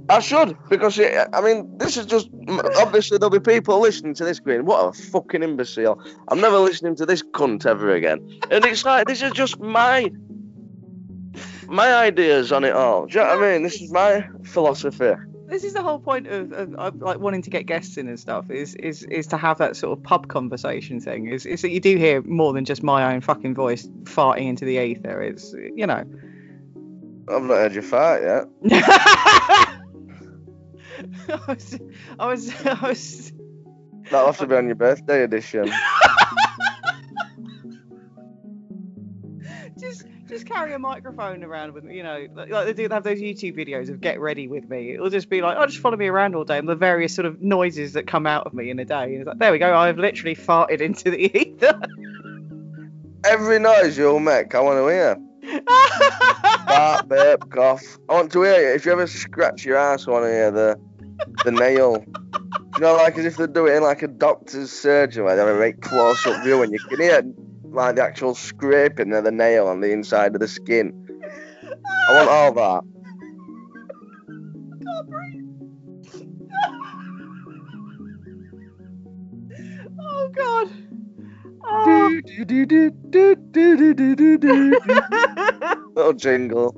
I 0.10 0.20
should, 0.20 0.56
because 0.70 0.98
it, 0.98 1.28
I 1.34 1.42
mean, 1.42 1.78
this 1.78 1.98
is 1.98 2.06
just 2.06 2.30
obviously 2.78 3.18
there'll 3.18 3.30
be 3.30 3.42
people 3.42 3.82
listening 3.82 4.14
to 4.16 4.24
this 4.24 4.40
going, 4.40 4.66
"What 4.66 4.80
a 4.86 4.94
fucking 4.94 5.44
imbecile! 5.44 6.02
I'm 6.30 6.40
never 6.40 6.58
listening 6.58 6.96
to 6.98 7.06
this 7.06 7.22
cunt 7.22 7.66
ever 7.66 7.92
again." 7.92 8.20
And 8.50 8.64
it's 8.64 8.86
like 8.86 9.08
this 9.08 9.22
is 9.22 9.34
just 9.34 9.60
my 9.60 10.10
my 11.68 11.94
ideas 11.94 12.54
on 12.54 12.64
it 12.64 12.74
all. 12.74 13.08
Do 13.08 13.20
you 13.20 13.26
know 13.26 13.36
what 13.36 13.44
I 13.44 13.52
mean? 13.52 13.64
This 13.64 13.82
is 13.82 13.92
my 13.92 14.26
philosophy. 14.44 15.14
This 15.48 15.64
is 15.64 15.74
the 15.74 15.82
whole 15.82 16.00
point 16.00 16.28
of, 16.28 16.52
of, 16.52 16.76
of 16.76 17.02
like 17.02 17.20
wanting 17.20 17.42
to 17.42 17.50
get 17.50 17.66
guests 17.66 17.98
in 17.98 18.08
and 18.08 18.20
stuff 18.20 18.52
is 18.52 18.76
is 18.76 19.04
is 19.04 19.28
to 19.28 19.38
have 19.38 19.58
that 19.58 19.76
sort 19.76 19.98
of 19.98 20.04
pub 20.04 20.28
conversation 20.28 21.00
thing 21.00 21.28
is 21.28 21.46
is 21.46 21.62
that 21.62 21.70
you 21.70 21.80
do 21.80 21.98
hear 21.98 22.22
more 22.24 22.54
than 22.54 22.66
just 22.66 22.84
my 22.84 23.14
own 23.14 23.22
fucking 23.22 23.56
voice 23.56 23.88
farting 24.04 24.48
into 24.48 24.66
the 24.66 24.78
ether 24.78 25.22
it's 25.22 25.54
you 25.54 25.88
know 25.88 26.04
I've 27.30 27.44
not 27.44 27.56
heard 27.56 27.76
you 27.76 27.82
fart 27.82 28.22
yet. 28.22 28.46
I 31.30 31.40
was 31.46 31.80
I 32.20 32.28
was 32.28 32.66
I 32.66 32.88
was 32.88 33.34
That'll 34.10 34.28
have 34.28 34.38
to 34.38 34.48
be 34.48 34.56
on 34.56 34.68
your 34.68 34.76
birthday 34.76 35.24
edition. 35.24 35.70
just 40.38 40.48
carry 40.48 40.74
a 40.74 40.80
microphone 40.80 41.44
around 41.44 41.74
with 41.74 41.84
me 41.84 41.98
you 41.98 42.04
know 42.04 42.28
like, 42.36 42.50
like 42.50 42.66
they 42.66 42.74
do 42.74 42.88
have 42.90 43.04
those 43.04 43.20
YouTube 43.20 43.58
videos 43.58 43.90
of 43.90 44.00
get 44.00 44.20
ready 44.20 44.48
with 44.48 44.70
me 44.70 44.94
it'll 44.94 45.10
just 45.10 45.30
be 45.30 45.42
like 45.42 45.58
oh 45.60 45.66
just 45.66 45.80
follow 45.80 45.98
me 45.98 46.08
around 46.08 46.36
all 46.36 46.44
day 46.44 46.58
and 46.58 46.70
the 46.70 46.76
various 46.76 47.14
sort 47.14 47.26
of 47.26 47.42
noises 47.42 47.94
that 47.94 48.08
come 48.08 48.28
out 48.28 48.46
of 48.46 48.54
me 48.54 48.70
in 48.70 48.80
a 48.80 48.86
day 48.86 49.04
and 49.04 49.22
it's 49.22 49.28
like 49.28 49.40
there 49.40 49.52
we 49.52 49.58
go 49.58 49.76
I've 49.76 49.98
literally 49.98 50.36
farted 50.36 50.82
into 50.82 51.10
the 51.10 51.38
ether 51.38 51.80
Every 53.26 53.60
noise 53.60 53.98
you'll 53.98 54.20
make, 54.20 54.54
I 54.56 54.62
want 54.62 54.78
to 54.78 54.88
hear. 54.88 55.18
Fart, 56.68 57.10
burp, 57.10 57.50
cough. 57.50 57.98
I 58.08 58.14
want 58.14 58.32
to 58.34 58.44
hear 58.44 58.72
it. 58.72 58.76
If 58.76 58.86
you 58.86 58.92
ever 58.92 59.08
scratch 59.08 59.66
your 59.66 59.78
ass, 59.78 60.08
I 60.08 60.12
want 60.12 60.26
to 60.26 60.32
hear 60.32 60.52
the 60.52 60.80
the 61.44 61.52
nail. 61.52 62.06
You 62.76 62.80
know, 62.82 62.96
like 62.96 63.18
as 63.18 63.26
if 63.26 63.38
they 63.38 63.48
do 63.48 63.66
it 63.66 63.76
in 63.76 63.84
like 63.84 64.04
a 64.04 64.08
doctor's 64.08 64.72
surgery 64.72 65.24
where 65.24 65.36
they 65.36 65.42
have 65.42 65.50
a 65.50 65.58
very 65.58 65.74
close 65.74 66.26
up 66.28 66.44
view 66.44 66.62
and 66.62 66.72
you 66.72 66.80
can 66.80 67.00
hear 67.00 67.22
like 67.78 67.96
the 67.96 68.04
actual 68.04 68.34
scraping 68.34 69.14
of 69.14 69.24
the 69.24 69.32
nail 69.32 69.68
on 69.68 69.80
the 69.82 69.92
inside 69.92 70.34
of 70.34 70.42
the 70.42 70.48
skin. 70.48 70.92
I 72.10 72.14
want 72.14 72.30
all 72.30 72.52
that. 72.54 72.84
can't 74.84 75.10
breathe. 75.10 75.44
oh 80.00 80.30
god. 80.36 80.72
Oh. 81.70 81.86
Little 85.96 86.14
jingle. 86.14 86.76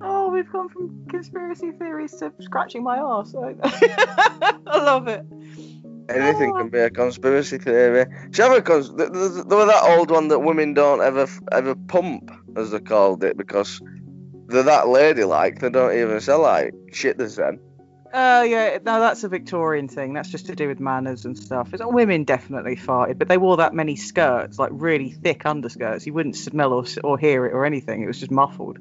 oh, 0.00 0.30
we've 0.30 0.50
gone 0.52 0.68
from 0.68 1.06
conspiracy 1.08 1.72
theories 1.72 2.12
to 2.18 2.32
scratching 2.40 2.84
my 2.84 2.98
arse. 2.98 3.34
I 3.64 4.54
love 4.66 5.08
it. 5.08 5.24
Anything 6.08 6.52
oh, 6.54 6.58
can 6.58 6.68
be 6.68 6.78
a 6.78 6.90
conspiracy 6.90 7.58
theory. 7.58 8.06
You 8.36 8.44
have 8.44 8.52
a 8.52 8.62
cons- 8.62 8.88
th- 8.88 9.12
th- 9.12 9.46
There 9.46 9.58
was 9.58 9.68
that 9.68 9.96
old 9.96 10.10
one 10.10 10.28
that 10.28 10.40
women 10.40 10.74
don't 10.74 11.00
ever 11.00 11.28
ever 11.50 11.74
pump, 11.74 12.30
as 12.56 12.70
they 12.70 12.80
called 12.80 13.22
it, 13.24 13.36
because 13.36 13.80
they're 14.48 14.64
that 14.64 14.88
ladylike. 14.88 15.60
They 15.60 15.70
don't 15.70 15.96
even 15.96 16.20
sell 16.20 16.42
like 16.42 16.74
shit. 16.92 17.18
They 17.18 17.28
said. 17.28 17.58
Oh 18.14 18.42
yeah, 18.42 18.78
no, 18.84 19.00
that's 19.00 19.24
a 19.24 19.28
Victorian 19.28 19.88
thing. 19.88 20.12
That's 20.12 20.28
just 20.28 20.46
to 20.46 20.54
do 20.54 20.68
with 20.68 20.80
manners 20.80 21.24
and 21.24 21.38
stuff. 21.38 21.72
It's, 21.72 21.82
women 21.84 22.24
definitely 22.24 22.76
farted, 22.76 23.18
but 23.18 23.28
they 23.28 23.38
wore 23.38 23.56
that 23.56 23.72
many 23.72 23.96
skirts, 23.96 24.58
like 24.58 24.70
really 24.72 25.10
thick 25.10 25.44
underskirts. 25.44 26.04
You 26.04 26.12
wouldn't 26.12 26.36
smell 26.36 26.74
or, 26.74 26.84
or 27.02 27.16
hear 27.16 27.46
it 27.46 27.54
or 27.54 27.64
anything. 27.64 28.02
It 28.02 28.06
was 28.06 28.20
just 28.20 28.30
muffled. 28.30 28.78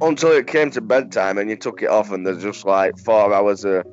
Until 0.00 0.30
it 0.30 0.46
came 0.46 0.70
to 0.72 0.80
bedtime 0.80 1.38
and 1.38 1.50
you 1.50 1.56
took 1.56 1.82
it 1.82 1.88
off, 1.88 2.12
and 2.12 2.24
there's 2.24 2.42
just 2.42 2.64
like 2.64 2.96
four 2.98 3.34
hours 3.34 3.64
of. 3.64 3.84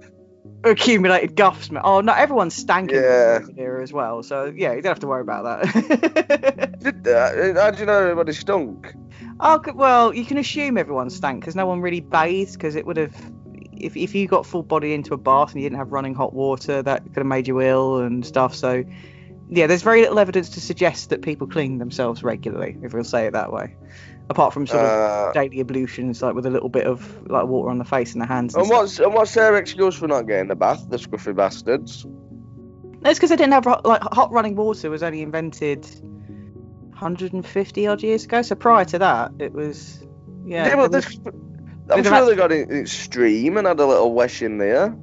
Accumulated 0.65 1.35
guffs. 1.35 1.69
Oh 1.83 2.01
no, 2.01 2.13
everyone's 2.13 2.61
stanking 2.61 2.93
Yeah. 3.01 3.39
here 3.55 3.79
as 3.81 3.93
well. 3.93 4.23
So 4.23 4.51
yeah, 4.55 4.73
you 4.73 4.81
don't 4.81 4.91
have 4.91 4.99
to 4.99 5.07
worry 5.07 5.21
about 5.21 5.61
that. 5.61 6.79
Did 6.79 7.03
that? 7.05 7.37
Uh, 7.57 7.61
how 7.61 7.71
do 7.71 7.79
you 7.79 7.85
know 7.85 7.99
everybody 8.01 8.33
stunk? 8.33 8.93
oh 9.39 9.61
well, 9.73 10.13
you 10.13 10.25
can 10.25 10.37
assume 10.37 10.77
everyone 10.77 11.09
stank 11.09 11.41
because 11.41 11.55
no 11.55 11.65
one 11.65 11.81
really 11.81 12.01
bathed 12.01 12.53
because 12.53 12.75
it 12.75 12.85
would 12.85 12.97
have. 12.97 13.15
If, 13.77 13.97
if 13.97 14.15
you 14.15 14.25
got 14.27 14.45
full 14.45 14.63
body 14.63 14.93
into 14.93 15.13
a 15.13 15.17
bath 15.17 15.51
and 15.51 15.61
you 15.61 15.65
didn't 15.69 15.79
have 15.79 15.91
running 15.91 16.15
hot 16.15 16.33
water, 16.33 16.81
that 16.81 17.03
could 17.03 17.17
have 17.17 17.25
made 17.25 17.45
you 17.45 17.61
ill 17.61 17.99
and 17.99 18.25
stuff. 18.25 18.55
So, 18.55 18.85
yeah, 19.49 19.67
there's 19.67 19.81
very 19.81 19.99
little 20.01 20.17
evidence 20.17 20.51
to 20.51 20.61
suggest 20.61 21.09
that 21.09 21.21
people 21.21 21.45
clean 21.45 21.77
themselves 21.77 22.23
regularly, 22.23 22.77
if 22.81 22.93
we'll 22.93 23.03
say 23.03 23.27
it 23.27 23.33
that 23.33 23.51
way. 23.51 23.75
Apart 24.29 24.53
from 24.53 24.65
sort 24.65 24.83
of 24.83 24.89
Uh, 24.89 25.31
daily 25.33 25.59
ablutions, 25.59 26.21
like 26.21 26.33
with 26.33 26.45
a 26.45 26.49
little 26.49 26.69
bit 26.69 26.87
of 26.87 27.29
like 27.29 27.45
water 27.45 27.69
on 27.69 27.77
the 27.77 27.85
face 27.85 28.13
and 28.13 28.21
the 28.21 28.25
hands. 28.25 28.55
And 28.55 28.63
and 28.63 28.71
what's 28.71 28.99
and 28.99 29.13
what's 29.13 29.33
their 29.33 29.55
excuse 29.55 29.95
for 29.95 30.07
not 30.07 30.23
getting 30.27 30.47
the 30.47 30.55
bath? 30.55 30.89
The 30.89 30.97
scruffy 30.97 31.35
bastards. 31.35 32.05
That's 33.01 33.19
because 33.19 33.29
they 33.29 33.35
didn't 33.35 33.53
have 33.53 33.65
hot- 33.65 33.85
like 33.85 34.01
hot 34.01 34.31
running 34.31 34.55
water 34.55 34.89
was 34.89 35.03
only 35.03 35.21
invented 35.21 35.85
150 36.89 37.87
odd 37.87 38.01
years 38.01 38.25
ago. 38.25 38.41
So 38.41 38.55
prior 38.55 38.85
to 38.85 38.99
that, 38.99 39.31
it 39.37 39.53
was 39.53 40.03
yeah. 40.45 40.67
Yeah, 40.67 40.75
there 40.75 40.87
this, 40.89 41.19
I'm 41.91 42.03
sure 42.03 42.25
they 42.25 42.35
got 42.35 42.51
it, 42.51 42.71
it 42.71 42.89
stream 42.89 43.57
and 43.57 43.67
had 43.67 43.79
a 43.79 43.85
little 43.85 44.13
wesh 44.13 44.41
in 44.41 44.57
there. 44.57 44.95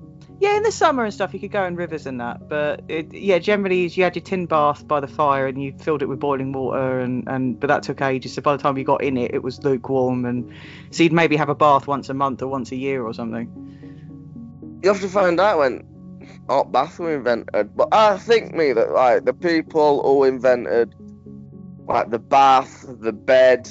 Yeah, 0.43 0.57
in 0.57 0.65
the 0.65 0.73
summer 0.73 1.05
and 1.05 1.15
stuff, 1.15 1.33
you 1.33 1.39
could 1.39 1.53
go 1.53 1.65
in 1.65 1.77
rivers 1.77 2.05
and 2.05 2.21
that. 2.21 2.49
But 2.49 2.83
it, 2.89 3.15
yeah, 3.15 3.39
generally 3.39 3.87
you 3.87 4.03
had 4.03 4.17
your 4.17 4.25
tin 4.25 4.47
bath 4.47 4.89
by 4.89 4.99
the 4.99 5.07
fire 5.07 5.47
and 5.47 5.63
you 5.63 5.73
filled 5.79 6.03
it 6.03 6.07
with 6.07 6.19
boiling 6.19 6.53
water, 6.53 6.99
and 6.99 7.23
and 7.29 7.61
but 7.61 7.69
that 7.69 7.85
took 7.85 8.01
ages. 8.01 8.35
So 8.35 8.43
by 8.43 8.57
the 8.57 8.61
time 8.61 8.77
you 8.77 8.83
got 8.83 9.05
in 9.05 9.17
it, 9.17 9.33
it 9.33 9.45
was 9.45 9.63
lukewarm, 9.63 10.25
and 10.25 10.53
so 10.91 11.05
you'd 11.05 11.13
maybe 11.13 11.37
have 11.37 11.49
a 11.49 11.55
bath 11.55 11.87
once 11.87 12.09
a 12.09 12.15
month 12.15 12.43
or 12.43 12.49
once 12.49 12.73
a 12.73 12.77
year 12.77 13.05
or 13.05 13.15
something. 13.15 13.47
You 14.83 14.89
have 14.89 15.01
to 15.03 15.09
find 15.09 15.39
out 15.39 15.59
when 15.59 15.87
hot 16.49 16.73
bath 16.73 16.99
were 16.99 17.15
invented. 17.15 17.77
But 17.77 17.91
I 17.93 18.19
think 18.19 18.53
me 18.53 18.73
that 18.73 18.91
like 18.91 19.25
the 19.25 19.35
people 19.35 20.03
who 20.03 20.25
invented 20.25 20.93
like 21.87 22.11
the 22.11 22.19
bath, 22.19 22.85
the 22.89 23.13
bed, 23.13 23.71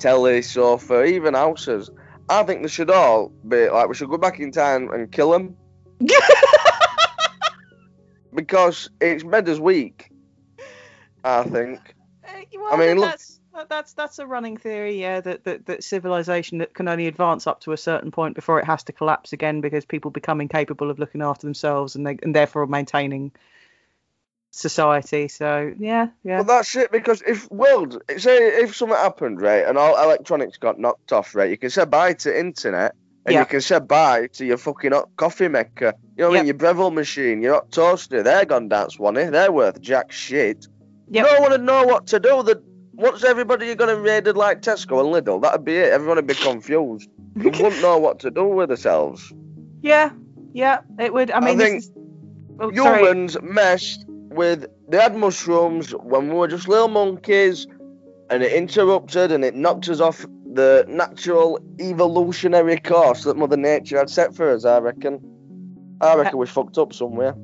telly, 0.00 0.42
sofa, 0.42 1.04
even 1.04 1.34
houses. 1.34 1.88
I 2.28 2.42
think 2.42 2.62
they 2.62 2.68
should 2.68 2.90
all 2.90 3.28
be 3.48 3.68
like 3.68 3.88
we 3.88 3.94
should 3.94 4.10
go 4.10 4.18
back 4.18 4.40
in 4.40 4.50
time 4.50 4.90
and 4.90 5.10
kill 5.10 5.30
them 5.30 5.56
because 8.34 8.90
it's 9.00 9.24
made 9.24 9.48
us 9.48 9.58
weak. 9.58 10.10
I 11.24 11.42
think. 11.44 11.94
Uh, 12.24 12.40
well, 12.54 12.74
I 12.74 12.76
mean, 12.76 12.98
look- 12.98 13.10
that's 13.10 13.40
that's 13.68 13.92
that's 13.94 14.18
a 14.18 14.26
running 14.26 14.56
theory, 14.56 15.00
yeah. 15.00 15.20
That, 15.20 15.44
that 15.44 15.66
that 15.66 15.84
civilization 15.84 16.58
that 16.58 16.74
can 16.74 16.88
only 16.88 17.06
advance 17.06 17.46
up 17.46 17.60
to 17.62 17.72
a 17.72 17.76
certain 17.76 18.10
point 18.10 18.34
before 18.34 18.58
it 18.60 18.66
has 18.66 18.84
to 18.84 18.92
collapse 18.92 19.32
again 19.32 19.60
because 19.60 19.84
people 19.84 20.10
become 20.10 20.40
incapable 20.40 20.90
of 20.90 20.98
looking 20.98 21.22
after 21.22 21.46
themselves 21.46 21.96
and 21.96 22.06
they 22.06 22.18
and 22.22 22.34
therefore 22.34 22.66
maintaining 22.66 23.32
society. 24.56 25.28
So 25.28 25.72
yeah, 25.78 26.08
yeah. 26.24 26.36
Well, 26.36 26.44
that's 26.44 26.74
it 26.76 26.90
because 26.90 27.22
if 27.26 27.50
world, 27.50 28.02
say 28.16 28.36
if 28.62 28.74
something 28.76 28.96
happened, 28.96 29.40
right, 29.40 29.64
and 29.66 29.76
all 29.78 29.96
electronics 30.02 30.58
got 30.58 30.78
knocked 30.78 31.12
off, 31.12 31.34
right, 31.34 31.50
you 31.50 31.56
can 31.56 31.70
say 31.70 31.84
bye 31.84 32.14
to 32.14 32.38
internet. 32.38 32.94
And 33.24 33.32
Yeah. 33.34 33.40
you 33.40 33.46
can 33.46 33.60
say 33.60 33.80
bye 33.80 34.28
to 34.34 34.44
your 34.46 34.56
fucking 34.56 34.92
hot 34.92 35.08
coffee 35.16 35.48
maker. 35.48 35.94
You 36.16 36.22
know 36.22 36.28
what 36.30 36.36
I 36.36 36.40
mean? 36.40 36.46
Your 36.46 36.54
Breville 36.54 36.92
machine, 36.92 37.42
your 37.42 37.54
hot 37.54 37.72
toaster. 37.72 38.22
They're 38.22 38.44
gone 38.44 38.68
down, 38.68 38.90
Swanee. 38.90 39.24
They're 39.24 39.50
worth 39.50 39.80
jack 39.80 40.12
shit. 40.12 40.68
Yep. 41.10 41.26
No 41.26 41.40
one 41.40 41.50
would 41.50 41.62
know 41.64 41.84
what 41.84 42.06
to 42.08 42.20
do. 42.20 42.44
The 42.44 42.62
what's 42.92 43.24
everybody 43.24 43.74
going 43.74 43.94
to 43.94 44.00
raided 44.00 44.36
like 44.36 44.62
Tesco 44.62 45.00
and 45.00 45.26
Lidl? 45.26 45.42
That'd 45.42 45.64
be 45.64 45.74
it. 45.76 45.92
Everyone 45.92 46.16
would 46.18 46.26
be 46.28 46.34
confused. 46.34 47.10
They 47.34 47.50
wouldn't 47.62 47.82
know 47.82 47.98
what 47.98 48.20
to 48.20 48.30
do 48.30 48.44
with 48.46 48.68
themselves. 48.68 49.32
yeah, 49.82 50.10
yeah. 50.52 50.78
It 51.00 51.12
would. 51.12 51.32
I 51.32 51.38
I 51.38 51.40
mean, 51.40 51.58
this 51.58 51.66
think 51.68 51.78
is- 51.82 51.90
oh, 52.60 52.72
sorry. 52.72 52.98
Humans 53.00 53.38
messed 53.42 54.05
with. 54.36 54.66
They 54.88 54.98
had 54.98 55.16
mushrooms 55.16 55.90
when 55.90 56.28
we 56.28 56.34
were 56.34 56.48
just 56.48 56.68
little 56.68 56.88
monkeys, 56.88 57.66
and 58.30 58.42
it 58.42 58.52
interrupted 58.52 59.32
and 59.32 59.44
it 59.44 59.54
knocked 59.54 59.88
us 59.88 60.00
off 60.00 60.24
the 60.52 60.84
natural 60.88 61.60
evolutionary 61.80 62.78
course 62.78 63.24
that 63.24 63.36
Mother 63.36 63.56
Nature 63.56 63.98
had 63.98 64.10
set 64.10 64.34
for 64.34 64.50
us. 64.50 64.64
I 64.64 64.78
reckon. 64.78 65.20
I 66.00 66.14
reckon 66.14 66.38
we 66.38 66.46
fucked 66.46 66.78
up 66.78 66.92
somewhere. 66.92 67.34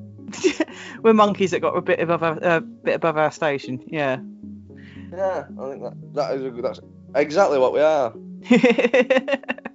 We're 1.02 1.14
monkeys 1.14 1.50
that 1.50 1.60
got 1.60 1.76
a 1.76 1.82
bit 1.82 2.00
above 2.00 2.22
our, 2.22 2.38
a 2.42 2.60
bit 2.60 2.94
above 2.94 3.16
our 3.16 3.30
station. 3.30 3.82
Yeah. 3.86 4.18
Yeah, 5.10 5.44
I 5.60 5.70
think 5.70 5.82
that 5.82 6.14
that 6.14 6.34
is 6.36 6.44
a 6.44 6.50
good. 6.50 6.64
That's 6.64 6.80
exactly 7.14 7.58
what 7.58 7.72
we 7.72 7.80
are. 7.80 8.12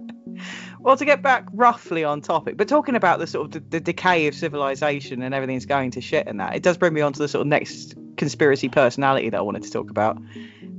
well, 0.80 0.96
to 0.96 1.04
get 1.04 1.22
back 1.22 1.46
roughly 1.52 2.04
on 2.04 2.20
topic, 2.20 2.56
but 2.56 2.68
talking 2.68 2.94
about 2.94 3.18
the 3.18 3.26
sort 3.26 3.46
of 3.46 3.52
the, 3.52 3.60
the 3.60 3.80
decay 3.80 4.26
of 4.26 4.34
civilization 4.34 5.22
and 5.22 5.34
everything's 5.34 5.66
going 5.66 5.90
to 5.92 6.00
shit 6.00 6.26
and 6.26 6.40
that, 6.40 6.54
it 6.54 6.62
does 6.62 6.76
bring 6.76 6.92
me 6.94 7.00
on 7.00 7.12
to 7.12 7.18
the 7.18 7.28
sort 7.28 7.42
of 7.42 7.46
next 7.46 7.94
conspiracy 8.16 8.68
personality 8.68 9.30
that 9.30 9.38
I 9.38 9.42
wanted 9.42 9.62
to 9.64 9.70
talk 9.70 9.90
about. 9.90 10.18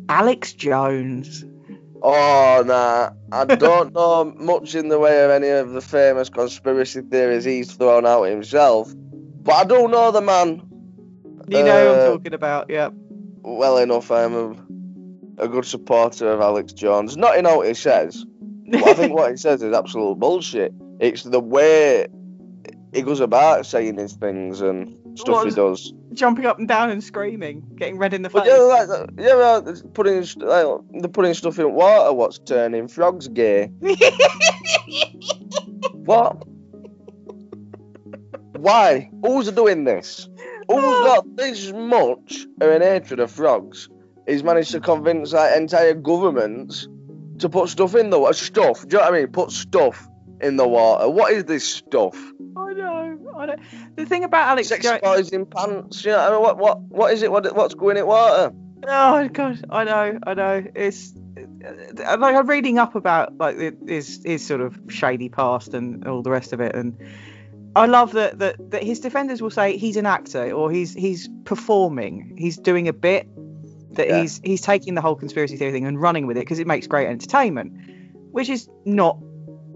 Alex 0.09 0.53
Jones. 0.53 1.45
Oh 2.01 2.63
nah, 2.65 3.11
I 3.31 3.45
don't 3.45 3.93
know 3.99 4.33
much 4.37 4.73
in 4.75 4.87
the 4.87 4.97
way 4.99 5.23
of 5.23 5.31
any 5.31 5.49
of 5.49 5.71
the 5.71 5.81
famous 5.81 6.29
conspiracy 6.29 7.01
theories 7.01 7.43
he's 7.43 7.73
thrown 7.73 8.05
out 8.05 8.23
himself, 8.23 8.93
but 8.95 9.53
I 9.53 9.63
don't 9.65 9.91
know 9.91 10.11
the 10.11 10.21
man 10.21 10.61
You 11.47 11.63
know 11.63 11.93
who 11.93 11.99
Uh, 12.01 12.05
I'm 12.05 12.11
talking 12.17 12.33
about, 12.33 12.69
yeah. 12.69 12.89
well 13.41 13.77
enough. 13.77 14.11
I'm 14.11 14.33
a, 14.33 15.43
a 15.43 15.47
good 15.47 15.65
supporter 15.65 16.31
of 16.31 16.39
Alex 16.41 16.73
Jones. 16.73 17.17
Not 17.17 17.37
in 17.37 17.45
what 17.45 17.67
he 17.67 17.73
says. 17.73 18.25
But 18.71 18.83
I 18.87 18.93
think 18.93 19.13
what 19.13 19.31
he 19.31 19.37
says 19.37 19.61
is 19.63 19.73
absolute 19.73 20.19
bullshit. 20.19 20.73
It's 20.99 21.23
the 21.23 21.39
way 21.39 22.07
he 22.93 23.01
goes 23.01 23.19
about 23.19 23.65
saying 23.65 23.97
his 23.97 24.13
things 24.13 24.61
and 24.61 24.95
stuff 25.17 25.45
he 25.45 25.51
does. 25.51 25.93
Jumping 26.13 26.45
up 26.45 26.59
and 26.59 26.67
down 26.67 26.89
and 26.89 27.03
screaming, 27.03 27.63
getting 27.75 27.97
red 27.97 28.13
in 28.13 28.23
the 28.23 28.29
face. 28.29 28.43
yeah, 28.45 28.57
like, 28.57 29.09
yeah, 29.17 29.35
well, 29.35 29.61
putting 29.93 30.25
like, 30.37 30.65
they're 31.01 31.09
putting 31.09 31.33
stuff 31.33 31.59
in 31.59 31.73
water. 31.73 32.13
What's 32.13 32.39
turning 32.39 32.87
frogs 32.87 33.27
gay? 33.27 33.71
What? 36.09 36.43
Why? 38.57 39.11
Who's 39.23 39.51
doing 39.51 39.83
this? 39.83 40.27
Who's 40.67 40.83
oh. 40.83 41.03
got 41.05 41.35
this 41.35 41.71
much 41.71 42.47
of 42.59 42.69
an 42.69 42.81
hatred 42.81 43.19
of 43.19 43.29
frogs? 43.29 43.89
He's 44.27 44.43
managed 44.43 44.71
to 44.71 44.79
convince 44.79 45.33
like 45.33 45.55
entire 45.55 45.93
governments 45.93 46.87
to 47.39 47.49
put 47.49 47.69
stuff 47.69 47.95
in 47.95 48.09
the 48.09 48.19
water. 48.19 48.33
Stuff. 48.33 48.87
Do 48.87 48.97
you 48.97 48.97
know 48.97 49.09
what 49.09 49.13
I 49.13 49.19
mean? 49.19 49.27
Put 49.27 49.51
stuff 49.51 50.07
in 50.41 50.55
the 50.55 50.67
water. 50.67 51.09
What 51.09 51.33
is 51.33 51.45
this 51.45 51.65
stuff? 51.67 52.15
I 52.55 52.73
know, 52.73 53.17
I 53.37 53.45
know. 53.47 53.55
The 53.95 54.05
thing 54.05 54.23
about 54.23 54.47
Alex 54.47 54.69
Sex 54.69 54.83
Jones. 54.83 55.29
in 55.29 55.45
pants. 55.45 56.05
You 56.05 56.11
know 56.11 56.17
what 56.17 56.29
I 56.29 56.31
mean? 56.31 56.41
What 56.41 56.57
what 56.57 56.79
what 56.81 57.13
is 57.13 57.21
it? 57.21 57.31
What 57.31 57.55
what's 57.55 57.73
going 57.73 57.97
in 57.97 58.05
water? 58.05 58.53
Oh 58.87 59.27
god, 59.29 59.63
I 59.69 59.83
know, 59.83 60.19
I 60.25 60.33
know. 60.33 60.63
It's 60.73 61.13
uh, 61.37 62.17
like 62.17 62.35
I'm 62.35 62.47
reading 62.47 62.77
up 62.77 62.95
about 62.95 63.37
like 63.37 63.57
his 63.87 64.21
his 64.23 64.45
sort 64.45 64.61
of 64.61 64.79
shady 64.87 65.29
past 65.29 65.73
and 65.73 66.07
all 66.07 66.21
the 66.21 66.31
rest 66.31 66.53
of 66.53 66.61
it, 66.61 66.75
and 66.75 66.97
I 67.75 67.85
love 67.85 68.13
that 68.13 68.39
that 68.39 68.71
that 68.71 68.83
his 68.83 68.99
defenders 68.99 69.41
will 69.41 69.49
say 69.49 69.77
he's 69.77 69.97
an 69.97 70.05
actor 70.05 70.51
or 70.51 70.71
he's 70.71 70.93
he's 70.93 71.29
performing, 71.43 72.35
he's 72.37 72.57
doing 72.57 72.87
a 72.87 72.93
bit, 72.93 73.27
that 73.93 74.07
Yeah. 74.07 74.21
he's 74.21 74.39
he's 74.43 74.61
taking 74.61 74.95
the 74.95 75.01
whole 75.01 75.15
conspiracy 75.15 75.57
theory 75.57 75.71
thing 75.71 75.85
and 75.85 75.99
running 76.01 76.27
with 76.27 76.37
it 76.37 76.41
because 76.41 76.59
it 76.59 76.67
makes 76.67 76.87
great 76.87 77.07
entertainment, 77.07 77.73
which 78.31 78.49
is 78.49 78.69
not 78.85 79.17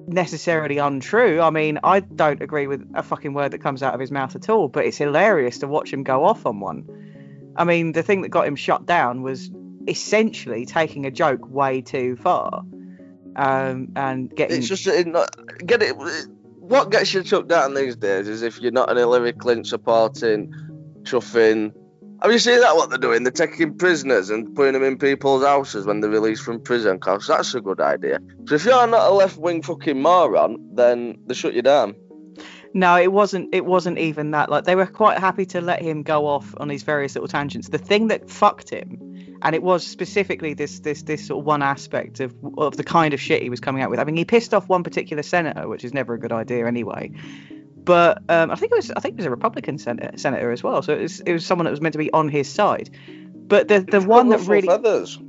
necessarily 0.07 0.77
untrue. 0.77 1.39
I 1.41 1.49
mean, 1.49 1.79
I 1.83 2.01
don't 2.01 2.41
agree 2.41 2.67
with 2.67 2.85
a 2.93 3.03
fucking 3.03 3.33
word 3.33 3.51
that 3.51 3.59
comes 3.59 3.81
out 3.81 3.93
of 3.93 3.99
his 3.99 4.11
mouth 4.11 4.35
at 4.35 4.49
all, 4.49 4.67
but 4.67 4.85
it's 4.85 4.97
hilarious 4.97 5.59
to 5.59 5.67
watch 5.67 5.91
him 5.91 6.03
go 6.03 6.25
off 6.25 6.45
on 6.45 6.59
one. 6.59 6.85
I 7.55 7.63
mean, 7.63 7.91
the 7.93 8.03
thing 8.03 8.21
that 8.21 8.29
got 8.29 8.47
him 8.47 8.55
shut 8.55 8.85
down 8.85 9.21
was 9.21 9.49
essentially 9.87 10.65
taking 10.65 11.05
a 11.05 11.11
joke 11.11 11.47
way 11.49 11.81
too 11.81 12.15
far, 12.15 12.63
um, 13.35 13.89
and 13.95 14.33
getting. 14.35 14.57
It's 14.57 14.67
just 14.67 14.87
it 14.87 15.07
not, 15.07 15.35
get 15.65 15.81
it. 15.81 15.95
What 16.59 16.91
gets 16.91 17.13
you 17.13 17.23
shut 17.23 17.47
down 17.47 17.73
these 17.73 17.95
days 17.95 18.27
is 18.27 18.41
if 18.41 18.59
you're 18.59 18.71
not 18.71 18.89
an 18.89 18.97
Hillary 18.97 19.33
Clinton 19.33 19.65
supporting, 19.65 20.53
chuffing. 21.03 21.73
Have 22.21 22.31
you 22.31 22.39
seen 22.39 22.61
that? 22.61 22.75
What 22.75 22.89
they're 22.89 22.97
doing? 22.97 23.23
They're 23.23 23.31
taking 23.31 23.77
prisoners 23.77 24.29
and 24.29 24.55
putting 24.55 24.73
them 24.73 24.83
in 24.83 24.97
people's 24.97 25.43
houses 25.43 25.85
when 25.85 25.99
they're 25.99 26.09
released 26.09 26.43
from 26.43 26.61
prison. 26.61 26.99
Cause 26.99 27.27
that's 27.27 27.53
a 27.53 27.61
good 27.61 27.81
idea. 27.81 28.19
So 28.47 28.55
if 28.55 28.65
you're 28.65 28.87
not 28.87 29.11
a 29.11 29.13
left 29.13 29.37
wing 29.37 29.61
fucking 29.61 30.01
moron, 30.01 30.57
then 30.73 31.17
they 31.27 31.33
shut 31.33 31.53
you 31.53 31.61
down. 31.61 31.95
No, 32.73 32.97
it 32.97 33.11
wasn't. 33.11 33.53
It 33.53 33.65
wasn't 33.65 33.99
even 33.99 34.31
that. 34.31 34.49
Like 34.49 34.63
they 34.63 34.75
were 34.75 34.87
quite 34.87 35.19
happy 35.19 35.45
to 35.47 35.61
let 35.61 35.81
him 35.81 36.01
go 36.01 36.25
off 36.25 36.55
on 36.57 36.67
these 36.67 36.81
various 36.81 37.13
little 37.13 37.27
tangents. 37.27 37.69
The 37.69 37.77
thing 37.77 38.07
that 38.07 38.29
fucked 38.31 38.69
him, 38.69 39.37
and 39.43 39.53
it 39.53 39.61
was 39.61 39.85
specifically 39.85 40.55
this 40.55 40.79
this 40.79 41.03
this 41.03 41.27
sort 41.27 41.41
of 41.41 41.45
one 41.45 41.61
aspect 41.61 42.19
of 42.19 42.33
of 42.57 42.75
the 42.75 42.83
kind 42.83 43.13
of 43.13 43.21
shit 43.21 43.43
he 43.43 43.49
was 43.51 43.59
coming 43.59 43.83
out 43.83 43.91
with. 43.91 43.99
I 43.99 44.05
mean, 44.05 44.15
he 44.15 44.25
pissed 44.25 44.55
off 44.55 44.67
one 44.67 44.83
particular 44.83 45.21
senator, 45.21 45.67
which 45.67 45.83
is 45.83 45.93
never 45.93 46.15
a 46.15 46.19
good 46.19 46.31
idea 46.31 46.65
anyway. 46.65 47.11
But 47.85 48.23
um, 48.29 48.51
I 48.51 48.55
think 48.55 48.71
it 48.71 48.75
was 48.75 48.91
I 48.91 48.99
think 48.99 49.13
it 49.13 49.17
was 49.17 49.25
a 49.25 49.31
Republican 49.31 49.77
senator, 49.77 50.17
senator 50.17 50.51
as 50.51 50.63
well. 50.63 50.81
So 50.81 50.93
it 50.93 51.01
was 51.01 51.19
it 51.21 51.33
was 51.33 51.45
someone 51.45 51.65
that 51.65 51.71
was 51.71 51.81
meant 51.81 51.93
to 51.93 51.99
be 51.99 52.11
on 52.11 52.29
his 52.29 52.51
side. 52.51 52.89
But 53.33 53.67
the 53.67 53.81
the 53.81 54.01
one 54.01 54.29
that 54.29 54.39
really 54.41 54.67
feathers. 54.67 55.19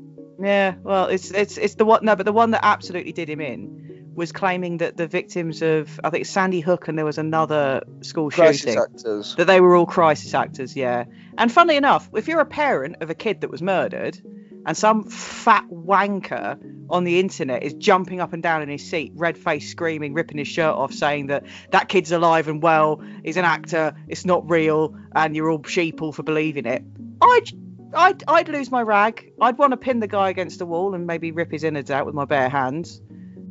yeah, 0.40 0.74
well, 0.82 1.06
it's 1.06 1.30
it's 1.30 1.58
it's 1.58 1.74
the 1.74 1.84
one 1.84 2.04
no, 2.04 2.16
but 2.16 2.26
the 2.26 2.32
one 2.32 2.52
that 2.52 2.60
absolutely 2.64 3.12
did 3.12 3.28
him 3.28 3.40
in 3.40 4.12
was 4.14 4.30
claiming 4.30 4.78
that 4.78 4.96
the 4.96 5.08
victims 5.08 5.62
of 5.62 6.00
I 6.04 6.10
think 6.10 6.26
Sandy 6.26 6.60
Hook 6.60 6.86
and 6.86 6.96
there 6.96 7.04
was 7.04 7.18
another 7.18 7.82
school 8.02 8.30
Crisis 8.30 8.60
shooting 8.60 8.78
actors. 8.78 9.34
that 9.36 9.46
they 9.46 9.60
were 9.60 9.74
all 9.74 9.86
crisis 9.86 10.32
actors. 10.34 10.76
Yeah, 10.76 11.04
and 11.36 11.50
funnily 11.50 11.76
enough, 11.76 12.08
if 12.14 12.28
you're 12.28 12.40
a 12.40 12.46
parent 12.46 12.96
of 13.00 13.10
a 13.10 13.14
kid 13.14 13.40
that 13.40 13.50
was 13.50 13.62
murdered, 13.62 14.20
and 14.66 14.76
some 14.76 15.04
fat 15.04 15.64
wanker 15.70 16.58
on 16.90 17.04
the 17.04 17.18
internet 17.20 17.62
is 17.62 17.74
jumping 17.74 18.20
up 18.20 18.32
and 18.32 18.42
down 18.42 18.62
in 18.62 18.68
his 18.68 18.84
seat, 18.84 19.12
red 19.14 19.36
faced, 19.36 19.70
screaming, 19.70 20.14
ripping 20.14 20.38
his 20.38 20.48
shirt 20.48 20.74
off, 20.74 20.92
saying 20.92 21.28
that 21.28 21.44
that 21.70 21.88
kid's 21.88 22.12
alive 22.12 22.48
and 22.48 22.62
well, 22.62 23.02
he's 23.24 23.36
an 23.36 23.44
actor, 23.44 23.94
it's 24.08 24.24
not 24.24 24.48
real, 24.48 24.96
and 25.14 25.34
you're 25.34 25.50
all 25.50 25.60
sheeple 25.60 26.14
for 26.14 26.22
believing 26.22 26.66
it, 26.66 26.82
I'd 27.20 27.50
I'd, 27.96 28.24
I'd 28.26 28.48
lose 28.48 28.70
my 28.70 28.82
rag. 28.82 29.32
I'd 29.40 29.56
want 29.56 29.70
to 29.70 29.76
pin 29.76 30.00
the 30.00 30.08
guy 30.08 30.28
against 30.30 30.58
the 30.58 30.66
wall 30.66 30.94
and 30.94 31.06
maybe 31.06 31.30
rip 31.30 31.50
his 31.50 31.62
innards 31.64 31.90
out 31.90 32.06
with 32.06 32.14
my 32.14 32.24
bare 32.24 32.48
hands. 32.48 33.00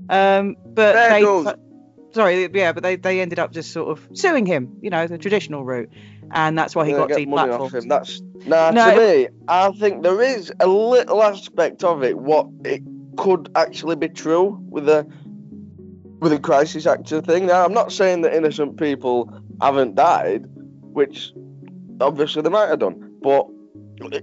Um, 0.10 0.58
but 0.66 0.94
There 0.94 1.10
they, 1.10 1.54
sorry, 2.12 2.50
yeah, 2.54 2.74
but 2.74 2.84
they, 2.84 2.96
they 2.96 3.22
ended 3.22 3.40
up 3.40 3.52
just 3.52 3.72
sort 3.72 3.90
of 3.90 4.18
suing 4.18 4.46
him, 4.46 4.78
you 4.82 4.90
know, 4.90 5.08
the 5.08 5.18
traditional 5.18 5.64
route, 5.64 5.90
and 6.32 6.58
that's 6.58 6.76
why 6.76 6.86
he 6.86 6.92
got 6.92 7.10
get 7.10 7.28
money 7.28 7.52
off 7.52 7.72
deplatformed. 7.72 7.90
That's 7.90 8.22
nah. 8.46 8.72
No, 8.72 8.92
to 8.92 8.98
me, 8.98 9.28
I 9.48 9.72
think 9.72 10.04
there 10.04 10.22
is 10.22 10.52
a 10.60 10.68
little 10.68 11.22
aspect 11.24 11.84
of 11.84 12.04
it 12.04 12.18
what 12.18 12.48
it 12.64 12.82
could 13.18 13.50
actually 13.56 13.96
be 13.96 14.10
true 14.10 14.58
with 14.70 14.88
a 14.90 15.06
with 16.20 16.34
a 16.34 16.40
crisis 16.40 16.86
actor 16.86 17.22
thing. 17.22 17.48
Now, 17.48 17.66
I'm 17.66 17.74
not 17.74 17.92
saying 17.92 18.22
that 18.22 18.34
innocent 18.34 18.78
people 18.78 19.30
haven't 19.62 19.96
died, 19.96 20.46
which 20.94 21.34
obviously 22.00 22.42
they 22.42 22.50
might 22.50 22.68
have 22.68 22.80
done, 22.80 23.18
but 23.22 23.48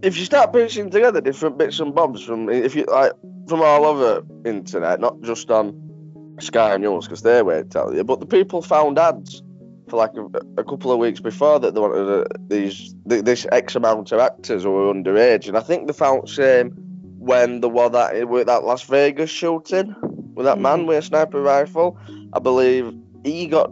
if 0.02 0.18
you 0.18 0.24
start 0.24 0.52
piecing 0.52 0.90
together 0.90 1.20
different 1.20 1.58
bits 1.58 1.80
and 1.80 1.94
bobs 1.94 2.22
from 2.22 2.48
if 2.48 2.74
you 2.74 2.84
like 2.84 3.12
from 3.48 3.62
all 3.62 3.84
over 3.84 4.22
internet, 4.44 5.00
not 5.00 5.20
just 5.22 5.50
on 5.50 6.36
Sky 6.40 6.76
News 6.76 7.04
because 7.04 7.22
they 7.22 7.42
will 7.42 7.64
tell 7.64 7.94
you, 7.94 8.04
but 8.04 8.20
the 8.20 8.26
people 8.26 8.62
found 8.62 8.98
ads 8.98 9.42
for 9.90 9.96
like 9.96 10.12
a, 10.16 10.60
a 10.60 10.64
couple 10.64 10.92
of 10.92 10.98
weeks 10.98 11.20
before 11.20 11.60
that 11.60 11.74
they 11.74 11.80
wanted 11.80 12.08
uh, 12.08 12.24
these 12.48 12.94
th- 13.08 13.24
this 13.24 13.46
X 13.52 13.74
amount 13.74 14.12
of 14.12 14.20
actors 14.20 14.62
who 14.62 14.70
were 14.70 14.94
underage, 14.94 15.48
and 15.48 15.56
I 15.56 15.60
think 15.60 15.86
they 15.86 15.92
found 15.92 16.28
same 16.28 16.70
when 17.18 17.60
there 17.60 17.70
was 17.70 17.92
that 17.92 18.28
with 18.28 18.46
that 18.46 18.64
Las 18.64 18.84
Vegas 18.84 19.30
shooting 19.30 19.94
with 20.34 20.46
that 20.46 20.58
man 20.58 20.86
with 20.86 20.98
a 20.98 21.02
sniper 21.02 21.42
rifle. 21.42 21.98
I 22.32 22.38
believe 22.38 22.94
he 23.24 23.46
got 23.46 23.70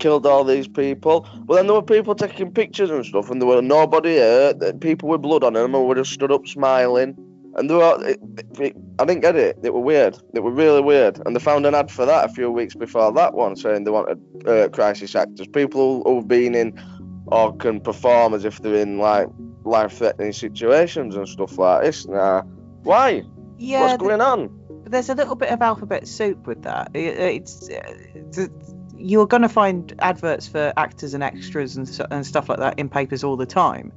killed 0.00 0.26
all 0.26 0.44
these 0.44 0.68
people. 0.68 1.26
Well, 1.46 1.56
then 1.56 1.66
there 1.66 1.74
were 1.74 1.82
people 1.82 2.14
taking 2.14 2.50
pictures 2.52 2.90
and 2.90 3.04
stuff, 3.04 3.30
and 3.30 3.40
there 3.40 3.48
were 3.48 3.62
nobody 3.62 4.16
hurt. 4.16 4.80
People 4.80 5.08
with 5.08 5.22
blood 5.22 5.44
on 5.44 5.54
them, 5.54 5.74
and 5.74 5.86
were 5.86 5.94
just 5.94 6.12
stood 6.12 6.32
up 6.32 6.46
smiling. 6.46 7.16
And 7.56 7.68
they 7.68 7.74
were, 7.74 7.98
it, 8.06 8.20
it, 8.58 8.76
I 8.98 9.04
didn't 9.04 9.22
get 9.22 9.36
it. 9.36 9.58
It 9.62 9.74
were 9.74 9.80
weird. 9.80 10.18
It 10.34 10.40
were 10.40 10.50
really 10.50 10.80
weird. 10.80 11.20
And 11.26 11.34
they 11.34 11.40
found 11.40 11.66
an 11.66 11.74
ad 11.74 11.90
for 11.90 12.06
that 12.06 12.30
a 12.30 12.32
few 12.32 12.50
weeks 12.50 12.74
before 12.74 13.12
that 13.12 13.34
one, 13.34 13.56
saying 13.56 13.84
they 13.84 13.90
wanted 13.90 14.20
uh, 14.46 14.68
crisis 14.68 15.14
actors, 15.14 15.46
people 15.48 16.02
who've 16.04 16.28
been 16.28 16.54
in 16.54 16.80
or 17.26 17.56
can 17.56 17.80
perform 17.80 18.34
as 18.34 18.44
if 18.44 18.60
they're 18.60 18.76
in 18.76 18.98
like 18.98 19.28
life-threatening 19.64 20.32
situations 20.32 21.16
and 21.16 21.28
stuff 21.28 21.58
like 21.58 21.82
this. 21.82 22.06
Nah, 22.06 22.42
why? 22.82 23.22
Yeah, 23.58 23.82
What's 23.82 24.02
going 24.02 24.20
on? 24.20 24.60
there's 24.90 25.08
a 25.08 25.14
little 25.14 25.36
bit 25.36 25.50
of 25.50 25.62
alphabet 25.62 26.06
soup 26.08 26.46
with 26.46 26.62
that. 26.62 26.90
It, 26.94 27.18
it's, 27.18 27.70
uh, 27.70 28.48
you're 28.96 29.26
going 29.26 29.42
to 29.42 29.48
find 29.48 29.94
adverts 30.00 30.46
for 30.46 30.72
actors 30.76 31.14
and 31.14 31.22
extras 31.22 31.76
and, 31.76 31.88
and 32.10 32.26
stuff 32.26 32.48
like 32.48 32.58
that 32.58 32.78
in 32.78 32.88
papers 32.88 33.24
all 33.24 33.36
the 33.36 33.46
time. 33.46 33.92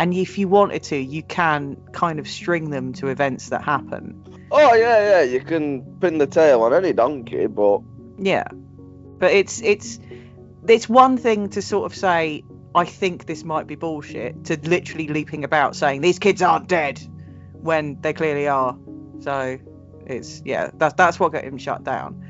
And 0.00 0.14
if 0.14 0.38
you 0.38 0.48
wanted 0.48 0.82
to, 0.84 0.96
you 0.96 1.22
can 1.22 1.76
kind 1.92 2.18
of 2.18 2.26
string 2.26 2.70
them 2.70 2.94
to 2.94 3.08
events 3.08 3.50
that 3.50 3.62
happen. 3.62 4.24
Oh 4.50 4.72
yeah, 4.72 5.10
yeah. 5.10 5.22
You 5.22 5.40
can 5.40 5.82
pin 6.00 6.16
the 6.16 6.26
tail 6.26 6.62
on 6.62 6.72
any 6.72 6.94
donkey, 6.94 7.46
but 7.46 7.82
Yeah, 8.16 8.44
but 9.18 9.30
it's 9.30 9.60
it's 9.60 10.00
it's 10.66 10.88
one 10.88 11.18
thing 11.18 11.50
to 11.50 11.60
sort 11.60 11.84
of 11.84 11.94
say 11.94 12.42
I 12.74 12.86
think 12.86 13.26
this 13.26 13.44
might 13.44 13.66
be 13.66 13.74
bullshit 13.74 14.46
to 14.46 14.58
literally 14.62 15.06
leaping 15.08 15.44
about 15.44 15.76
saying 15.76 16.00
these 16.00 16.18
kids 16.18 16.40
aren't 16.40 16.66
dead 16.66 16.98
when 17.52 18.00
they 18.00 18.14
clearly 18.14 18.48
are. 18.48 18.78
So 19.18 19.58
it's 20.06 20.40
yeah, 20.46 20.70
that's 20.72 20.94
that's 20.94 21.20
what 21.20 21.32
got 21.32 21.44
him 21.44 21.58
shut 21.58 21.84
down. 21.84 22.26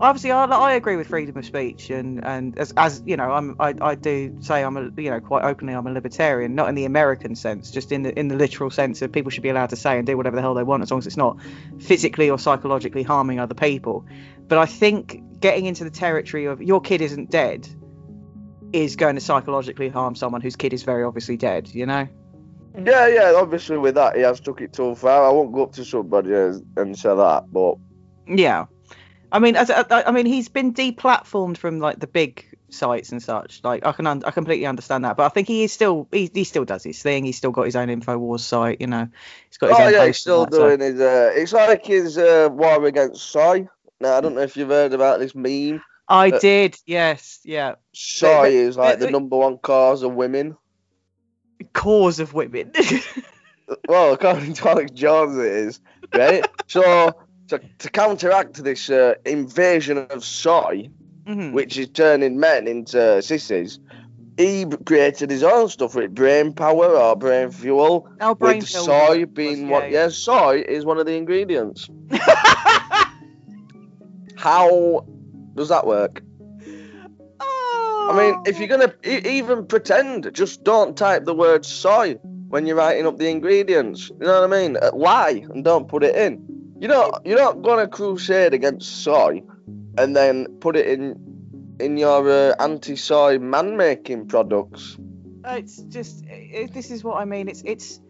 Obviously, 0.00 0.30
I, 0.30 0.44
I 0.44 0.74
agree 0.74 0.94
with 0.94 1.08
freedom 1.08 1.36
of 1.36 1.44
speech, 1.44 1.90
and 1.90 2.24
and 2.24 2.56
as, 2.56 2.72
as 2.76 3.02
you 3.04 3.16
know, 3.16 3.32
I'm 3.32 3.56
I, 3.58 3.74
I 3.80 3.94
do 3.96 4.36
say 4.40 4.62
I'm 4.62 4.76
a 4.76 4.90
you 4.96 5.10
know 5.10 5.18
quite 5.18 5.44
openly 5.44 5.74
I'm 5.74 5.88
a 5.88 5.92
libertarian, 5.92 6.54
not 6.54 6.68
in 6.68 6.76
the 6.76 6.84
American 6.84 7.34
sense, 7.34 7.72
just 7.72 7.90
in 7.90 8.02
the 8.02 8.16
in 8.16 8.28
the 8.28 8.36
literal 8.36 8.70
sense 8.70 9.02
of 9.02 9.10
people 9.10 9.30
should 9.30 9.42
be 9.42 9.48
allowed 9.48 9.70
to 9.70 9.76
say 9.76 9.98
and 9.98 10.06
do 10.06 10.16
whatever 10.16 10.36
the 10.36 10.42
hell 10.42 10.54
they 10.54 10.62
want 10.62 10.84
as 10.84 10.90
long 10.92 10.98
as 10.98 11.06
it's 11.08 11.16
not 11.16 11.36
physically 11.80 12.30
or 12.30 12.38
psychologically 12.38 13.02
harming 13.02 13.40
other 13.40 13.54
people. 13.54 14.06
But 14.46 14.58
I 14.58 14.66
think 14.66 15.40
getting 15.40 15.66
into 15.66 15.82
the 15.82 15.90
territory 15.90 16.44
of 16.44 16.62
your 16.62 16.80
kid 16.80 17.00
isn't 17.00 17.30
dead 17.30 17.68
is 18.72 18.94
going 18.94 19.16
to 19.16 19.20
psychologically 19.20 19.88
harm 19.88 20.14
someone 20.14 20.42
whose 20.42 20.54
kid 20.54 20.72
is 20.72 20.84
very 20.84 21.02
obviously 21.02 21.36
dead. 21.36 21.68
You 21.74 21.86
know. 21.86 22.06
yeah, 22.84 23.08
yeah. 23.08 23.32
Obviously, 23.34 23.78
with 23.78 23.96
that, 23.96 24.14
he 24.14 24.22
has 24.22 24.38
took 24.38 24.60
it 24.60 24.72
too 24.72 24.94
far. 24.94 25.28
I 25.28 25.32
won't 25.32 25.52
go 25.52 25.64
up 25.64 25.72
to 25.72 25.84
somebody 25.84 26.34
and 26.34 26.64
and 26.76 26.96
say 26.96 27.16
that, 27.16 27.52
but 27.52 27.74
Yeah, 28.28 28.66
I 29.30 29.38
mean, 29.38 29.56
as, 29.56 29.70
I, 29.70 29.84
I 29.90 30.10
mean, 30.10 30.26
he's 30.26 30.48
been 30.48 30.72
deplatformed 30.72 31.58
from 31.58 31.80
like 31.80 32.00
the 32.00 32.06
big 32.06 32.44
sites 32.70 33.12
and 33.12 33.22
such. 33.22 33.60
Like, 33.62 33.84
I 33.84 33.92
can, 33.92 34.06
un- 34.06 34.22
I 34.24 34.30
completely 34.30 34.66
understand 34.66 35.04
that, 35.04 35.16
but 35.16 35.24
I 35.24 35.28
think 35.28 35.48
he 35.48 35.64
is 35.64 35.72
still, 35.72 36.08
he, 36.12 36.30
he 36.32 36.44
still 36.44 36.64
does 36.64 36.82
his 36.82 37.02
thing. 37.02 37.24
He's 37.24 37.36
still 37.36 37.50
got 37.50 37.66
his 37.66 37.76
own 37.76 37.88
Infowars 37.88 38.40
site. 38.40 38.80
You 38.80 38.86
know, 38.86 39.08
he's 39.48 39.58
got 39.58 39.70
his 39.70 39.78
oh 39.78 39.88
yeah, 39.88 40.06
he's 40.06 40.18
still 40.18 40.44
and 40.44 40.52
that, 40.52 40.56
so- 40.56 40.68
doing 40.68 40.80
his. 40.80 41.00
Uh, 41.00 41.32
it's 41.34 41.52
like 41.52 41.84
his 41.84 42.18
uh, 42.18 42.48
war 42.50 42.84
against 42.84 43.22
soy. 43.22 43.68
Now 44.00 44.16
I 44.16 44.20
don't 44.20 44.34
know 44.34 44.42
if 44.42 44.56
you've 44.56 44.68
heard 44.68 44.92
about 44.92 45.18
this 45.18 45.34
meme. 45.34 45.82
I 46.08 46.30
uh, 46.30 46.38
did, 46.38 46.78
yes, 46.86 47.40
yeah. 47.44 47.74
Soy 47.92 48.50
is 48.50 48.76
like 48.76 48.98
the 48.98 49.10
number 49.10 49.36
one 49.36 49.58
cause 49.58 50.02
of 50.02 50.14
women. 50.14 50.56
Cause 51.72 52.20
of 52.20 52.32
women. 52.32 52.72
Well, 53.86 54.14
according 54.14 54.54
to 54.54 54.70
Alex 54.70 54.90
Jones, 54.92 55.36
it 55.36 55.44
is 55.44 55.80
right. 56.14 56.46
so 56.66 57.12
to, 57.48 57.60
to 57.78 57.90
counteract 57.90 58.62
this 58.64 58.90
uh, 58.90 59.14
invasion 59.24 59.98
of 59.98 60.24
soy, 60.24 60.88
Mhm. 61.26 61.52
which 61.52 61.76
is 61.76 61.88
turning 61.90 62.38
men 62.40 62.66
into 62.66 63.20
sissies, 63.20 63.78
he 64.38 64.64
created 64.86 65.30
his 65.30 65.42
own 65.42 65.68
stuff 65.68 65.94
with 65.94 66.14
brain 66.14 66.52
power 66.54 66.86
or 66.86 67.16
brain 67.16 67.50
fuel. 67.50 68.08
Our 68.20 68.34
brain 68.34 68.60
with 68.60 68.68
soy 68.68 69.26
being 69.26 69.68
what? 69.68 69.90
yeah. 69.90 70.08
Soy 70.08 70.64
is 70.66 70.84
one 70.86 70.98
of 70.98 71.06
the 71.06 71.14
ingredients. 71.16 71.88
How 74.36 75.04
does 75.54 75.68
that 75.68 75.86
work? 75.86 76.22
Oh. 77.40 78.08
I 78.12 78.16
mean, 78.16 78.40
if 78.46 78.58
you're 78.58 78.68
gonna 78.68 78.94
even 79.04 79.66
pretend, 79.66 80.30
just 80.32 80.62
don't 80.64 80.96
type 80.96 81.24
the 81.24 81.34
word 81.34 81.64
soy 81.66 82.14
when 82.48 82.66
you're 82.66 82.76
writing 82.76 83.06
up 83.06 83.18
the 83.18 83.28
ingredients. 83.28 84.08
You 84.08 84.26
know 84.26 84.40
what 84.40 84.52
I 84.52 84.62
mean? 84.62 84.76
Uh, 84.80 84.90
lie 84.94 85.44
and 85.50 85.64
don't 85.64 85.88
put 85.88 86.04
it 86.04 86.14
in. 86.14 86.44
You 86.80 86.86
know, 86.86 87.12
you're 87.24 87.38
not 87.38 87.62
gonna 87.62 87.88
crusade 87.88 88.54
against 88.54 89.02
soy 89.02 89.42
and 89.96 90.14
then 90.14 90.46
put 90.60 90.76
it 90.76 90.86
in 90.86 91.76
in 91.80 91.96
your 91.96 92.28
uh, 92.28 92.54
anti-soy 92.58 93.38
man-making 93.38 94.26
products. 94.26 94.96
it's 95.44 95.82
just 95.84 96.24
it, 96.26 96.72
this 96.72 96.90
is 96.90 97.02
what 97.02 97.20
I 97.20 97.24
mean. 97.24 97.48
It's 97.48 97.62
it's 97.64 98.00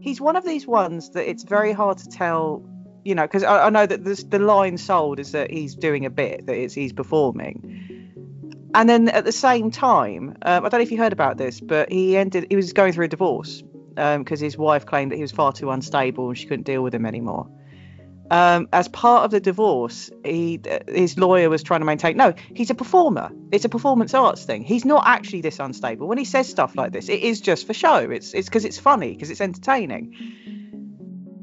he's 0.00 0.20
one 0.20 0.36
of 0.36 0.44
these 0.44 0.66
ones 0.66 1.10
that 1.10 1.28
it's 1.28 1.44
very 1.44 1.72
hard 1.72 1.98
to 1.98 2.08
tell. 2.08 2.62
You 3.04 3.14
know, 3.14 3.22
because 3.22 3.44
I, 3.44 3.66
I 3.66 3.70
know 3.70 3.86
that 3.86 4.04
this, 4.04 4.24
the 4.24 4.38
line 4.38 4.76
sold 4.76 5.18
is 5.18 5.32
that 5.32 5.50
he's 5.50 5.74
doing 5.74 6.04
a 6.04 6.10
bit, 6.10 6.46
that 6.46 6.56
it's 6.56 6.74
he's 6.74 6.92
performing, 6.92 7.78
and 8.74 8.88
then 8.88 9.08
at 9.08 9.24
the 9.24 9.32
same 9.32 9.70
time, 9.70 10.36
um, 10.42 10.66
I 10.66 10.68
don't 10.68 10.74
know 10.74 10.80
if 10.80 10.90
you 10.90 10.98
heard 10.98 11.14
about 11.14 11.38
this, 11.38 11.60
but 11.60 11.90
he 11.90 12.16
ended. 12.16 12.46
He 12.50 12.56
was 12.56 12.74
going 12.74 12.92
through 12.92 13.06
a 13.06 13.08
divorce 13.08 13.62
because 13.94 14.40
his 14.40 14.58
wife 14.58 14.84
claimed 14.84 15.12
that 15.12 15.16
he 15.16 15.22
was 15.22 15.32
far 15.32 15.52
too 15.52 15.70
unstable 15.70 16.28
and 16.28 16.38
she 16.38 16.46
couldn't 16.46 16.66
deal 16.66 16.82
with 16.82 16.94
him 16.94 17.06
anymore. 17.06 17.48
Um, 18.30 18.68
as 18.72 18.88
part 18.88 19.24
of 19.24 19.30
the 19.30 19.40
divorce, 19.40 20.10
he 20.24 20.60
his 20.86 21.16
lawyer 21.16 21.48
was 21.48 21.62
trying 21.62 21.80
to 21.80 21.86
maintain. 21.86 22.16
No, 22.16 22.34
he's 22.54 22.68
a 22.68 22.74
performer. 22.74 23.30
It's 23.52 23.64
a 23.64 23.70
performance 23.70 24.12
arts 24.12 24.44
thing. 24.44 24.64
He's 24.64 24.84
not 24.84 25.04
actually 25.06 25.40
this 25.40 25.58
unstable. 25.58 26.06
When 26.06 26.18
he 26.18 26.26
says 26.26 26.48
stuff 26.48 26.76
like 26.76 26.92
this, 26.92 27.08
it 27.08 27.20
is 27.20 27.40
just 27.40 27.66
for 27.66 27.72
show. 27.72 27.96
It's 28.10 28.34
it's 28.34 28.48
because 28.48 28.66
it's 28.66 28.78
funny, 28.78 29.12
because 29.12 29.30
it's 29.30 29.40
entertaining. 29.40 30.14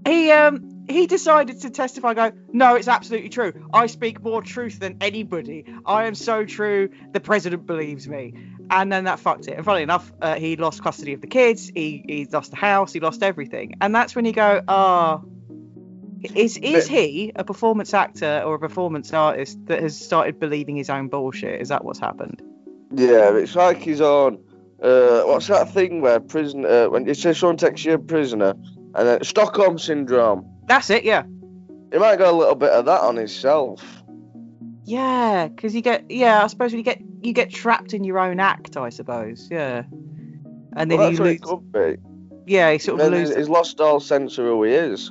He 0.06 0.32
um 0.32 0.86
he 0.88 1.08
decided 1.08 1.62
to 1.62 1.72
testify. 1.72 2.14
Go, 2.14 2.32
no, 2.54 2.76
it's 2.76 2.88
absolutely 2.88 3.30
true. 3.30 3.68
I 3.74 3.88
speak 3.88 4.22
more 4.22 4.44
truth 4.44 4.80
than 4.80 4.98
anybody. 5.02 5.66
I 5.88 6.06
am 6.06 6.14
so 6.14 6.46
true. 6.46 6.90
The 7.14 7.20
president 7.20 7.66
believes 7.66 8.08
me. 8.08 8.36
And 8.70 8.92
then 8.92 9.06
that 9.06 9.20
fucked 9.20 9.48
it. 9.48 9.58
And 9.58 9.66
funny 9.66 9.82
enough, 9.82 10.12
uh, 10.22 10.36
he 10.36 10.56
lost 10.56 10.84
custody 10.84 11.14
of 11.14 11.22
the 11.22 11.28
kids. 11.28 11.72
He 11.74 12.04
he 12.08 12.26
lost 12.32 12.52
the 12.52 12.58
house. 12.58 12.94
He 12.94 13.00
lost 13.00 13.24
everything. 13.24 13.74
And 13.82 13.96
that's 13.96 14.16
when 14.16 14.26
you 14.26 14.34
go, 14.34 14.62
ah. 14.68 15.22
Is 16.34 16.58
is 16.58 16.88
he 16.88 17.32
a 17.36 17.44
performance 17.44 17.94
actor 17.94 18.42
or 18.46 18.56
a 18.56 18.60
performance 18.60 19.14
artist 19.14 19.58
that 19.66 19.82
has 19.82 19.98
started 20.00 20.40
believing 20.40 20.76
his 20.76 20.90
own 20.90 21.08
bullshit? 21.08 21.62
Is 21.62 21.70
that 21.70 21.84
what's 21.84 22.00
happened? 22.00 22.42
Yeah, 22.94 23.36
it's 23.36 23.56
like 23.56 23.78
his 23.78 24.02
own. 24.02 24.40
Uh, 24.82 25.24
what's 25.24 25.48
that 25.48 25.72
thing 25.74 26.02
where 26.02 26.20
prison? 26.20 26.66
Uh, 26.66 26.88
when 26.88 27.08
it 27.08 27.18
says 27.18 27.38
someone 27.38 27.58
takes 27.58 27.84
you 27.86 27.94
a 27.94 28.00
prisoner, 28.00 28.54
and 28.96 29.08
then 29.08 29.24
Stockholm 29.24 29.78
syndrome. 29.80 30.46
That's 30.68 30.90
it, 30.90 31.04
yeah. 31.04 31.24
He 31.92 32.00
might 32.00 32.18
got 32.18 32.34
a 32.34 32.38
little 32.38 32.56
bit 32.56 32.72
of 32.72 32.86
that 32.86 33.02
on 33.02 33.16
himself. 33.16 33.82
Yeah, 34.84 35.48
because 35.48 35.74
you 35.74 35.82
get 35.82 36.10
yeah, 36.12 36.44
I 36.44 36.48
suppose 36.48 36.74
you 36.74 36.84
get 36.84 37.02
you 37.22 37.34
get 37.34 37.50
trapped 37.52 37.94
in 37.94 38.04
your 38.04 38.20
own 38.20 38.40
act, 38.40 38.78
I 38.78 38.90
suppose. 38.90 39.48
Yeah, 39.50 39.84
and 40.76 40.92
then 40.92 40.98
Well, 41.00 41.12
you 41.12 41.18
that's 41.18 41.20
what 41.20 41.26
lose. 41.28 41.36
it 41.36 41.42
could 41.42 41.72
be. 41.72 42.52
Yeah, 42.52 42.70
you 42.72 42.80
sort 42.80 43.00
of 43.00 43.06
Then 43.12 43.20
lose. 43.20 43.30
he's, 43.30 43.38
he's 43.38 43.50
lost 43.50 43.82
all 43.82 44.00
sense 44.00 44.38
of 44.38 44.46
who 44.46 44.64
he 44.64 44.74
is. 44.74 45.10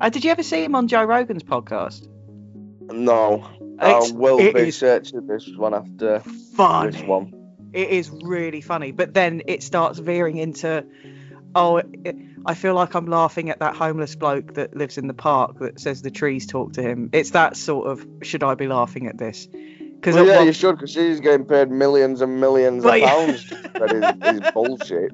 Uh, 0.00 0.08
did 0.08 0.24
you 0.24 0.30
ever 0.30 0.42
see 0.42 0.62
him 0.62 0.74
on 0.74 0.88
Joe 0.88 1.04
Rogan's 1.04 1.42
podcast? 1.42 2.06
No, 2.90 3.46
I 3.78 4.10
will 4.12 4.38
be 4.38 4.68
is 4.68 4.76
searching 4.76 5.26
this 5.26 5.48
one 5.56 5.74
after 5.74 6.20
Funny. 6.54 6.92
this 6.92 7.02
one. 7.02 7.34
It 7.72 7.90
is 7.90 8.10
really 8.10 8.60
funny, 8.60 8.92
but 8.92 9.12
then 9.12 9.42
it 9.46 9.62
starts 9.62 9.98
veering 9.98 10.38
into, 10.38 10.86
oh, 11.54 11.76
it, 11.78 12.16
I 12.46 12.54
feel 12.54 12.74
like 12.74 12.94
I'm 12.94 13.06
laughing 13.06 13.50
at 13.50 13.58
that 13.60 13.76
homeless 13.76 14.14
bloke 14.14 14.54
that 14.54 14.74
lives 14.74 14.96
in 14.96 15.06
the 15.06 15.14
park 15.14 15.58
that 15.58 15.78
says 15.78 16.00
the 16.00 16.10
trees 16.10 16.46
talk 16.46 16.72
to 16.74 16.82
him. 16.82 17.10
It's 17.12 17.30
that 17.30 17.56
sort 17.56 17.88
of 17.88 18.06
should 18.22 18.42
I 18.42 18.54
be 18.54 18.68
laughing 18.68 19.06
at 19.06 19.18
this? 19.18 19.46
Because 19.46 20.14
Well, 20.14 20.24
yeah, 20.26 20.42
you 20.42 20.52
should, 20.52 20.76
because 20.76 20.94
he's 20.94 21.20
getting 21.20 21.44
paid 21.44 21.70
millions 21.70 22.22
and 22.22 22.40
millions 22.40 22.84
Well, 22.84 22.94
of 22.94 23.00
yeah. 23.00 23.26
pounds 23.26 23.42
for 23.42 23.88
his, 23.88 24.40
his 24.40 24.50
bullshit. 24.54 25.12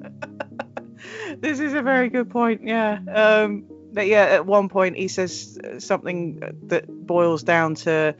this 1.41 1.59
is 1.59 1.73
a 1.73 1.81
very 1.81 2.09
good 2.09 2.29
point. 2.29 2.61
Yeah. 2.63 2.99
Um. 3.13 3.65
But 3.95 4.07
yeah. 4.07 4.25
At 4.25 4.45
one 4.45 4.69
point, 4.69 4.97
he 4.97 5.07
says 5.07 5.57
uh, 5.63 5.79
something 5.79 6.41
that 6.67 6.85
boils 6.87 7.43
down 7.43 7.75
to. 7.75 8.15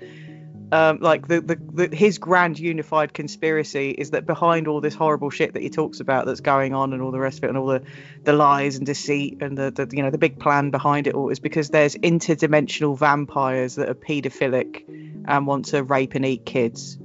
Um, 0.71 0.97
like 0.99 1.27
the, 1.27 1.41
the, 1.41 1.87
the 1.87 1.95
his 1.95 2.17
grand 2.17 2.57
unified 2.57 3.13
conspiracy 3.13 3.91
is 3.91 4.09
that 4.09 4.25
behind 4.25 4.67
all 4.67 4.81
this 4.81 4.95
horrible 4.95 5.29
shit 5.29 5.53
that 5.53 5.61
he 5.61 5.69
talks 5.69 5.99
about 5.99 6.25
that's 6.25 6.39
going 6.41 6.73
on 6.73 6.91
and 6.91 7.03
all 7.03 7.11
the 7.11 7.19
rest 7.19 7.37
of 7.37 7.43
it 7.43 7.49
and 7.49 7.57
all 7.57 7.67
the, 7.67 7.83
the 8.23 8.33
lies 8.33 8.75
and 8.77 8.85
deceit 8.85 9.43
and 9.43 9.55
the, 9.55 9.69
the 9.69 9.87
you 9.95 10.01
know 10.01 10.09
the 10.09 10.17
big 10.17 10.39
plan 10.39 10.71
behind 10.71 11.05
it 11.05 11.13
all 11.13 11.29
is 11.29 11.39
because 11.39 11.69
there's 11.69 11.95
interdimensional 11.95 12.97
vampires 12.97 13.75
that 13.75 13.89
are 13.89 13.93
paedophilic 13.93 14.83
and 15.27 15.45
want 15.45 15.65
to 15.65 15.83
rape 15.83 16.15
and 16.15 16.25
eat 16.25 16.47
kids. 16.47 16.97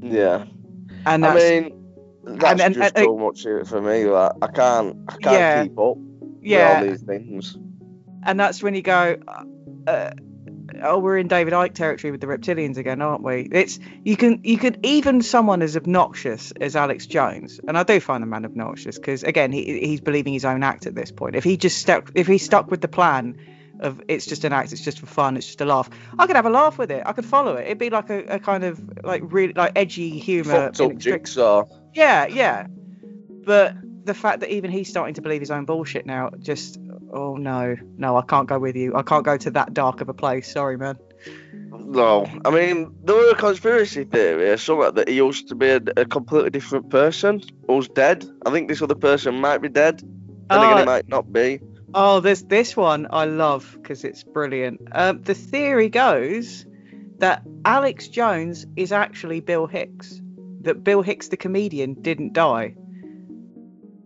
Yeah. 0.00 0.46
And 1.04 1.26
I 1.26 1.34
mean, 1.34 1.94
that's 2.24 2.62
and- 2.62 2.74
just 2.74 2.96
and- 2.96 3.04
too 3.06 3.18
much 3.18 3.42
for 3.68 3.82
me. 3.82 4.06
Like, 4.06 4.32
I 4.40 4.46
can't, 4.48 4.96
I 5.06 5.12
can't 5.18 5.24
Yeah. 5.34 5.62
keep 5.64 5.78
up 5.78 5.96
yeah, 6.40 6.80
with 6.80 6.88
all 6.88 6.94
these 6.94 7.02
things. 7.02 7.58
And 8.26 8.38
that's 8.38 8.62
when 8.62 8.74
you 8.74 8.82
go, 8.82 9.16
uh, 9.86 10.10
oh, 10.82 10.98
we're 10.98 11.16
in 11.16 11.28
David 11.28 11.52
Icke 11.52 11.74
territory 11.74 12.10
with 12.10 12.20
the 12.20 12.26
reptilians 12.26 12.76
again, 12.76 13.00
aren't 13.00 13.22
we? 13.22 13.48
It's 13.50 13.78
you 14.04 14.16
can 14.16 14.40
you 14.42 14.58
could 14.58 14.84
even 14.84 15.22
someone 15.22 15.62
as 15.62 15.76
obnoxious 15.76 16.52
as 16.60 16.76
Alex 16.76 17.06
Jones, 17.06 17.60
and 17.66 17.78
I 17.78 17.84
do 17.84 18.00
find 18.00 18.22
the 18.22 18.26
man 18.26 18.44
obnoxious 18.44 18.96
because 18.96 19.22
again 19.22 19.52
he 19.52 19.86
he's 19.86 20.00
believing 20.00 20.32
his 20.32 20.44
own 20.44 20.62
act 20.62 20.86
at 20.86 20.94
this 20.94 21.12
point. 21.12 21.36
If 21.36 21.44
he 21.44 21.56
just 21.56 21.78
stuck 21.78 22.10
if 22.14 22.26
he 22.26 22.38
stuck 22.38 22.70
with 22.70 22.80
the 22.80 22.88
plan 22.88 23.38
of 23.80 24.02
it's 24.08 24.26
just 24.26 24.44
an 24.44 24.52
act, 24.52 24.72
it's 24.72 24.82
just 24.82 24.98
for 24.98 25.06
fun, 25.06 25.36
it's 25.36 25.46
just 25.46 25.60
a 25.60 25.64
laugh, 25.64 25.90
I 26.18 26.26
could 26.26 26.36
have 26.36 26.46
a 26.46 26.50
laugh 26.50 26.78
with 26.78 26.90
it. 26.90 27.02
I 27.06 27.12
could 27.12 27.26
follow 27.26 27.56
it. 27.56 27.66
It'd 27.66 27.78
be 27.78 27.90
like 27.90 28.10
a, 28.10 28.24
a 28.24 28.38
kind 28.38 28.64
of 28.64 29.04
like 29.04 29.22
really 29.24 29.52
like 29.52 29.72
edgy. 29.76 30.18
Fucked 30.42 30.98
jigsaw. 30.98 31.64
yeah, 31.94 32.26
yeah. 32.26 32.66
But 33.44 33.76
the 34.06 34.14
fact 34.14 34.40
that 34.40 34.50
even 34.50 34.70
he's 34.70 34.88
starting 34.88 35.14
to 35.14 35.22
believe 35.22 35.40
his 35.40 35.50
own 35.50 35.64
bullshit 35.64 36.06
now, 36.06 36.30
just 36.38 36.78
oh 37.16 37.36
no, 37.36 37.76
no, 37.96 38.16
I 38.16 38.22
can't 38.22 38.48
go 38.48 38.58
with 38.58 38.76
you. 38.76 38.94
I 38.94 39.02
can't 39.02 39.24
go 39.24 39.36
to 39.36 39.50
that 39.52 39.74
dark 39.74 40.00
of 40.00 40.08
a 40.08 40.14
place. 40.14 40.52
Sorry, 40.52 40.76
man. 40.76 40.96
No, 41.72 42.26
I 42.44 42.50
mean 42.50 42.94
there 43.04 43.16
were 43.16 43.30
a 43.30 43.34
conspiracy 43.34 44.04
theory 44.04 44.50
or 44.50 44.56
something 44.56 44.94
that 44.94 45.08
he 45.08 45.16
used 45.16 45.48
to 45.48 45.54
be 45.54 45.68
a, 45.68 45.80
a 45.96 46.04
completely 46.04 46.50
different 46.50 46.90
person 46.90 47.40
who's 47.66 47.88
dead. 47.88 48.24
I 48.44 48.50
think 48.50 48.68
this 48.68 48.82
other 48.82 48.94
person 48.94 49.40
might 49.40 49.58
be 49.58 49.68
dead. 49.68 50.02
Again, 50.50 50.74
Oh. 50.74 50.76
he 50.78 50.84
might 50.84 51.08
not 51.08 51.32
be. 51.32 51.60
Oh, 51.94 52.20
this 52.20 52.42
this 52.42 52.76
one 52.76 53.06
I 53.10 53.24
love 53.24 53.76
because 53.80 54.04
it's 54.04 54.22
brilliant. 54.22 54.80
Um, 54.92 55.22
the 55.22 55.34
theory 55.34 55.88
goes 55.88 56.66
that 57.18 57.42
Alex 57.64 58.08
Jones 58.08 58.66
is 58.76 58.92
actually 58.92 59.40
Bill 59.40 59.66
Hicks. 59.66 60.20
That 60.62 60.84
Bill 60.84 61.02
Hicks, 61.02 61.28
the 61.28 61.36
comedian, 61.36 61.94
didn't 61.94 62.32
die. 62.34 62.74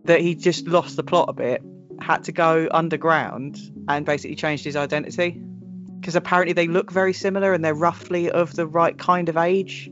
That 0.05 0.21
he 0.21 0.35
just 0.35 0.67
lost 0.67 0.95
the 0.95 1.03
plot 1.03 1.29
a 1.29 1.33
bit, 1.33 1.61
had 2.01 2.25
to 2.25 2.31
go 2.31 2.67
underground, 2.71 3.59
and 3.87 4.05
basically 4.05 4.35
changed 4.35 4.63
his 4.63 4.75
identity. 4.75 5.41
Because 5.99 6.15
apparently 6.15 6.53
they 6.53 6.67
look 6.67 6.91
very 6.91 7.13
similar 7.13 7.53
and 7.53 7.63
they're 7.63 7.75
roughly 7.75 8.31
of 8.31 8.55
the 8.55 8.65
right 8.65 8.97
kind 8.97 9.29
of 9.29 9.37
age. 9.37 9.89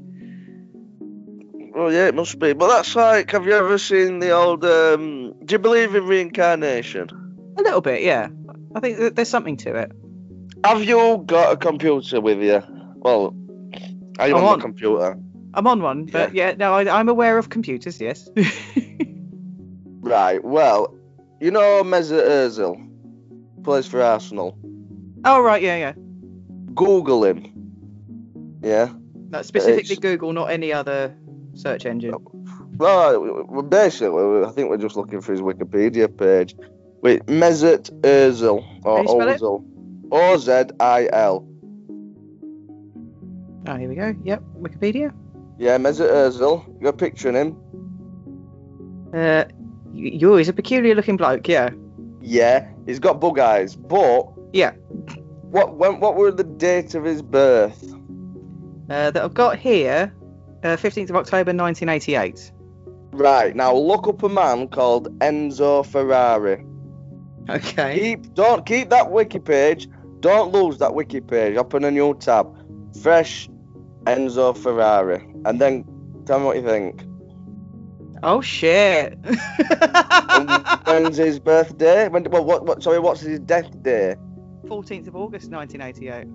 Well, 1.76 1.94
yeah, 1.94 2.08
it 2.08 2.16
must 2.16 2.40
be. 2.40 2.54
But 2.54 2.68
that's 2.70 2.96
like, 2.96 3.32
have 3.32 3.46
you 3.46 3.54
ever 3.54 3.78
seen 3.78 4.20
the 4.20 4.32
old? 4.32 4.66
Um, 4.66 5.34
do 5.46 5.54
you 5.54 5.60
believe 5.60 5.94
in 5.94 6.06
reincarnation? 6.06 7.10
A 7.58 7.62
little 7.62 7.82
bit, 7.82 8.02
yeah. 8.02 8.30
I 8.76 8.80
think 8.80 9.16
there's 9.16 9.30
something 9.30 9.58
to 9.58 9.76
it. 9.76 9.92
Have 10.64 10.84
you 10.84 11.24
got 11.26 11.54
a 11.54 11.58
computer 11.58 12.20
with 12.20 12.42
you? 12.42 12.62
Well, 12.96 13.36
are 14.18 14.28
you 14.28 14.36
I'm 14.36 14.44
on, 14.44 14.54
on. 14.54 14.60
the 14.60 14.64
computer? 14.64 15.18
I'm 15.54 15.68
on 15.68 15.82
one, 15.82 16.06
but 16.06 16.34
yeah, 16.34 16.54
no, 16.58 16.74
I, 16.74 17.00
I'm 17.00 17.08
aware 17.08 17.38
of 17.38 17.50
computers, 17.50 18.02
yes. 18.02 18.30
Right. 20.02 20.44
Well, 20.44 20.96
you 21.40 21.52
know 21.52 21.84
Mesut 21.84 22.26
Ozil 22.28 22.88
plays 23.64 23.88
for 23.88 24.02
Arsenal. 24.02 24.58
oh, 25.26 25.42
right, 25.42 25.62
yeah, 25.62 25.76
yeah. 25.78 25.94
Google 26.74 27.24
him. 27.26 27.46
Yeah. 28.62 28.90
No, 29.32 29.42
specifically 29.42 29.94
It's- 29.94 30.00
Google, 30.00 30.34
not 30.34 30.50
any 30.52 30.72
other 30.74 31.16
search 31.54 31.86
engine. 31.86 32.14
Well, 32.78 33.46
we- 33.50 33.62
basically, 33.64 34.44
I 34.46 34.52
think 34.52 34.70
we're 34.70 34.78
just 34.78 34.96
looking 34.96 35.22
for 35.22 35.34
his 35.34 35.42
Wikipedia 35.42 36.08
page. 36.16 36.56
Wait, 37.02 37.26
Mesut 37.28 37.90
Ozil 38.02 38.64
or 38.86 38.98
Can 38.98 39.04
you 39.04 39.10
spell 39.10 39.30
it? 39.30 39.42
Ozil. 39.42 39.64
O 40.12 40.38
Z 40.38 40.52
I 40.80 41.08
L. 41.12 41.46
Oh, 43.68 43.76
here 43.76 43.90
we 43.90 43.96
go. 43.96 44.16
Yep, 44.24 44.42
Wikipedia. 44.60 45.14
Yeah, 45.58 45.78
Mesut 45.78 46.10
Ozil. 46.10 46.66
You 46.78 46.84
got 46.86 46.94
a 46.94 46.98
picture 46.98 47.30
of 47.30 47.36
him? 47.36 47.58
Uh, 49.14 49.44
y- 50.00 50.12
you're 50.14 50.38
he's 50.38 50.50
a 50.50 50.54
peculiar 50.54 50.96
looking 50.96 51.18
bloke, 51.18 51.48
yeah. 51.48 51.70
Yeah. 52.22 52.68
He's 52.86 53.00
got 53.00 53.20
bug 53.22 53.40
eyes, 53.40 53.76
but 53.76 54.28
Yeah. 54.54 54.72
what 55.52 55.76
when 55.78 56.00
what 56.00 56.16
were 56.16 56.32
the 56.32 56.44
date 56.44 56.96
of 56.96 57.04
his 57.04 57.22
birth? 57.22 57.84
Uh, 58.90 59.12
that 59.12 59.24
I've 59.24 59.34
got 59.36 59.58
here, 59.58 60.12
uh, 60.64 60.76
15th 60.76 61.10
of 61.12 61.16
October 61.16 61.54
1988. 61.54 62.52
Right 63.12 63.56
now, 63.56 63.74
look 63.76 64.08
up 64.08 64.24
a 64.24 64.30
man 64.30 64.68
called 64.68 65.18
Enzo 65.20 65.86
Ferrari. 65.86 66.64
Okay. 67.50 68.00
Keep 68.00 68.34
don't 68.36 68.66
keep 68.66 68.90
that 68.90 69.12
wiki 69.12 69.40
page. 69.40 69.88
Don't 70.20 70.52
lose 70.52 70.78
that 70.80 70.94
wiki 70.94 71.22
page. 71.22 71.56
Open 71.58 71.84
a 71.84 71.92
new 71.92 72.14
tab. 72.16 72.48
Fresh 73.02 73.50
Enzo 74.06 74.56
Ferrari, 74.58 75.24
and 75.46 75.60
then 75.62 75.86
tell 76.26 76.40
me 76.40 76.46
what 76.46 76.56
you 76.58 76.64
think. 76.64 77.04
Oh, 78.22 78.42
shit. 78.42 79.18
When's 80.86 81.18
his 81.18 81.40
birthday? 81.40 82.08
When? 82.10 82.24
Well, 82.26 82.44
what? 82.44 82.66
What? 82.66 82.84
Sorry, 82.84 83.00
what's 83.00 83.22
his 83.22 83.40
death 83.40 83.70
day? 83.82 84.16
14th 84.66 85.08
of 85.08 85.16
August 85.16 85.50
1988. 85.52 86.28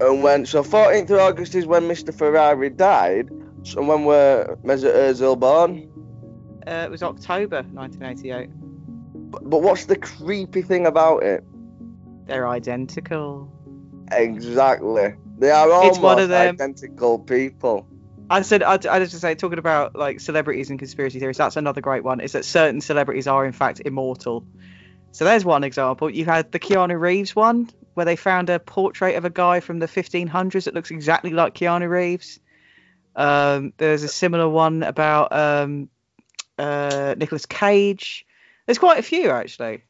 And 0.00 0.22
when? 0.22 0.46
So 0.46 0.62
14th 0.62 1.10
of 1.10 1.18
August 1.20 1.54
is 1.54 1.66
when 1.66 1.82
Mr. 1.84 2.14
Ferrari 2.14 2.70
died. 2.70 3.28
So 3.64 3.82
when 3.82 4.04
were 4.04 4.58
Mesut 4.64 4.94
Ozil 4.94 5.38
born? 5.38 5.88
Uh, 6.66 6.84
it 6.86 6.90
was 6.90 7.02
October 7.02 7.62
1988. 7.72 8.48
But, 9.30 9.48
but 9.48 9.62
what's 9.62 9.86
the 9.86 9.96
creepy 9.96 10.62
thing 10.62 10.86
about 10.86 11.22
it? 11.22 11.44
They're 12.26 12.48
identical. 12.48 13.50
Exactly. 14.12 15.14
They 15.38 15.50
are 15.50 15.70
almost 15.70 15.96
It's 15.96 16.02
one 16.02 16.18
of 16.20 16.28
them- 16.28 16.54
identical 16.54 17.18
people. 17.18 17.88
I 18.30 18.42
said, 18.42 18.62
I, 18.62 18.74
I 18.74 18.98
just 19.00 19.20
say, 19.20 19.34
talking 19.34 19.58
about 19.58 19.94
like 19.94 20.20
celebrities 20.20 20.70
and 20.70 20.78
conspiracy 20.78 21.18
theories, 21.18 21.36
that's 21.36 21.56
another 21.56 21.80
great 21.80 22.04
one. 22.04 22.20
Is 22.20 22.32
that 22.32 22.44
certain 22.44 22.80
celebrities 22.80 23.26
are 23.26 23.44
in 23.44 23.52
fact 23.52 23.80
immortal. 23.84 24.44
So 25.12 25.24
there's 25.24 25.44
one 25.44 25.64
example. 25.64 26.08
You 26.08 26.24
had 26.24 26.52
the 26.52 26.58
Keanu 26.58 26.98
Reeves 26.98 27.36
one, 27.36 27.68
where 27.94 28.06
they 28.06 28.16
found 28.16 28.48
a 28.48 28.58
portrait 28.58 29.16
of 29.16 29.24
a 29.24 29.30
guy 29.30 29.60
from 29.60 29.78
the 29.78 29.86
1500s 29.86 30.64
that 30.64 30.74
looks 30.74 30.90
exactly 30.90 31.30
like 31.30 31.54
Keanu 31.54 31.88
Reeves. 31.88 32.40
Um, 33.14 33.74
there's 33.76 34.02
a 34.02 34.08
similar 34.08 34.48
one 34.48 34.82
about 34.82 35.32
um, 35.32 35.90
uh, 36.58 37.14
Nicolas 37.18 37.44
Cage. 37.44 38.26
There's 38.66 38.78
quite 38.78 38.98
a 38.98 39.02
few 39.02 39.30
actually. 39.30 39.82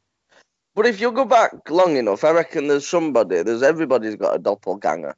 But 0.74 0.86
if 0.86 1.00
you 1.00 1.12
go 1.12 1.24
back 1.26 1.70
long 1.70 1.96
enough, 1.96 2.24
I 2.24 2.30
reckon 2.30 2.66
there's 2.66 2.86
somebody. 2.86 3.42
There's 3.42 3.62
everybody's 3.62 4.16
got 4.16 4.34
a 4.34 4.38
doppelganger. 4.38 5.14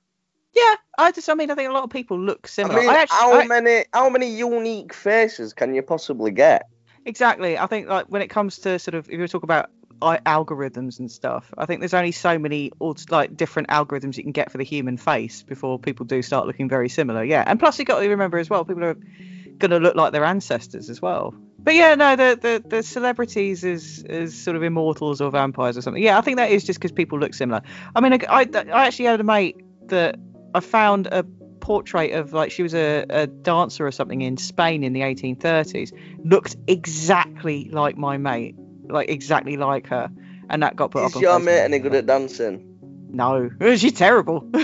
Yeah, 0.55 0.75
I 0.99 1.11
just, 1.13 1.29
I 1.29 1.35
mean, 1.35 1.51
I 1.51 1.55
think 1.55 1.69
a 1.69 1.73
lot 1.73 1.83
of 1.85 1.91
people 1.91 2.19
look 2.19 2.41
I 2.45 2.49
similar. 2.49 2.81
mean, 2.81 2.89
actually, 2.91 3.17
how 3.19 3.41
I- 3.41 3.47
many 3.47 3.85
how 3.93 4.09
many 4.09 4.29
unique 4.31 4.93
faces 4.95 5.53
can 5.53 5.75
you 5.75 5.83
possibly 5.83 6.31
get? 6.31 6.69
Exactly. 7.07 7.59
I 7.59 7.67
think 7.67 7.89
like 7.89 8.07
when 8.07 8.23
it 8.23 8.29
comes 8.29 8.59
to 8.59 8.79
sort 8.79 8.95
of 8.95 9.09
if 9.11 9.19
you 9.19 9.27
talk 9.29 9.43
about 9.43 9.71
I- 10.01 10.19
algorithms 10.19 10.99
and 11.01 11.11
stuff, 11.11 11.53
I 11.59 11.67
think 11.67 11.81
there's 11.81 11.95
only 11.95 12.13
so 12.13 12.39
many 12.39 12.71
like 13.11 13.37
different 13.37 13.69
algorithms 13.69 14.17
you 14.17 14.23
can 14.23 14.33
get 14.33 14.51
for 14.53 14.59
the 14.59 14.65
human 14.65 14.97
face 14.97 15.43
before 15.43 15.79
people 15.79 16.07
do 16.07 16.23
start 16.23 16.47
looking 16.47 16.69
very 16.69 16.89
similar. 16.89 17.25
Yeah, 17.25 17.43
and 17.47 17.59
plus 17.59 17.79
you 17.79 17.85
got 17.85 18.01
to 18.01 18.09
remember 18.09 18.39
as 18.39 18.49
well, 18.49 18.65
people 18.65 18.85
are 18.85 18.97
going 19.59 19.71
to 19.71 19.79
look 19.79 19.97
like 19.97 20.13
their 20.13 20.25
ancestors 20.25 20.89
as 20.91 21.03
well. 21.03 21.35
But 21.59 21.75
yeah, 21.75 21.95
no, 21.95 22.15
the 22.17 22.39
the, 22.41 22.69
the 22.69 22.83
celebrities 22.83 23.65
is 23.65 24.03
is 24.05 24.41
sort 24.41 24.57
of 24.57 24.63
immortals 24.63 25.21
or 25.21 25.31
vampires 25.31 25.77
or 25.77 25.83
something. 25.83 26.03
Yeah, 26.03 26.17
I 26.19 26.21
think 26.21 26.37
that 26.37 26.51
is 26.51 26.63
just 26.65 26.79
because 26.79 26.93
people 26.93 27.19
look 27.19 27.35
similar. 27.35 27.63
I 27.97 28.01
mean, 28.01 28.13
I, 28.13 28.19
I 28.29 28.47
I 28.73 28.87
actually 28.87 29.07
had 29.07 29.21
a 29.21 29.25
mate 29.25 29.57
that 29.89 30.17
I 30.55 30.61
found 30.61 31.09
a 31.09 31.25
portrait 31.61 32.13
of 32.13 32.33
like 32.33 32.51
she 32.51 32.63
was 32.63 32.75
a, 32.75 33.05
a 33.11 33.27
dancer 33.27 33.87
or 33.87 33.91
something 33.91 34.21
in 34.21 34.37
Spain 34.37 34.85
in 34.85 34.93
the 34.93 35.01
1830s 35.01 35.93
looked 36.25 36.57
exactly 36.67 37.71
like 37.73 37.97
my 37.97 38.19
mate 38.19 38.55
like 38.89 39.09
exactly 39.09 39.57
like 39.57 39.87
her 39.87 40.11
and 40.51 40.63
that 40.63 40.77
got 40.77 40.91
put 40.91 41.05
Is 41.05 41.13
up 41.13 41.17
on 41.17 41.23
your 41.23 41.39
mate 41.41 41.61
any 41.61 41.79
good 41.79 41.95
at 41.95 42.07
dancing? 42.07 42.71
no 43.11 43.51
she's 43.77 43.95
terrible 43.95 44.47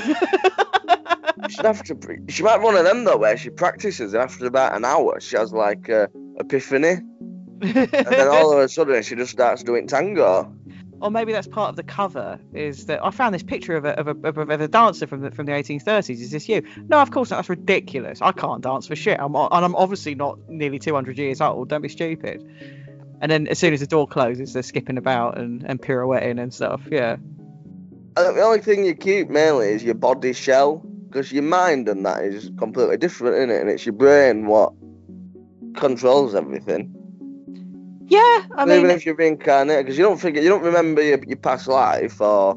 She'd 1.49 1.65
have 1.65 1.83
to. 1.85 1.95
Pre- 1.95 2.19
she 2.29 2.43
might 2.43 2.59
be 2.59 2.65
one 2.65 2.77
of 2.77 2.85
them 2.85 3.05
though, 3.05 3.17
where 3.17 3.37
she 3.37 3.51
practices 3.51 4.15
and 4.15 4.23
after 4.23 4.47
about 4.47 4.77
an 4.77 4.85
hour, 4.85 5.21
she 5.21 5.37
has 5.37 5.53
like 5.53 5.89
a 5.89 6.09
epiphany, 6.39 6.91
and 7.61 7.91
then 7.91 8.29
all 8.29 8.53
of 8.53 8.59
a 8.59 8.69
sudden 8.69 9.03
she 9.03 9.17
just 9.17 9.33
starts 9.33 9.63
doing 9.63 9.87
tango. 9.87 10.55
Or 11.01 11.11
maybe 11.11 11.33
that's 11.33 11.47
part 11.47 11.71
of 11.71 11.77
the 11.77 11.83
cover 11.83 12.39
is 12.53 12.87
that 12.87 13.05
I 13.05 13.11
found 13.11 13.35
this 13.35 13.43
picture 13.43 13.77
of 13.77 13.85
a, 13.85 13.99
of 13.99 14.09
a, 14.09 14.41
of 14.41 14.61
a, 14.61 14.69
dancer 14.69 15.07
from 15.07 15.23
the 15.23 15.31
from 15.31 15.47
the 15.47 15.53
1830s. 15.53 16.11
Is 16.11 16.31
this 16.31 16.49
you? 16.49 16.63
No, 16.89 16.99
of 16.99 17.11
course 17.11 17.31
not. 17.31 17.37
That's 17.37 17.49
ridiculous. 17.49 18.21
I 18.21 18.33
can't 18.33 18.63
dance 18.63 18.87
for 18.87 18.97
shit. 18.97 19.19
I'm 19.19 19.35
and 19.35 19.49
I'm 19.53 19.75
obviously 19.75 20.15
not 20.15 20.39
nearly 20.49 20.79
200 20.79 21.17
years 21.19 21.41
old. 21.41 21.69
Don't 21.69 21.83
be 21.83 21.89
stupid. 21.89 22.47
And 23.21 23.31
then 23.31 23.47
as 23.49 23.59
soon 23.59 23.75
as 23.75 23.81
the 23.81 23.87
door 23.87 24.07
closes, 24.07 24.53
they're 24.53 24.63
skipping 24.63 24.97
about 24.97 25.39
and, 25.39 25.63
and 25.65 25.81
pirouetting 25.81 26.39
and 26.39 26.53
stuff. 26.53 26.83
Yeah. 26.91 27.17
Uh, 28.17 28.33
the 28.33 28.43
only 28.43 28.61
thing 28.61 28.85
you 28.85 28.95
keep 28.95 29.29
mainly 29.29 29.69
is 29.69 29.85
your 29.85 29.95
body 29.95 30.33
shell, 30.33 30.83
because 31.09 31.31
your 31.31 31.43
mind 31.43 31.89
and 31.89 32.05
that 32.07 32.25
is 32.25 32.51
completely 32.59 32.97
different, 32.97 33.37
isn't 33.37 33.51
it? 33.51 33.61
And 33.61 33.71
it's 33.71 33.85
your 33.85 33.93
brain 33.93 34.47
what 34.47 34.73
controls 35.77 36.35
everything. 36.35 37.00
Yeah, 38.11 38.43
I 38.57 38.65
mean, 38.67 38.79
Even 38.79 38.91
if 38.91 39.07
you're 39.07 39.15
reincarnated, 39.15 39.87
because 39.87 39.97
you 39.97 40.03
don't 40.03 40.21
forget, 40.21 40.43
you 40.43 40.49
don't 40.49 40.65
remember 40.65 41.01
your, 41.01 41.23
your 41.25 41.39
past 41.39 41.69
life 41.69 42.21
or 42.21 42.57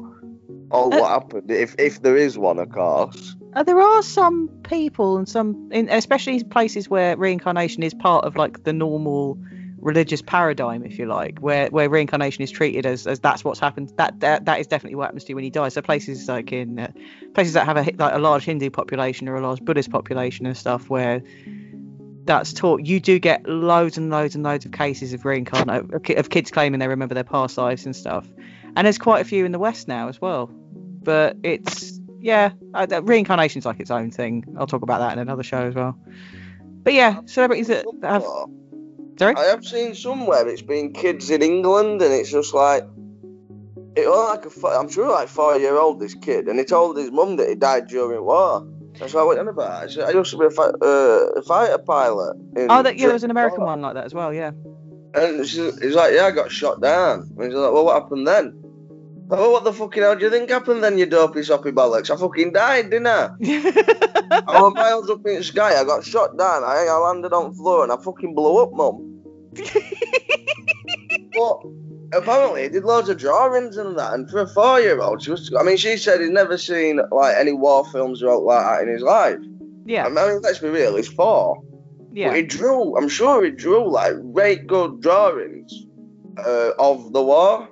or 0.70 0.86
Uh, 0.86 0.88
what 0.88 1.08
happened, 1.10 1.50
if 1.50 1.76
if 1.78 2.02
there 2.02 2.16
is 2.16 2.36
one, 2.36 2.58
of 2.58 2.70
course. 2.70 3.36
Uh, 3.54 3.62
there 3.62 3.80
are 3.80 4.02
some 4.02 4.48
people 4.64 5.16
and 5.16 5.28
some, 5.28 5.68
in, 5.70 5.88
especially 5.88 6.42
places 6.42 6.90
where 6.90 7.16
reincarnation 7.16 7.84
is 7.84 7.94
part 7.94 8.24
of 8.24 8.34
like 8.34 8.64
the 8.64 8.72
normal 8.72 9.38
religious 9.78 10.22
paradigm, 10.22 10.82
if 10.82 10.98
you 10.98 11.06
like, 11.06 11.38
where 11.38 11.68
where 11.68 11.88
reincarnation 11.88 12.42
is 12.42 12.50
treated 12.50 12.84
as, 12.84 13.06
as 13.06 13.20
that's 13.20 13.44
what's 13.44 13.60
happened. 13.60 13.92
That, 13.96 14.18
that 14.20 14.46
that 14.46 14.58
is 14.58 14.66
definitely 14.66 14.96
what 14.96 15.04
happens 15.04 15.22
to 15.24 15.28
you 15.28 15.36
when 15.36 15.44
you 15.44 15.52
die. 15.52 15.68
So 15.68 15.82
places 15.82 16.26
like 16.26 16.52
in 16.52 16.80
uh, 16.80 16.90
places 17.34 17.52
that 17.52 17.64
have 17.66 17.76
a 17.76 17.84
like 17.96 18.14
a 18.14 18.18
large 18.18 18.44
Hindu 18.44 18.70
population 18.70 19.28
or 19.28 19.36
a 19.36 19.40
large 19.40 19.64
Buddhist 19.64 19.90
population 19.90 20.46
and 20.46 20.56
stuff, 20.56 20.90
where 20.90 21.22
that's 22.24 22.52
taught, 22.52 22.84
you 22.84 23.00
do 23.00 23.18
get 23.18 23.46
loads 23.46 23.98
and 23.98 24.10
loads 24.10 24.34
and 24.34 24.44
loads 24.44 24.64
of 24.64 24.72
cases 24.72 25.12
of 25.12 25.24
reincarnation 25.24 25.90
of 25.92 26.30
kids 26.30 26.50
claiming 26.50 26.80
they 26.80 26.88
remember 26.88 27.14
their 27.14 27.24
past 27.24 27.58
lives 27.58 27.84
and 27.84 27.94
stuff. 27.94 28.26
And 28.76 28.86
there's 28.86 28.98
quite 28.98 29.20
a 29.20 29.24
few 29.24 29.44
in 29.44 29.52
the 29.52 29.58
West 29.58 29.88
now 29.88 30.08
as 30.08 30.20
well. 30.20 30.50
But 30.50 31.36
it's 31.42 32.00
yeah, 32.20 32.52
reincarnation's 32.72 33.66
like 33.66 33.80
its 33.80 33.90
own 33.90 34.10
thing. 34.10 34.44
I'll 34.58 34.66
talk 34.66 34.82
about 34.82 35.00
that 35.00 35.12
in 35.12 35.18
another 35.18 35.42
show 35.42 35.66
as 35.66 35.74
well. 35.74 35.98
But 36.82 36.94
yeah, 36.94 37.20
celebrities 37.26 37.68
that 37.68 37.84
have 38.02 38.24
Sorry? 39.18 39.34
I 39.36 39.44
have 39.44 39.64
seen 39.64 39.94
somewhere 39.94 40.48
it's 40.48 40.62
been 40.62 40.92
kids 40.92 41.30
in 41.30 41.42
England, 41.42 42.02
and 42.02 42.12
it's 42.12 42.30
just 42.30 42.52
like 42.52 42.84
it 43.96 44.08
was 44.08 44.36
like 44.36 44.44
a, 44.44 44.76
I'm 44.76 44.88
sure 44.88 45.08
like 45.10 45.28
four 45.28 45.56
year 45.56 45.76
old 45.76 46.00
this 46.00 46.14
kid, 46.14 46.48
and 46.48 46.58
he 46.58 46.64
told 46.64 46.96
his 46.96 47.12
mum 47.12 47.36
that 47.36 47.48
he 47.48 47.54
died 47.54 47.86
during 47.86 48.24
war. 48.24 48.66
That's 48.98 49.12
what 49.12 49.22
I 49.22 49.24
went 49.24 49.40
on 49.40 49.48
about. 49.48 49.98
I 49.98 50.10
used 50.10 50.30
to 50.30 50.38
be 50.38 50.46
a, 50.46 50.50
fi- 50.50 50.72
uh, 50.80 51.30
a 51.36 51.42
fighter 51.42 51.78
pilot. 51.78 52.36
oh, 52.56 52.82
that, 52.82 52.96
yeah, 52.96 53.06
there 53.06 53.14
was 53.14 53.24
an 53.24 53.30
American 53.30 53.64
one 53.64 53.80
like 53.80 53.94
that 53.94 54.04
as 54.04 54.14
well, 54.14 54.32
yeah. 54.32 54.52
And 55.14 55.40
he's 55.40 55.94
like, 55.94 56.14
yeah, 56.14 56.26
I 56.26 56.30
got 56.30 56.50
shot 56.50 56.80
down. 56.80 57.28
And 57.36 57.44
he's 57.44 57.54
like, 57.54 57.72
well, 57.72 57.84
what 57.84 58.02
happened 58.02 58.26
then? 58.26 58.60
Oh, 59.30 59.52
what 59.52 59.64
the 59.64 59.72
fucking 59.72 60.02
hell 60.02 60.16
do 60.16 60.24
you 60.24 60.30
think 60.30 60.50
happened 60.50 60.84
then, 60.84 60.98
you 60.98 61.06
dopey 61.06 61.42
soppy 61.42 61.70
bollocks? 61.70 62.10
I 62.10 62.16
fucking 62.16 62.52
died, 62.52 62.90
didn't 62.90 63.06
I? 63.06 63.30
I 64.46 64.60
was 64.60 64.74
miles 64.74 65.10
up 65.10 65.26
in 65.26 65.36
the 65.36 65.44
sky, 65.44 65.80
I 65.80 65.84
got 65.84 66.04
shot 66.04 66.36
down, 66.36 66.62
I, 66.62 66.86
I 66.90 66.96
landed 66.98 67.32
on 67.32 67.50
the 67.50 67.56
floor 67.56 67.84
and 67.84 67.92
I 67.92 67.96
fucking 67.96 68.34
blew 68.34 68.62
up, 68.62 68.72
mum. 68.72 69.22
but 69.54 71.62
apparently 72.16 72.62
he 72.62 72.68
did 72.68 72.84
loads 72.84 73.08
of 73.08 73.18
drawings 73.18 73.76
and 73.76 73.98
that, 73.98 74.14
and 74.14 74.30
for 74.30 74.40
a 74.40 74.46
four 74.46 74.80
year 74.80 75.00
old, 75.00 75.22
she 75.22 75.30
was, 75.30 75.52
I 75.58 75.62
mean, 75.62 75.76
she 75.76 75.96
said 75.96 76.20
he'd 76.20 76.30
never 76.30 76.58
seen 76.58 77.00
like 77.10 77.36
any 77.36 77.52
war 77.52 77.84
films 77.90 78.22
or 78.22 78.38
like 78.38 78.64
that 78.64 78.82
in 78.82 78.88
his 78.88 79.02
life. 79.02 79.38
Yeah. 79.84 80.06
I 80.06 80.08
mean, 80.08 80.40
let's 80.42 80.58
be 80.58 80.68
real, 80.68 80.96
he's 80.96 81.08
four. 81.08 81.62
Yeah. 82.12 82.28
But 82.28 82.36
he 82.36 82.42
drew, 82.42 82.96
I'm 82.96 83.08
sure 83.08 83.44
he 83.44 83.50
drew 83.50 83.88
like 83.90 84.14
great 84.32 84.66
good 84.66 85.00
drawings 85.00 85.86
uh, 86.38 86.70
of 86.78 87.12
the 87.12 87.22
war. 87.22 87.68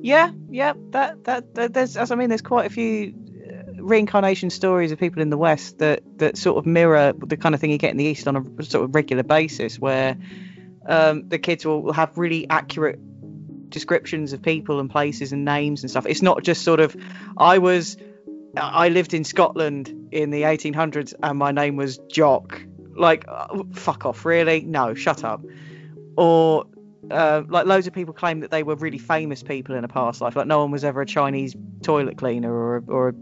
Yeah, 0.00 0.30
yeah, 0.50 0.74
that, 0.90 1.24
that, 1.24 1.54
that 1.54 1.74
there's 1.74 1.96
as 1.96 2.10
I 2.10 2.16
mean, 2.16 2.28
there's 2.28 2.42
quite 2.42 2.66
a 2.66 2.70
few 2.70 3.14
uh, 3.48 3.82
reincarnation 3.82 4.50
stories 4.50 4.92
of 4.92 4.98
people 4.98 5.22
in 5.22 5.30
the 5.30 5.38
West 5.38 5.78
that 5.78 6.02
that 6.18 6.36
sort 6.36 6.58
of 6.58 6.66
mirror 6.66 7.14
the 7.16 7.36
kind 7.36 7.54
of 7.54 7.60
thing 7.60 7.70
you 7.70 7.78
get 7.78 7.92
in 7.92 7.96
the 7.96 8.04
East 8.04 8.28
on 8.28 8.36
a 8.36 8.62
sort 8.62 8.84
of 8.84 8.94
regular 8.94 9.22
basis, 9.22 9.78
where 9.78 10.16
um, 10.86 11.28
the 11.28 11.38
kids 11.38 11.64
will 11.64 11.92
have 11.92 12.16
really 12.18 12.48
accurate 12.50 12.98
descriptions 13.68 14.32
of 14.32 14.42
people 14.42 14.80
and 14.80 14.90
places 14.90 15.32
and 15.32 15.44
names 15.44 15.82
and 15.82 15.90
stuff. 15.90 16.06
It's 16.06 16.22
not 16.22 16.42
just 16.42 16.62
sort 16.62 16.80
of, 16.80 16.96
I 17.36 17.58
was, 17.58 17.96
I 18.56 18.88
lived 18.88 19.14
in 19.14 19.24
Scotland 19.24 20.08
in 20.12 20.30
the 20.30 20.42
1800s 20.42 21.14
and 21.22 21.38
my 21.38 21.52
name 21.52 21.76
was 21.76 21.98
Jock. 22.08 22.62
Like, 22.94 23.24
uh, 23.28 23.64
fuck 23.72 24.06
off, 24.06 24.24
really? 24.24 24.62
No, 24.62 24.94
shut 24.94 25.24
up. 25.24 25.42
Or 26.16 26.66
uh, 27.10 27.42
like 27.48 27.66
loads 27.66 27.86
of 27.86 27.92
people 27.92 28.14
claim 28.14 28.40
that 28.40 28.50
they 28.50 28.62
were 28.62 28.74
really 28.76 28.98
famous 28.98 29.42
people 29.42 29.74
in 29.74 29.84
a 29.84 29.88
past 29.88 30.20
life. 30.20 30.36
Like 30.36 30.46
no 30.46 30.58
one 30.60 30.70
was 30.70 30.84
ever 30.84 31.02
a 31.02 31.06
Chinese 31.06 31.54
toilet 31.82 32.18
cleaner 32.18 32.52
or 32.52 32.84
or 32.88 33.08
a, 33.10 33.14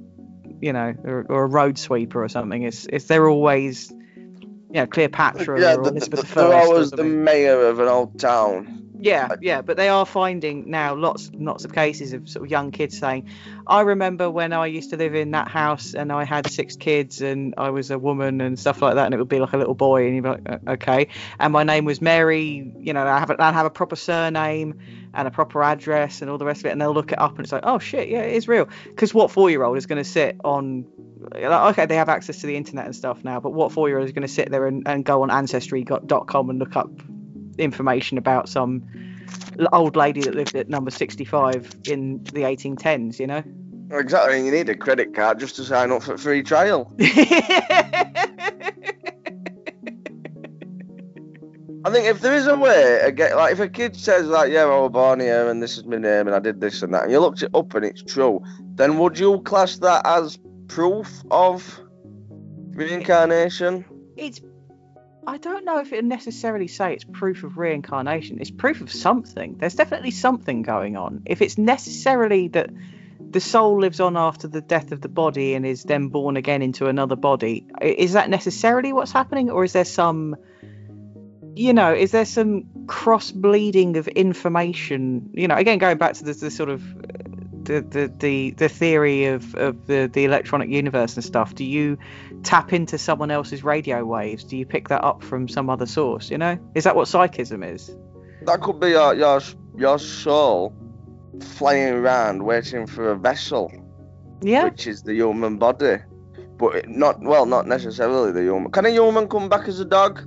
you 0.60 0.72
know 0.72 0.94
or, 1.04 1.26
or 1.28 1.44
a 1.44 1.46
road 1.46 1.78
sweeper 1.78 2.22
or 2.22 2.28
something. 2.28 2.62
It's 2.62 2.86
it's 2.86 3.06
they're 3.06 3.28
always 3.28 3.90
you 3.90 4.80
know 4.80 4.86
Cleopatra 4.86 5.60
yeah, 5.60 5.74
or 5.74 5.84
the, 5.84 5.90
Elizabeth 5.90 6.20
the, 6.20 6.26
the, 6.26 6.48
They're 6.48 6.62
always 6.62 6.90
the 6.90 7.04
mayor 7.04 7.66
of 7.66 7.80
an 7.80 7.88
old 7.88 8.18
town. 8.18 8.73
Yeah, 9.04 9.36
yeah, 9.42 9.60
but 9.60 9.76
they 9.76 9.90
are 9.90 10.06
finding 10.06 10.70
now 10.70 10.94
lots 10.94 11.30
lots 11.34 11.66
of 11.66 11.74
cases 11.74 12.14
of 12.14 12.26
sort 12.26 12.46
of 12.46 12.50
young 12.50 12.70
kids 12.70 12.98
saying, 12.98 13.28
"I 13.66 13.82
remember 13.82 14.30
when 14.30 14.54
I 14.54 14.64
used 14.66 14.90
to 14.90 14.96
live 14.96 15.14
in 15.14 15.32
that 15.32 15.48
house 15.48 15.92
and 15.92 16.10
I 16.10 16.24
had 16.24 16.50
six 16.50 16.74
kids 16.74 17.20
and 17.20 17.52
I 17.58 17.68
was 17.68 17.90
a 17.90 17.98
woman 17.98 18.40
and 18.40 18.58
stuff 18.58 18.80
like 18.80 18.94
that, 18.94 19.04
and 19.04 19.14
it 19.14 19.18
would 19.18 19.28
be 19.28 19.40
like 19.40 19.52
a 19.52 19.58
little 19.58 19.74
boy, 19.74 20.06
and 20.06 20.14
you'd 20.16 20.22
be 20.22 20.30
like, 20.30 20.68
okay, 20.68 21.08
and 21.38 21.52
my 21.52 21.64
name 21.64 21.84
was 21.84 22.00
Mary, 22.00 22.72
you 22.78 22.94
know, 22.94 23.06
I 23.06 23.18
have 23.18 23.28
a, 23.28 23.42
I 23.42 23.52
have 23.52 23.66
a 23.66 23.70
proper 23.70 23.94
surname 23.94 24.78
and 25.12 25.28
a 25.28 25.30
proper 25.30 25.62
address 25.62 26.22
and 26.22 26.30
all 26.30 26.38
the 26.38 26.46
rest 26.46 26.60
of 26.62 26.66
it, 26.66 26.70
and 26.70 26.80
they'll 26.80 26.94
look 26.94 27.12
it 27.12 27.20
up 27.20 27.36
and 27.36 27.40
it's 27.40 27.52
like, 27.52 27.64
oh 27.66 27.78
shit, 27.78 28.08
yeah, 28.08 28.22
it 28.22 28.34
is 28.34 28.48
real, 28.48 28.70
because 28.86 29.12
what 29.12 29.30
four 29.30 29.50
year 29.50 29.64
old 29.64 29.76
is 29.76 29.84
going 29.84 30.02
to 30.02 30.08
sit 30.08 30.36
on 30.44 30.86
okay, 31.34 31.84
they 31.86 31.96
have 31.96 32.08
access 32.08 32.40
to 32.40 32.46
the 32.46 32.56
internet 32.56 32.86
and 32.86 32.96
stuff 32.96 33.22
now, 33.22 33.38
but 33.38 33.50
what 33.50 33.70
four 33.70 33.88
year 33.88 33.98
old 33.98 34.06
is 34.06 34.12
going 34.12 34.26
to 34.26 34.32
sit 34.32 34.50
there 34.50 34.66
and, 34.66 34.88
and 34.88 35.04
go 35.04 35.22
on 35.22 35.30
ancestry.com 35.30 36.48
and 36.48 36.58
look 36.58 36.76
up 36.76 36.90
information 37.58 38.18
about 38.18 38.48
some 38.48 38.82
old 39.72 39.96
lady 39.96 40.20
that 40.22 40.34
lived 40.34 40.54
at 40.54 40.68
number 40.68 40.90
65 40.90 41.74
in 41.86 42.22
the 42.24 42.42
1810s, 42.42 43.18
you 43.18 43.26
know? 43.26 43.42
Exactly, 43.90 44.44
you 44.44 44.50
need 44.50 44.68
a 44.68 44.74
credit 44.74 45.14
card 45.14 45.38
just 45.38 45.56
to 45.56 45.64
sign 45.64 45.90
up 45.92 46.02
for 46.02 46.16
free 46.16 46.42
trial. 46.42 46.92
I 51.86 51.90
think 51.90 52.06
if 52.06 52.22
there 52.22 52.34
is 52.34 52.46
a 52.46 52.56
way 52.56 53.12
get, 53.14 53.36
like, 53.36 53.52
if 53.52 53.60
a 53.60 53.68
kid 53.68 53.94
says, 53.94 54.26
like, 54.26 54.50
yeah, 54.50 54.62
I 54.62 54.80
was 54.80 54.90
born 54.90 55.20
here 55.20 55.50
and 55.50 55.62
this 55.62 55.76
is 55.76 55.84
my 55.84 55.98
name 55.98 56.26
and 56.26 56.34
I 56.34 56.38
did 56.38 56.60
this 56.60 56.82
and 56.82 56.94
that, 56.94 57.02
and 57.04 57.12
you 57.12 57.20
looked 57.20 57.42
it 57.42 57.50
up 57.54 57.74
and 57.74 57.84
it's 57.84 58.02
true, 58.02 58.42
then 58.76 58.98
would 58.98 59.18
you 59.18 59.40
class 59.40 59.76
that 59.78 60.06
as 60.06 60.38
proof 60.66 61.22
of 61.30 61.80
reincarnation? 62.70 63.84
It's 64.16 64.40
I 65.26 65.38
don't 65.38 65.64
know 65.64 65.78
if 65.78 65.92
it 65.92 66.04
necessarily 66.04 66.68
say 66.68 66.92
it's 66.92 67.04
proof 67.04 67.44
of 67.44 67.56
reincarnation. 67.56 68.40
It's 68.40 68.50
proof 68.50 68.80
of 68.80 68.92
something. 68.92 69.56
There's 69.58 69.74
definitely 69.74 70.10
something 70.10 70.62
going 70.62 70.96
on. 70.96 71.22
If 71.26 71.40
it's 71.40 71.56
necessarily 71.56 72.48
that 72.48 72.70
the 73.30 73.40
soul 73.40 73.80
lives 73.80 74.00
on 74.00 74.16
after 74.16 74.48
the 74.48 74.60
death 74.60 74.92
of 74.92 75.00
the 75.00 75.08
body 75.08 75.54
and 75.54 75.64
is 75.64 75.82
then 75.82 76.08
born 76.08 76.36
again 76.36 76.62
into 76.62 76.86
another 76.86 77.16
body, 77.16 77.66
is 77.80 78.12
that 78.12 78.28
necessarily 78.28 78.92
what's 78.92 79.12
happening, 79.12 79.50
or 79.50 79.64
is 79.64 79.72
there 79.72 79.84
some, 79.84 80.36
you 81.54 81.72
know, 81.72 81.94
is 81.94 82.10
there 82.10 82.26
some 82.26 82.86
cross 82.86 83.30
bleeding 83.30 83.96
of 83.96 84.08
information? 84.08 85.30
You 85.32 85.48
know, 85.48 85.56
again 85.56 85.78
going 85.78 85.98
back 85.98 86.14
to 86.14 86.24
the, 86.24 86.34
the 86.34 86.50
sort 86.50 86.68
of 86.68 86.82
the, 87.64 87.80
the 87.80 88.12
the 88.18 88.50
the 88.52 88.68
theory 88.68 89.26
of 89.26 89.54
of 89.54 89.86
the 89.86 90.10
the 90.12 90.24
electronic 90.24 90.68
universe 90.68 91.14
and 91.14 91.24
stuff 91.24 91.54
do 91.54 91.64
you 91.64 91.98
tap 92.42 92.72
into 92.72 92.98
someone 92.98 93.30
else's 93.30 93.64
radio 93.64 94.04
waves? 94.04 94.44
Do 94.44 94.56
you 94.56 94.66
pick 94.66 94.88
that 94.88 95.02
up 95.02 95.22
from 95.22 95.48
some 95.48 95.70
other 95.70 95.86
source 95.86 96.30
you 96.30 96.38
know? 96.38 96.58
Is 96.74 96.84
that 96.84 96.96
what 96.96 97.08
psychism 97.08 97.62
is? 97.62 97.96
That 98.42 98.60
could 98.60 98.80
be 98.80 98.90
your 98.90 99.14
your, 99.14 99.40
your 99.76 99.98
soul 99.98 100.74
flying 101.42 101.94
around 101.94 102.44
waiting 102.44 102.86
for 102.86 103.10
a 103.10 103.16
vessel 103.16 103.72
yeah. 104.40 104.64
which 104.64 104.86
is 104.86 105.02
the 105.02 105.14
human 105.14 105.58
body. 105.58 105.98
But 106.56 106.88
not 106.88 107.20
well 107.20 107.46
not 107.46 107.66
necessarily 107.66 108.30
the 108.30 108.42
human. 108.42 108.70
Can 108.70 108.86
a 108.86 108.90
human 108.90 109.28
come 109.28 109.48
back 109.48 109.66
as 109.66 109.80
a 109.80 109.84
dog 109.84 110.22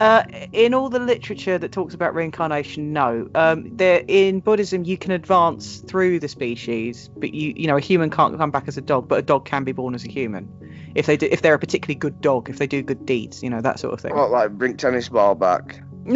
uh, 0.00 0.24
in 0.52 0.74
all 0.74 0.88
the 0.88 0.98
literature 0.98 1.58
that 1.58 1.72
talks 1.72 1.94
about 1.94 2.14
reincarnation, 2.14 2.92
no. 2.92 3.28
Um, 3.34 3.76
there 3.76 4.02
in 4.06 4.40
Buddhism, 4.40 4.84
you 4.84 4.98
can 4.98 5.12
advance 5.12 5.78
through 5.78 6.20
the 6.20 6.28
species, 6.28 7.08
but 7.16 7.32
you 7.32 7.52
you 7.56 7.66
know 7.66 7.76
a 7.76 7.80
human 7.80 8.10
can't 8.10 8.36
come 8.36 8.50
back 8.50 8.68
as 8.68 8.76
a 8.76 8.82
dog, 8.82 9.08
but 9.08 9.18
a 9.18 9.22
dog 9.22 9.44
can 9.44 9.64
be 9.64 9.72
born 9.72 9.94
as 9.94 10.04
a 10.04 10.10
human 10.10 10.48
if 10.94 11.06
they 11.06 11.16
do 11.16 11.28
if 11.30 11.42
they're 11.42 11.54
a 11.54 11.58
particularly 11.58 11.96
good 11.96 12.20
dog, 12.20 12.48
if 12.48 12.58
they 12.58 12.66
do 12.66 12.82
good 12.82 13.04
deeds, 13.04 13.42
you 13.42 13.50
know 13.50 13.60
that 13.60 13.78
sort 13.78 13.94
of 13.94 14.00
thing. 14.00 14.14
What 14.14 14.30
like 14.30 14.50
bring 14.52 14.76
tennis 14.76 15.08
ball 15.08 15.34
back? 15.34 15.82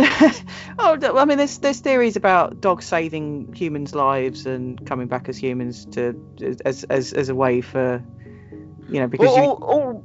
oh, 0.78 0.98
I 1.16 1.24
mean, 1.24 1.38
there's 1.38 1.58
there's 1.58 1.80
theories 1.80 2.16
about 2.16 2.60
dogs 2.60 2.84
saving 2.84 3.54
humans' 3.54 3.94
lives 3.94 4.46
and 4.46 4.84
coming 4.86 5.08
back 5.08 5.28
as 5.28 5.36
humans 5.36 5.86
to 5.86 6.20
as 6.64 6.84
as 6.84 7.12
as 7.12 7.28
a 7.28 7.34
way 7.34 7.60
for 7.60 8.02
you 8.88 9.00
know 9.00 9.08
because 9.08 9.28
well, 9.28 9.36
you. 9.36 9.42
All, 9.42 9.64
all 9.64 10.04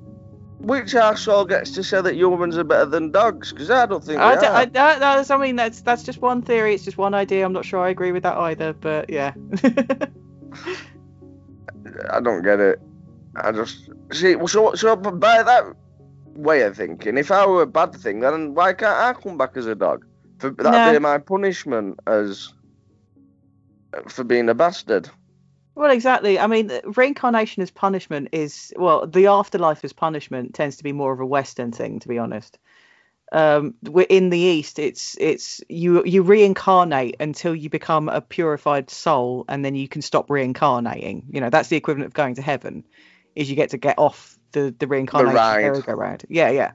which 0.64 0.93
arsehole 0.93 1.47
gets 1.47 1.72
to 1.72 1.84
say 1.84 2.01
that 2.01 2.16
humans 2.16 2.57
are 2.57 2.64
better 2.64 2.86
than 2.86 3.11
dogs? 3.11 3.51
Because 3.51 3.70
I 3.70 3.86
don't 3.86 4.03
think 4.03 4.20
I, 4.20 4.36
I, 4.36 4.64
I, 4.74 5.26
I, 5.30 5.38
mean, 5.38 5.57
that's 5.57 5.82
that's 5.82 6.03
just 6.03 6.22
one 6.22 6.41
theory. 6.41 6.74
It's 6.74 6.86
just 6.86 6.97
one 6.97 7.14
idea. 7.14 7.45
I'm 7.45 7.51
not 7.53 7.66
sure 7.66 7.82
I 7.82 7.89
agree 7.89 8.14
with 8.14 8.24
that 8.24 8.38
either. 8.38 8.74
But 8.74 9.09
yeah. 9.09 9.34
I 12.11 12.20
don't 12.22 12.43
get 12.43 12.59
it. 12.59 12.82
I 13.36 13.51
just 13.51 13.89
see. 14.14 14.36
Well 14.36 14.47
so, 14.47 14.74
so 14.76 14.95
by 14.95 15.43
that 15.43 15.66
way 16.36 16.61
of 16.61 16.78
thinking, 16.78 17.18
if 17.18 17.30
I 17.30 17.45
were 17.45 17.64
a 17.64 17.68
bad 17.68 17.93
thing, 17.95 18.22
then 18.22 18.53
why 18.53 18.74
can't 18.74 18.97
I 18.97 19.14
come 19.20 19.38
back 19.38 19.57
as 19.57 19.66
a 19.66 19.76
dog? 19.76 20.05
For 20.38 20.49
that 20.49 20.72
no. 20.72 20.93
be 20.93 20.99
my 20.99 21.18
punishment 21.18 21.99
as 22.07 22.53
for 24.07 24.24
being 24.24 24.47
a 24.49 24.53
bastard. 24.53 25.09
Well, 25.76 25.91
exactly. 25.91 26.38
I 26.39 26.47
mean, 26.47 26.71
reincarnation 26.86 27.63
as 27.63 27.71
punishment 27.71 28.30
is 28.32 28.74
well, 28.76 29.07
the 29.07 29.28
afterlife 29.28 29.84
as 29.84 29.93
punishment 29.93 30.53
tends 30.53 30.78
to 30.78 30.84
be 30.84 30.91
more 30.91 31.11
of 31.11 31.19
a 31.19 31.26
Western 31.26 31.71
thing, 31.71 31.99
to 31.99 32.07
be 32.07 32.19
honest. 32.19 32.59
Um, 33.32 33.74
in 34.09 34.30
the 34.30 34.38
East, 34.38 34.78
it's 34.78 35.17
it's 35.19 35.61
you 35.67 36.03
you 36.05 36.21
reincarnate 36.21 37.15
until 37.19 37.55
you 37.55 37.69
become 37.69 38.07
a 38.07 38.21
purified 38.21 38.91
soul, 38.91 39.45
and 39.49 39.65
then 39.65 39.74
you 39.74 39.88
can 39.88 40.03
stop 40.03 40.30
reincarnating. 40.30 41.24
You 41.32 41.41
know, 41.41 41.49
that's 41.49 41.69
the 41.69 41.78
equivalent 41.78 42.07
of 42.07 42.13
going 42.13 42.36
to 42.36 42.43
heaven. 42.43 42.84
is 43.36 43.49
you 43.49 43.55
get 43.55 43.71
to 43.71 43.78
get 43.78 43.97
off 43.97 44.38
the 44.51 44.76
the 44.78 44.86
reincarnation 44.86 45.36
ride. 45.36 45.61
merry-go-round. 45.61 46.26
Yeah, 46.30 46.49
yeah. 46.49 46.71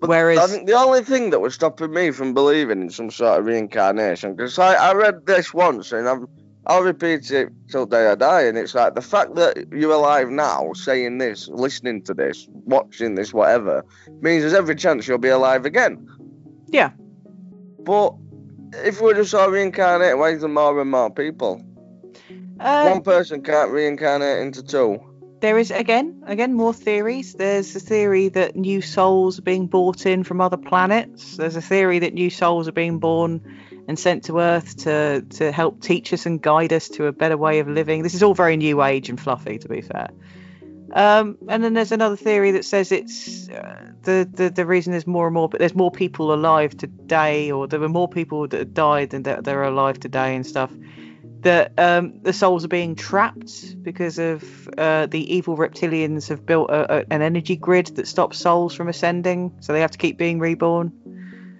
But 0.00 0.08
Whereas- 0.08 0.38
I 0.38 0.46
think 0.46 0.66
the 0.66 0.74
only 0.74 1.02
thing 1.04 1.30
that 1.30 1.40
was 1.40 1.54
stopping 1.54 1.92
me 1.92 2.10
from 2.10 2.34
believing 2.34 2.80
in 2.80 2.90
some 2.90 3.10
sort 3.10 3.38
of 3.38 3.44
reincarnation, 3.44 4.34
because 4.34 4.58
I, 4.58 4.74
I 4.74 4.94
read 4.94 5.26
this 5.26 5.52
once 5.52 5.92
and 5.92 6.08
I'm, 6.08 6.26
I'll 6.70 6.82
repeat 6.84 7.32
it 7.32 7.48
till 7.68 7.84
day 7.84 8.06
I 8.06 8.14
die, 8.14 8.42
and 8.42 8.56
it's 8.56 8.76
like 8.76 8.94
the 8.94 9.02
fact 9.02 9.34
that 9.34 9.66
you're 9.72 9.92
alive 9.92 10.30
now, 10.30 10.72
saying 10.72 11.18
this, 11.18 11.48
listening 11.48 12.02
to 12.02 12.14
this, 12.14 12.46
watching 12.50 13.16
this, 13.16 13.34
whatever, 13.34 13.84
means 14.20 14.42
there's 14.42 14.54
every 14.54 14.76
chance 14.76 15.08
you'll 15.08 15.18
be 15.18 15.28
alive 15.30 15.64
again. 15.66 16.06
Yeah. 16.68 16.92
But 17.80 18.14
if 18.72 19.00
we're 19.00 19.14
just 19.14 19.34
all 19.34 19.50
reincarnate, 19.50 20.16
why 20.16 20.30
is 20.30 20.42
there 20.42 20.48
more 20.48 20.80
and 20.80 20.90
more 20.92 21.10
people? 21.10 21.60
Uh, 22.60 22.88
One 22.88 23.02
person 23.02 23.42
can't 23.42 23.72
reincarnate 23.72 24.38
into 24.38 24.62
two. 24.62 25.00
there 25.40 25.58
is 25.58 25.72
again, 25.72 26.22
again 26.26 26.54
more 26.54 26.74
theories. 26.74 27.32
There's 27.34 27.74
a 27.74 27.80
theory 27.80 28.28
that 28.28 28.54
new 28.54 28.80
souls 28.80 29.38
are 29.40 29.42
being 29.42 29.66
brought 29.66 30.06
in 30.06 30.22
from 30.22 30.40
other 30.40 30.58
planets. 30.58 31.36
There's 31.36 31.56
a 31.56 31.62
theory 31.62 31.98
that 31.98 32.14
new 32.14 32.30
souls 32.30 32.68
are 32.68 32.72
being 32.72 32.98
born 33.00 33.40
and 33.90 33.98
sent 33.98 34.22
to 34.22 34.38
Earth 34.38 34.76
to 34.76 35.20
to 35.30 35.50
help 35.50 35.82
teach 35.82 36.12
us 36.12 36.24
and 36.24 36.40
guide 36.40 36.72
us 36.72 36.88
to 36.90 37.06
a 37.06 37.12
better 37.12 37.36
way 37.36 37.58
of 37.58 37.66
living. 37.66 38.04
This 38.04 38.14
is 38.14 38.22
all 38.22 38.34
very 38.34 38.56
new 38.56 38.84
age 38.84 39.08
and 39.08 39.20
fluffy, 39.20 39.58
to 39.58 39.68
be 39.68 39.80
fair. 39.80 40.10
Um, 40.92 41.36
and 41.48 41.64
then 41.64 41.74
there's 41.74 41.90
another 41.90 42.14
theory 42.14 42.52
that 42.52 42.64
says 42.64 42.92
it's 42.92 43.48
uh, 43.48 43.90
the, 44.02 44.28
the 44.32 44.50
the 44.50 44.64
reason 44.64 44.92
there's 44.92 45.08
more 45.08 45.26
and 45.26 45.34
more, 45.34 45.48
but 45.48 45.58
there's 45.58 45.74
more 45.74 45.90
people 45.90 46.32
alive 46.32 46.76
today, 46.76 47.50
or 47.50 47.66
there 47.66 47.80
were 47.80 47.88
more 47.88 48.08
people 48.08 48.46
that 48.46 48.74
died 48.74 49.10
than 49.10 49.24
that 49.24 49.42
that 49.42 49.54
are 49.56 49.64
alive 49.64 49.98
today 49.98 50.36
and 50.36 50.46
stuff. 50.46 50.70
That 51.40 51.72
um, 51.76 52.20
the 52.22 52.32
souls 52.32 52.64
are 52.64 52.68
being 52.68 52.94
trapped 52.94 53.82
because 53.82 54.20
of 54.20 54.68
uh, 54.78 55.06
the 55.06 55.34
evil 55.34 55.56
reptilians 55.56 56.28
have 56.28 56.46
built 56.46 56.70
a, 56.70 56.98
a, 56.98 57.04
an 57.10 57.22
energy 57.22 57.56
grid 57.56 57.88
that 57.96 58.06
stops 58.06 58.38
souls 58.38 58.72
from 58.72 58.88
ascending, 58.88 59.56
so 59.60 59.72
they 59.72 59.80
have 59.80 59.90
to 59.90 59.98
keep 59.98 60.16
being 60.16 60.38
reborn. 60.38 60.92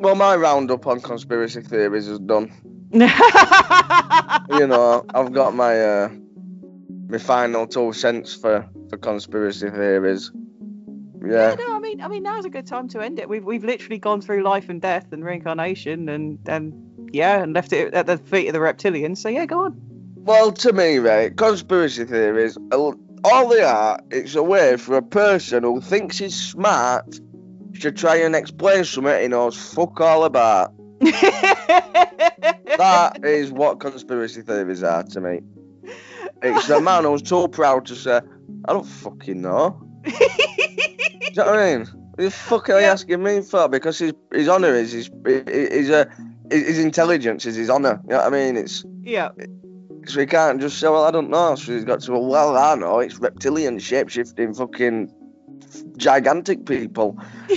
Well, 0.00 0.14
my 0.14 0.34
roundup 0.34 0.86
on 0.86 1.02
conspiracy 1.02 1.60
theories 1.60 2.08
is 2.08 2.18
done. 2.20 2.50
you 2.92 3.06
know, 4.66 5.04
I've 5.14 5.32
got 5.32 5.54
my 5.54 5.78
uh, 5.78 6.08
my 7.08 7.18
final 7.18 7.66
two 7.66 7.92
cents 7.92 8.34
for, 8.34 8.66
for 8.88 8.96
conspiracy 8.96 9.68
theories. 9.68 10.32
Yeah, 11.22 11.50
Yeah. 11.50 11.54
no, 11.54 11.76
I 11.76 11.78
mean, 11.80 12.00
I 12.00 12.08
mean, 12.08 12.22
now's 12.22 12.46
a 12.46 12.50
good 12.50 12.66
time 12.66 12.88
to 12.88 13.00
end 13.00 13.18
it. 13.18 13.28
We've 13.28 13.44
we've 13.44 13.62
literally 13.62 13.98
gone 13.98 14.22
through 14.22 14.42
life 14.42 14.70
and 14.70 14.80
death 14.80 15.12
and 15.12 15.22
reincarnation 15.22 16.08
and 16.08 16.38
and 16.48 16.72
yeah, 17.12 17.42
and 17.42 17.52
left 17.52 17.74
it 17.74 17.92
at 17.92 18.06
the 18.06 18.16
feet 18.16 18.46
of 18.46 18.54
the 18.54 18.58
reptilians. 18.58 19.18
So 19.18 19.28
yeah, 19.28 19.44
go 19.44 19.66
on. 19.66 19.74
Well, 20.16 20.50
to 20.52 20.72
me, 20.72 20.96
right, 20.98 21.36
conspiracy 21.36 22.06
theories, 22.06 22.56
all 22.72 23.48
they 23.48 23.60
are, 23.62 24.00
it's 24.10 24.34
a 24.34 24.42
way 24.42 24.78
for 24.78 24.96
a 24.96 25.02
person 25.02 25.62
who 25.62 25.80
thinks 25.82 26.18
he's 26.18 26.34
smart 26.34 27.20
to 27.80 27.92
try 27.92 28.16
and 28.16 28.34
explain 28.34 28.84
something 28.84 29.20
he 29.22 29.28
knows 29.28 29.56
fuck 29.56 30.00
all 30.00 30.24
about. 30.24 30.72
That 32.78 33.20
is 33.24 33.50
what 33.52 33.80
conspiracy 33.80 34.42
theories 34.42 34.82
are 34.82 35.02
to 35.02 35.20
me. 35.20 35.40
It's 36.42 36.70
a 36.70 36.80
man 36.80 37.04
who's 37.04 37.20
too 37.22 37.48
proud 37.48 37.84
to 37.86 37.94
say, 37.94 38.20
I 38.66 38.72
don't 38.72 38.86
fucking 38.86 39.40
know. 39.42 39.78
Do 40.04 40.10
you 40.12 41.32
know 41.36 41.46
what 41.46 41.58
I 41.58 41.76
mean? 41.76 41.86
What 41.86 42.16
the 42.24 42.30
fuck 42.30 42.70
are 42.70 42.78
you 42.80 42.86
Yeah. 42.86 42.92
asking 42.92 43.22
me 43.22 43.42
for? 43.42 43.68
Because 43.68 43.98
his 43.98 44.12
his 44.32 44.48
honour 44.48 44.74
is 44.74 44.92
his 44.92 45.10
his, 45.26 45.90
uh, 45.90 46.06
his 46.50 46.66
his 46.68 46.78
intelligence 46.78 47.44
is 47.44 47.56
his 47.56 47.68
honour. 47.68 48.00
You 48.04 48.10
know 48.10 48.16
what 48.18 48.26
I 48.26 48.30
mean? 48.30 48.56
It's 48.56 48.84
yeah. 49.02 49.28
so 50.06 50.20
he 50.20 50.26
can't 50.26 50.60
just 50.60 50.78
say, 50.78 50.88
well, 50.88 51.04
I 51.04 51.10
don't 51.10 51.28
know. 51.28 51.54
So 51.56 51.72
he's 51.72 51.84
got 51.84 52.00
to, 52.02 52.12
well, 52.12 52.56
I 52.56 52.74
know. 52.76 53.00
It's 53.00 53.18
reptilian, 53.18 53.78
shape-shifting, 53.78 54.54
fucking 54.54 55.12
gigantic 55.96 56.66
people. 56.66 57.18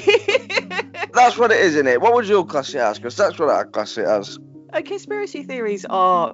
That's 1.13 1.37
what 1.37 1.51
it 1.51 1.59
is, 1.59 1.75
isn't 1.75 1.87
it? 1.87 2.01
What 2.01 2.13
would 2.13 2.27
your 2.27 2.45
class 2.45 2.73
it 2.73 2.79
as? 2.79 2.97
Because 2.97 3.15
that's 3.15 3.37
what 3.37 3.49
I 3.49 3.63
class 3.65 3.97
it 3.99 4.05
as. 4.05 4.39
Uh, 4.71 4.81
conspiracy 4.81 5.43
theories 5.43 5.85
are 5.85 6.33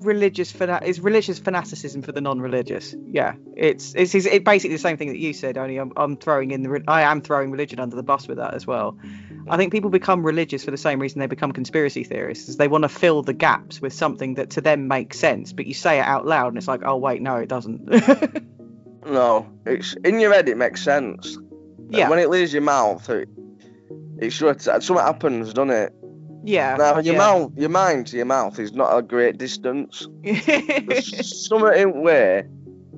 religious 0.00 0.52
fana- 0.52 0.82
is 0.82 1.00
religious 1.00 1.38
fanaticism 1.38 2.02
for 2.02 2.12
the 2.12 2.20
non-religious. 2.20 2.94
Yeah, 3.06 3.34
it's 3.56 3.94
it's, 3.94 4.14
it's 4.14 4.44
basically 4.44 4.74
the 4.74 4.82
same 4.82 4.96
thing 4.96 5.08
that 5.08 5.18
you 5.18 5.32
said. 5.32 5.56
Only 5.56 5.78
I'm, 5.78 5.92
I'm 5.96 6.16
throwing 6.16 6.50
in 6.50 6.62
the 6.62 6.82
I 6.88 7.02
am 7.02 7.20
throwing 7.20 7.50
religion 7.50 7.78
under 7.78 7.96
the 7.96 8.02
bus 8.02 8.28
with 8.28 8.38
that 8.38 8.54
as 8.54 8.66
well. 8.66 8.98
I 9.48 9.56
think 9.56 9.72
people 9.72 9.90
become 9.90 10.24
religious 10.24 10.64
for 10.64 10.70
the 10.70 10.76
same 10.76 11.00
reason 11.00 11.20
they 11.20 11.26
become 11.26 11.52
conspiracy 11.52 12.04
theorists. 12.04 12.48
Is 12.48 12.56
they 12.56 12.68
want 12.68 12.82
to 12.82 12.88
fill 12.88 13.22
the 13.22 13.34
gaps 13.34 13.80
with 13.80 13.92
something 13.92 14.34
that 14.34 14.50
to 14.50 14.60
them 14.60 14.88
makes 14.88 15.18
sense, 15.18 15.52
but 15.52 15.66
you 15.66 15.74
say 15.74 15.98
it 15.98 16.04
out 16.04 16.26
loud 16.26 16.48
and 16.48 16.56
it's 16.56 16.68
like, 16.68 16.82
oh 16.84 16.96
wait, 16.96 17.22
no, 17.22 17.36
it 17.36 17.48
doesn't. 17.48 17.88
No, 19.06 19.46
it's 19.66 19.94
in 20.04 20.20
your 20.20 20.32
head. 20.32 20.48
It 20.48 20.56
makes 20.56 20.82
sense. 20.82 21.38
yeah, 21.88 22.08
When 22.08 22.18
it 22.18 22.30
leaves 22.30 22.52
your 22.52 22.62
mouth, 22.62 23.08
it, 23.10 23.28
it's 24.18 24.34
sure 24.34 24.58
something 24.58 24.96
happens, 24.96 25.52
doesn't 25.52 25.70
it? 25.70 25.92
yeah. 26.44 26.76
Now 26.76 26.98
your 26.98 27.14
yeah. 27.14 27.18
mouth, 27.18 27.52
your 27.56 27.70
mind 27.70 28.06
to 28.08 28.16
your 28.16 28.26
mouth 28.26 28.58
is 28.58 28.72
not 28.72 28.96
a 28.96 29.02
great 29.02 29.38
distance. 29.38 30.06
There's 30.22 31.46
something 31.48 31.80
in 31.80 32.02
way 32.02 32.44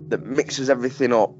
that 0.08 0.24
mixes 0.24 0.68
everything 0.68 1.12
up. 1.12 1.32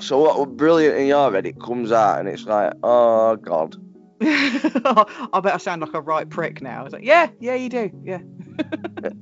So 0.00 0.18
what 0.18 0.38
was 0.38 0.48
brilliant 0.56 0.96
in 0.96 1.06
your 1.06 1.30
head, 1.30 1.46
it 1.46 1.60
comes 1.60 1.92
out 1.92 2.18
and 2.18 2.28
it's 2.28 2.44
like, 2.44 2.72
oh 2.82 3.36
god. 3.36 3.76
I 4.20 5.40
bet 5.42 5.54
I 5.54 5.58
sound 5.58 5.82
like 5.82 5.94
a 5.94 6.00
right 6.00 6.28
prick 6.28 6.60
now. 6.62 6.84
It's 6.84 6.92
like, 6.92 7.04
yeah, 7.04 7.28
yeah, 7.38 7.54
you 7.54 7.68
do, 7.68 7.90
yeah. 8.02 8.18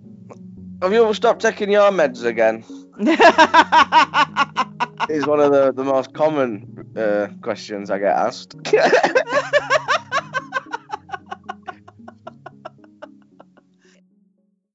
Have 0.83 0.93
you 0.95 1.05
ever 1.05 1.13
stopped 1.13 1.43
taking 1.43 1.71
your 1.71 1.91
meds 1.91 2.25
again? 2.25 2.65
Is 5.11 5.27
one 5.27 5.41
of 5.41 5.51
the, 5.51 5.73
the 5.73 5.83
most 5.83 6.15
common 6.15 6.93
uh, 6.97 7.29
questions 7.43 7.91
I 7.91 7.99
get 7.99 8.17
asked. 8.17 8.55